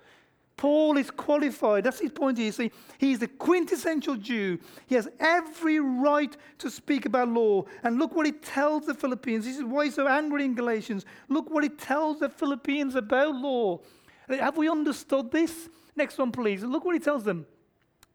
Paul 0.57 0.97
is 0.97 1.11
qualified. 1.11 1.85
That's 1.85 2.01
his 2.01 2.11
point 2.11 2.39
here. 2.39 2.51
See, 2.51 2.71
he's 2.97 3.19
the 3.19 3.29
quintessential 3.29 4.17
Jew. 4.17 4.59
He 4.87 4.95
has 4.95 5.09
every 5.21 5.81
right 5.81 6.35
to 6.59 6.71
speak 6.71 7.05
about 7.05 7.29
law. 7.29 7.65
And 7.83 7.99
look 7.99 8.15
what 8.15 8.25
he 8.25 8.33
tells 8.33 8.87
the 8.87 8.95
Philippians. 8.95 9.45
This 9.45 9.59
is 9.59 9.65
why 9.65 9.85
he's 9.85 9.95
so 9.95 10.09
angry 10.09 10.47
in 10.47 10.55
Galatians. 10.55 11.05
Look 11.29 11.51
what 11.51 11.63
he 11.63 11.69
tells 11.69 12.21
the 12.21 12.31
Philippians 12.31 12.95
about 12.95 13.35
law. 13.35 13.81
Have 14.29 14.57
we 14.57 14.69
understood 14.69 15.31
this? 15.31 15.69
Next 15.95 16.17
one, 16.17 16.33
please. 16.33 16.63
Look 16.63 16.85
what 16.87 16.95
he 16.95 17.01
tells 17.01 17.23
them. 17.23 17.47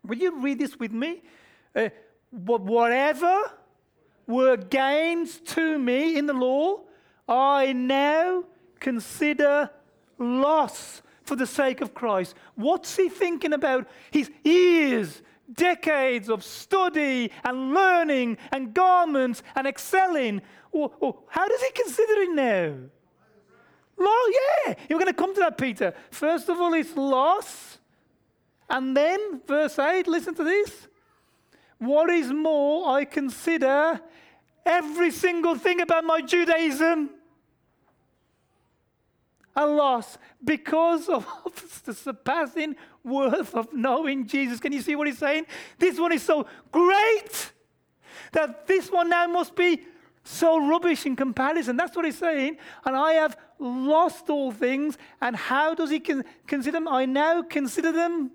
Will 0.04 0.18
you 0.18 0.42
read 0.42 0.58
this 0.58 0.80
with 0.80 0.92
me? 0.92 1.22
Uh, 1.76 1.90
whatever 2.32 3.52
were 4.26 4.58
gains 4.58 5.40
to 5.42 5.78
me 5.78 6.18
in 6.18 6.26
the 6.26 6.34
law, 6.34 6.82
I 7.28 7.74
now 7.74 8.46
consider 8.80 9.70
loss 10.18 11.04
for 11.32 11.38
the 11.38 11.48
sake 11.48 11.80
of 11.80 11.94
Christ. 11.94 12.36
What's 12.56 12.98
he 12.98 13.08
thinking 13.08 13.54
about? 13.54 13.88
His 14.12 14.30
ears 14.44 15.22
decades 15.54 16.30
of 16.30 16.44
study 16.44 17.32
and 17.46 17.74
learning 17.74 18.38
and 18.52 18.74
garments 18.74 19.42
and 19.56 19.66
excelling. 19.66 20.42
How 20.74 21.48
does 21.48 21.62
he 21.62 21.72
consider 21.72 22.14
it 22.24 22.32
now? 22.32 22.74
Loss, 23.98 24.34
yeah. 24.68 24.74
You're 24.90 25.00
going 25.00 25.08
to 25.08 25.14
come 25.14 25.34
to 25.34 25.40
that, 25.40 25.58
Peter. 25.58 25.94
First 26.10 26.50
of 26.50 26.60
all, 26.60 26.74
it's 26.74 26.98
loss. 26.98 27.78
And 28.70 28.98
then, 28.98 29.40
verse 29.48 29.80
8, 29.80 30.08
listen 30.08 30.36
to 30.36 30.44
this. 30.44 30.90
What 31.78 32.10
is 32.10 32.30
more, 32.34 32.94
I 32.94 33.06
consider 33.06 34.02
every 34.66 35.12
single 35.12 35.56
thing 35.56 35.80
about 35.80 36.04
my 36.04 36.20
Judaism 36.20 37.10
a 39.56 39.66
loss 39.66 40.18
because 40.44 41.10
of 41.10 41.28
the 41.86 41.94
surpassing 41.94 42.76
worth 43.04 43.54
of 43.54 43.74
knowing 43.74 44.28
Jesus. 44.28 44.60
Can 44.60 44.72
you 44.72 44.82
see 44.82 44.96
what 44.96 45.08
he's 45.08 45.18
saying? 45.18 45.46
This 45.78 46.00
one 46.00 46.12
is 46.12 46.24
so 46.24 46.46
great 46.72 47.52
that 48.32 48.68
this 48.68 48.90
one 48.90 49.10
now 49.10 49.28
must 49.28 49.56
be 49.56 49.84
so 50.24 50.66
rubbish 50.68 51.06
in 51.06 51.16
comparison. 51.16 51.76
That's 51.76 51.96
what 51.96 52.06
he's 52.06 52.18
saying. 52.18 52.58
And 52.86 52.96
I 52.96 53.14
have 53.14 53.38
lost 53.60 54.30
all 54.30 54.52
things. 54.52 54.98
And 55.20 55.36
how 55.36 55.74
does 55.74 55.90
he 55.90 56.00
con- 56.00 56.24
consider 56.48 56.78
them? 56.78 56.88
I 56.88 57.06
now 57.06 57.42
consider 57.42 57.92
them. 57.92 58.32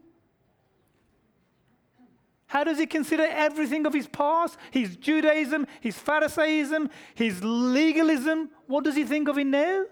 How 2.48 2.62
does 2.64 2.78
he 2.78 2.86
consider 2.86 3.24
everything 3.24 3.86
of 3.86 3.92
his 3.92 4.06
past? 4.06 4.56
His 4.70 4.96
Judaism, 4.96 5.66
his 5.80 5.98
Pharisaism, 5.98 6.90
his 7.14 7.42
legalism. 7.42 8.50
What 8.66 8.84
does 8.84 8.94
he 8.94 9.04
think 9.04 9.28
of 9.28 9.38
it 9.38 9.46
now? 9.46 9.84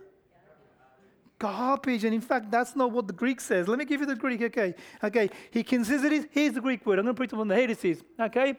Garbage. 1.44 2.04
And 2.04 2.14
in 2.14 2.20
fact, 2.20 2.50
that's 2.50 2.74
not 2.74 2.90
what 2.90 3.06
the 3.06 3.12
Greek 3.12 3.40
says. 3.40 3.68
Let 3.68 3.78
me 3.78 3.84
give 3.84 4.00
you 4.00 4.06
the 4.06 4.16
Greek, 4.16 4.40
okay? 4.40 4.74
Okay. 5.02 5.28
He 5.50 5.62
considers 5.62 6.10
it. 6.10 6.30
Here's 6.30 6.54
the 6.54 6.60
Greek 6.60 6.86
word. 6.86 6.98
I'm 6.98 7.04
going 7.04 7.14
to 7.14 7.20
put 7.20 7.32
it 7.32 7.38
on 7.38 7.48
the. 7.48 7.60
It 7.60 7.84
is, 7.84 8.02
okay? 8.18 8.56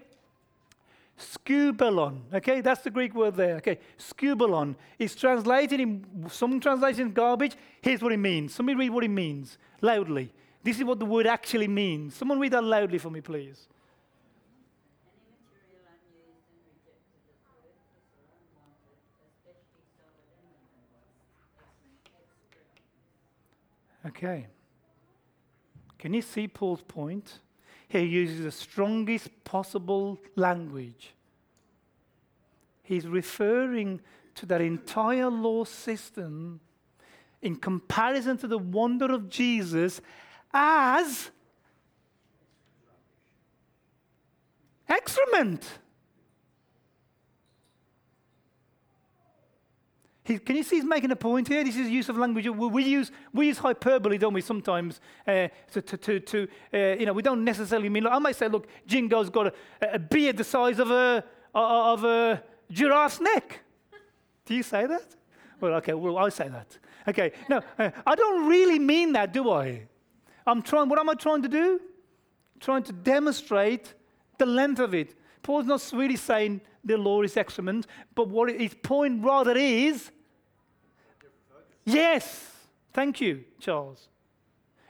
Skubalon. 1.18 2.20
Okay, 2.34 2.62
that's 2.62 2.82
the 2.82 2.92
Greek 2.92 3.16
word 3.16 3.36
there. 3.36 3.56
Okay, 3.56 3.80
skubalon. 3.98 4.76
It's 5.00 5.16
translated 5.16 5.80
in 5.80 6.06
some 6.30 6.60
translations 6.60 7.14
garbage. 7.14 7.56
Here's 7.82 8.02
what 8.02 8.12
it 8.12 8.18
means. 8.18 8.54
Somebody 8.54 8.78
read 8.78 8.90
what 8.90 9.04
it 9.04 9.10
means 9.10 9.58
loudly. 9.82 10.32
This 10.64 10.78
is 10.78 10.84
what 10.84 11.00
the 11.00 11.06
word 11.06 11.26
actually 11.26 11.68
means. 11.68 12.16
Someone 12.16 12.40
read 12.40 12.52
that 12.52 12.64
loudly 12.64 12.98
for 12.98 13.10
me, 13.10 13.22
please. 13.22 13.68
Okay. 24.08 24.48
Can 25.98 26.14
you 26.14 26.22
see 26.22 26.48
Paul's 26.48 26.82
point? 26.82 27.40
He 27.88 28.00
uses 28.00 28.44
the 28.44 28.52
strongest 28.52 29.30
possible 29.44 30.20
language. 30.36 31.14
He's 32.84 33.08
referring 33.08 34.02
to 34.36 34.46
that 34.48 34.62
entire 34.62 35.30
law 35.30 35.64
system 35.64 36.60
in 37.42 37.56
comparison 37.56 38.38
to 38.38 38.48
the 38.48 38.58
wonder 38.58 39.12
of 39.12 39.30
Jesus 39.30 40.02
as 40.54 41.32
excrement. 44.88 45.80
Can 50.26 50.56
you 50.56 50.64
see 50.64 50.78
he's 50.78 50.86
making 50.86 51.12
a 51.12 51.16
point 51.16 51.48
here? 51.48 51.64
This 51.64 51.76
is 51.76 51.88
use 51.88 52.10
of 52.10 52.18
language. 52.18 52.48
We, 52.48 52.68
we 52.68 52.84
use, 52.84 53.12
we 53.32 53.46
use 53.48 53.60
hyperbole, 53.60 54.18
don't 54.18 54.34
we, 54.34 54.42
sometimes, 54.42 55.00
uh, 55.28 55.50
to, 55.72 55.82
to, 55.82 56.20
to 56.20 56.48
uh, 56.74 56.78
you 57.00 57.06
know, 57.06 57.14
we 57.14 57.22
don't 57.22 57.44
necessarily 57.44 57.90
mean, 57.90 58.08
I 58.08 58.18
might 58.18 58.36
say, 58.36 58.48
look, 58.48 58.68
Jingo's 58.88 59.30
got 59.30 59.48
a, 59.48 59.54
a 59.94 60.00
beard 60.00 60.38
the 60.38 60.44
size 60.44 60.80
of 60.80 60.90
a, 60.90 61.24
of 61.54 62.04
a 62.04 62.44
giraffe's 62.72 63.22
neck. 63.22 63.60
Do 64.46 64.56
you 64.56 64.64
say 64.64 64.88
that? 64.88 65.06
Well, 65.62 65.76
okay, 65.76 65.94
well, 65.94 66.18
I 66.18 66.30
say 66.30 66.48
that. 66.48 66.78
Okay, 67.08 67.32
no, 67.48 67.62
uh, 67.78 67.92
I 68.06 68.16
don't 68.16 68.48
really 68.48 68.80
mean 68.80 69.14
that, 69.14 69.32
do 69.32 69.52
I? 69.52 69.84
I'm 70.48 70.64
trying, 70.64 70.90
what 70.90 70.98
am 71.00 71.10
I 71.10 71.14
trying 71.14 71.44
to 71.44 71.50
do? 71.50 71.80
Trying 72.60 72.82
to 72.84 72.94
demonstrate 72.94 73.94
the 74.40 74.48
length 74.48 74.80
of 74.80 74.96
it. 74.96 75.16
Paul's 75.44 75.68
not 75.68 75.88
really 75.94 76.16
saying 76.16 76.62
the 76.84 76.98
law 76.98 77.22
is 77.22 77.38
excrement, 77.38 77.86
but 78.16 78.28
what 78.28 78.50
his 78.50 78.74
point 78.74 79.24
rather 79.24 79.56
is 79.56 80.12
Yes. 81.86 82.52
Thank 82.94 83.22
you, 83.22 83.44
Charles. 83.60 84.08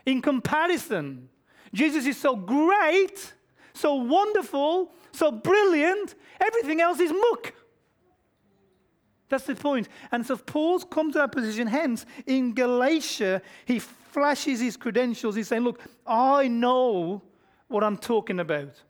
In 0.05 0.21
comparison, 0.21 1.29
Jesus 1.73 2.05
is 2.05 2.17
so 2.17 2.35
great, 2.35 3.33
so 3.73 3.95
wonderful, 3.95 4.91
so 5.11 5.31
brilliant, 5.31 6.15
everything 6.39 6.81
else 6.81 6.99
is 6.99 7.11
muck. 7.11 7.53
That's 9.27 9.45
the 9.45 9.55
point. 9.55 9.89
And 10.11 10.25
so 10.25 10.37
Paul's 10.37 10.85
come 10.85 11.11
to 11.11 11.17
that 11.19 11.31
position. 11.31 11.67
Hence, 11.67 12.05
in 12.27 12.53
Galatia, 12.53 13.41
he 13.65 13.79
flashes 13.79 14.61
his 14.61 14.77
credentials. 14.77 15.35
He's 15.35 15.47
saying, 15.47 15.63
Look, 15.63 15.81
I 16.05 16.47
know 16.47 17.23
what 17.67 17.83
I'm 17.83 17.97
talking 17.97 18.39
about. 18.39 18.81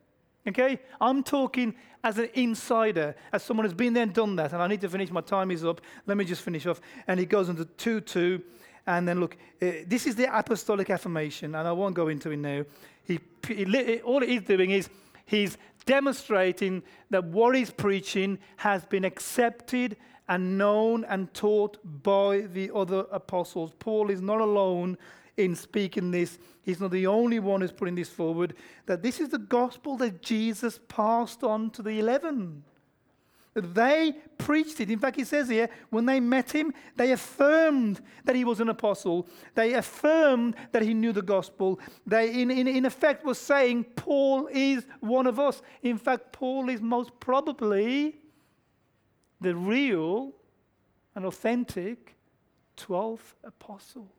Okay? 0.48 0.80
I'm 1.00 1.24
talking 1.24 1.74
as 2.06 2.20
an 2.20 2.30
insider, 2.36 3.16
as 3.34 3.42
someone 3.44 3.66
who's 3.66 3.74
been 3.74 3.94
there 3.94 4.04
and 4.04 4.14
done 4.14 4.36
that. 4.36 4.54
And 4.54 4.62
I 4.62 4.68
need 4.68 4.80
to 4.82 4.90
finish. 4.90 5.10
My 5.10 5.22
time 5.22 5.50
is 5.50 5.66
up. 5.66 5.82
Let 6.06 6.16
me 6.16 6.24
just 6.24 6.44
finish 6.44 6.68
off. 6.68 6.80
And 7.08 7.20
he 7.20 7.26
goes 7.26 7.50
into 7.50 7.66
2 7.66 8.02
2. 8.02 8.42
And 8.86 9.08
then 9.08 9.20
look, 9.20 9.36
uh, 9.60 9.72
this 9.88 10.06
is 10.06 10.16
the 10.16 10.38
apostolic 10.38 10.92
affirmation, 10.92 11.56
and 11.56 11.68
I 11.68 11.72
won't 11.72 11.96
go 11.96 12.08
into 12.08 12.30
it 12.30 12.38
now. 12.38 12.64
He, 13.04 13.20
he, 13.48 14.00
all 14.02 14.22
he's 14.22 14.44
doing 14.44 14.70
is 14.70 14.88
he's 15.26 15.58
demonstrating 15.88 16.84
that 17.10 17.24
what 17.24 17.56
he's 17.56 17.72
preaching 17.72 18.38
has 18.58 18.86
been 18.86 19.04
accepted 19.04 19.98
and 20.30 20.60
known 20.60 21.04
and 21.06 21.34
taught 21.34 21.80
by 22.04 22.42
the 22.42 22.70
other 22.76 23.06
apostles. 23.12 23.74
Paul 23.80 24.12
is 24.12 24.22
not 24.22 24.40
alone 24.40 25.00
in 25.38 25.56
speaking 25.56 26.12
this. 26.12 26.38
He's 26.62 26.80
not 26.80 26.92
the 26.92 27.08
only 27.08 27.40
one 27.40 27.62
who's 27.62 27.72
putting 27.72 27.96
this 27.96 28.10
forward. 28.10 28.56
That 28.86 29.04
this 29.04 29.20
is 29.20 29.30
the 29.30 29.38
gospel 29.38 29.98
that 29.98 30.22
Jesus 30.22 30.80
passed 30.88 31.44
on 31.44 31.70
to 31.72 31.82
the 31.82 32.00
eleven. 32.00 32.64
They 33.54 34.14
preached 34.38 34.82
it. 34.82 34.90
In 34.90 35.00
fact, 35.00 35.16
he 35.16 35.24
says 35.24 35.48
here, 35.48 35.70
when 35.90 36.06
they 36.06 36.20
met 36.20 36.52
him, 36.52 36.74
they 36.98 37.14
affirmed 37.14 38.02
that 38.26 38.36
he 38.36 38.44
was 38.44 38.60
an 38.60 38.68
apostle. 38.68 39.30
They 39.54 39.74
affirmed 39.76 40.56
that 40.74 40.82
he 40.82 40.94
knew 40.94 41.14
the 41.14 41.22
gospel. 41.22 41.80
They, 42.06 42.42
in, 42.42 42.52
in, 42.52 42.68
in 42.68 42.86
effect, 42.86 43.24
were 43.24 43.34
saying, 43.34 43.86
Paul 43.96 44.50
is 44.52 44.86
one 45.00 45.26
of 45.26 45.40
us. 45.40 45.62
In 45.84 45.98
fact, 45.98 46.34
Paul 46.34 46.68
is 46.68 46.82
most 46.82 47.18
probably 47.22 48.18
the 49.40 49.56
real 49.56 50.34
and 51.16 51.26
authentic 51.26 52.18
12th 52.76 53.36
apostle 53.46 54.12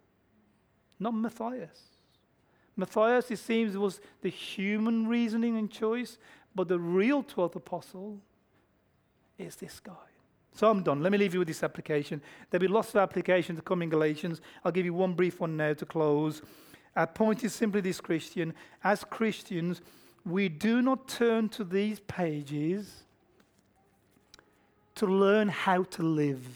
not 0.99 1.14
Matthias. 1.14 1.97
Matthias, 2.76 3.30
it 3.30 3.38
seems, 3.38 3.76
was 3.76 4.01
the 4.20 4.28
human 4.28 5.07
reasoning 5.07 5.57
and 5.57 5.70
choice, 5.70 6.18
but 6.55 6.68
the 6.68 6.78
real 6.78 7.22
12th 7.22 7.57
apostle 7.57 8.20
is 9.38 9.57
this 9.57 9.80
guy. 9.80 9.92
So 10.53 10.70
I'm 10.70 10.82
done. 10.82 11.03
Let 11.03 11.12
me 11.12 11.18
leave 11.18 11.34
you 11.34 11.40
with 11.40 11.49
this 11.49 11.62
application. 11.62 12.22
There'll 12.51 12.62
be 12.62 12.68
lots 12.68 12.90
of 12.90 12.97
applications 12.97 13.61
in 13.68 13.90
Galatians. 13.90 14.40
I'll 14.64 14.72
give 14.72 14.86
you 14.86 14.94
one 14.94 15.12
brief 15.12 15.40
one 15.40 15.57
now 15.57 15.74
to 15.74 15.84
close. 15.84 16.42
Our 16.94 17.07
point 17.07 17.44
is 17.44 17.55
simply 17.55 17.82
this, 17.82 18.01
Christian. 18.01 18.55
As 18.82 19.05
Christians, 19.05 19.82
we 20.24 20.49
do 20.49 20.80
not 20.80 21.09
turn 21.09 21.51
to 21.51 21.64
these 21.64 22.01
pages 22.01 23.05
to 24.94 25.07
learn 25.07 25.49
how 25.49 25.82
to 25.82 26.03
live. 26.03 26.47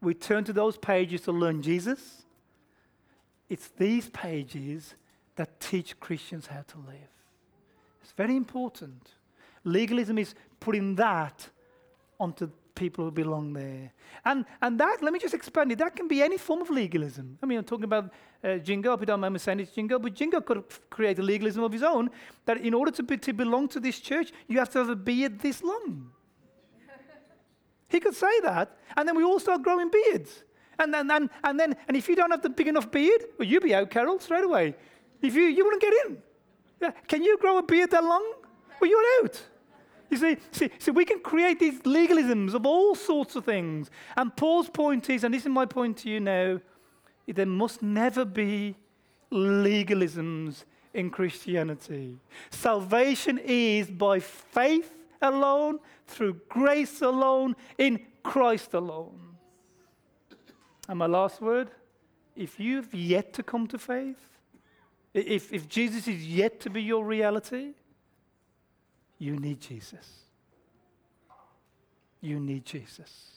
We 0.00 0.14
turn 0.14 0.44
to 0.44 0.52
those 0.54 0.78
pages 0.78 1.22
to 1.22 1.32
learn 1.32 1.60
Jesus 1.60 2.24
it's 3.48 3.68
these 3.78 4.08
pages 4.08 4.94
that 5.36 5.60
teach 5.60 5.98
Christians 6.00 6.46
how 6.46 6.62
to 6.68 6.78
live. 6.78 7.12
It's 8.02 8.12
very 8.12 8.36
important. 8.36 9.10
Legalism 9.64 10.18
is 10.18 10.34
putting 10.60 10.96
that 10.96 11.48
onto 12.18 12.50
people 12.74 13.04
who 13.04 13.10
belong 13.10 13.52
there. 13.52 13.92
And, 14.24 14.44
and 14.62 14.78
that, 14.78 14.98
let 15.02 15.12
me 15.12 15.18
just 15.18 15.34
expand 15.34 15.72
it, 15.72 15.78
that 15.78 15.96
can 15.96 16.08
be 16.08 16.22
any 16.22 16.38
form 16.38 16.62
of 16.62 16.70
legalism. 16.70 17.38
I 17.42 17.46
mean, 17.46 17.58
I'm 17.58 17.64
talking 17.64 17.84
about 17.84 18.12
uh, 18.42 18.56
Jingo, 18.58 18.92
if 18.92 19.00
you 19.00 19.06
don't 19.06 19.20
mind 19.20 19.34
me 19.34 19.38
saying 19.40 19.60
it's 19.60 19.72
Jingo, 19.72 19.98
but 19.98 20.14
Jingo 20.14 20.40
could 20.40 20.62
create 20.88 21.18
a 21.18 21.22
legalism 21.22 21.64
of 21.64 21.72
his 21.72 21.82
own 21.82 22.08
that 22.46 22.58
in 22.58 22.72
order 22.74 22.92
to, 22.92 23.02
be, 23.02 23.16
to 23.18 23.32
belong 23.32 23.68
to 23.68 23.80
this 23.80 23.98
church, 23.98 24.32
you 24.46 24.58
have 24.58 24.70
to 24.70 24.78
have 24.78 24.88
a 24.88 24.96
beard 24.96 25.40
this 25.40 25.62
long. 25.62 26.10
he 27.88 27.98
could 28.00 28.14
say 28.14 28.40
that, 28.40 28.76
and 28.96 29.08
then 29.08 29.16
we 29.16 29.24
all 29.24 29.40
start 29.40 29.62
growing 29.62 29.90
beards. 29.90 30.44
And 30.78 30.94
then, 30.94 31.10
and, 31.10 31.30
and 31.42 31.58
then, 31.58 31.76
and 31.88 31.96
if 31.96 32.08
you 32.08 32.16
don't 32.16 32.30
have 32.30 32.42
the 32.42 32.50
big 32.50 32.68
enough 32.68 32.90
beard, 32.90 33.24
well, 33.38 33.48
you'd 33.48 33.62
be 33.62 33.74
out, 33.74 33.90
Carol, 33.90 34.18
straight 34.20 34.44
away. 34.44 34.74
If 35.20 35.34
you, 35.34 35.44
you 35.44 35.64
wouldn't 35.64 35.82
get 35.82 35.94
in. 36.06 36.22
Yeah. 36.80 36.92
Can 37.08 37.24
you 37.24 37.36
grow 37.38 37.58
a 37.58 37.62
beard 37.62 37.90
that 37.90 38.04
long? 38.04 38.34
Well, 38.80 38.88
you're 38.88 39.24
out. 39.24 39.42
You 40.10 40.16
see, 40.16 40.36
see, 40.52 40.70
see, 40.78 40.90
we 40.90 41.04
can 41.04 41.20
create 41.20 41.58
these 41.58 41.80
legalisms 41.80 42.54
of 42.54 42.64
all 42.64 42.94
sorts 42.94 43.36
of 43.36 43.44
things. 43.44 43.90
And 44.16 44.34
Paul's 44.34 44.70
point 44.70 45.10
is, 45.10 45.24
and 45.24 45.34
this 45.34 45.42
is 45.42 45.48
my 45.48 45.66
point 45.66 45.98
to 45.98 46.08
you 46.08 46.20
now, 46.20 46.60
there 47.26 47.46
must 47.46 47.82
never 47.82 48.24
be 48.24 48.76
legalisms 49.30 50.64
in 50.94 51.10
Christianity. 51.10 52.16
Salvation 52.50 53.38
is 53.44 53.88
by 53.88 54.20
faith 54.20 54.90
alone, 55.20 55.80
through 56.06 56.40
grace 56.48 57.02
alone, 57.02 57.54
in 57.76 58.00
Christ 58.22 58.72
alone. 58.72 59.27
And 60.88 60.98
my 60.98 61.06
last 61.06 61.40
word 61.40 61.70
if 62.34 62.60
you've 62.60 62.94
yet 62.94 63.32
to 63.32 63.42
come 63.42 63.66
to 63.66 63.78
faith, 63.78 64.38
if, 65.12 65.52
if 65.52 65.68
Jesus 65.68 66.06
is 66.06 66.24
yet 66.24 66.60
to 66.60 66.70
be 66.70 66.80
your 66.80 67.04
reality, 67.04 67.72
you 69.18 69.34
need 69.34 69.60
Jesus. 69.60 70.08
You 72.20 72.38
need 72.38 72.64
Jesus. 72.64 73.32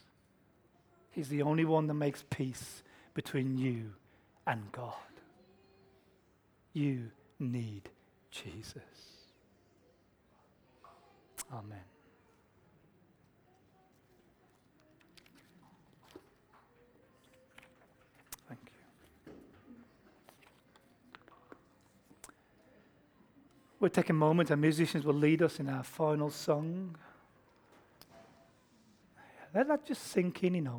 He's 1.09 1.29
the 1.29 1.41
only 1.41 1.65
one 1.65 1.87
that 1.87 1.95
makes 1.95 2.23
peace 2.29 2.83
between 3.15 3.57
you 3.57 3.93
and 4.45 4.71
God. 4.71 4.93
You 6.73 7.09
need 7.39 7.89
Jesus. 8.29 8.81
Amen. 11.51 11.79
Thank 18.47 18.59
you. 18.65 19.33
We'll 23.81 23.89
take 23.89 24.11
a 24.11 24.13
moment, 24.13 24.51
our 24.51 24.57
musicians 24.57 25.05
will 25.05 25.15
lead 25.15 25.41
us 25.41 25.59
in 25.59 25.67
our 25.67 25.81
final 25.81 26.29
song. 26.29 26.95
Let 29.55 29.67
that 29.69 29.87
just 29.87 30.03
sink 30.03 30.43
in, 30.43 30.53
you 30.53 30.61
know. 30.61 30.69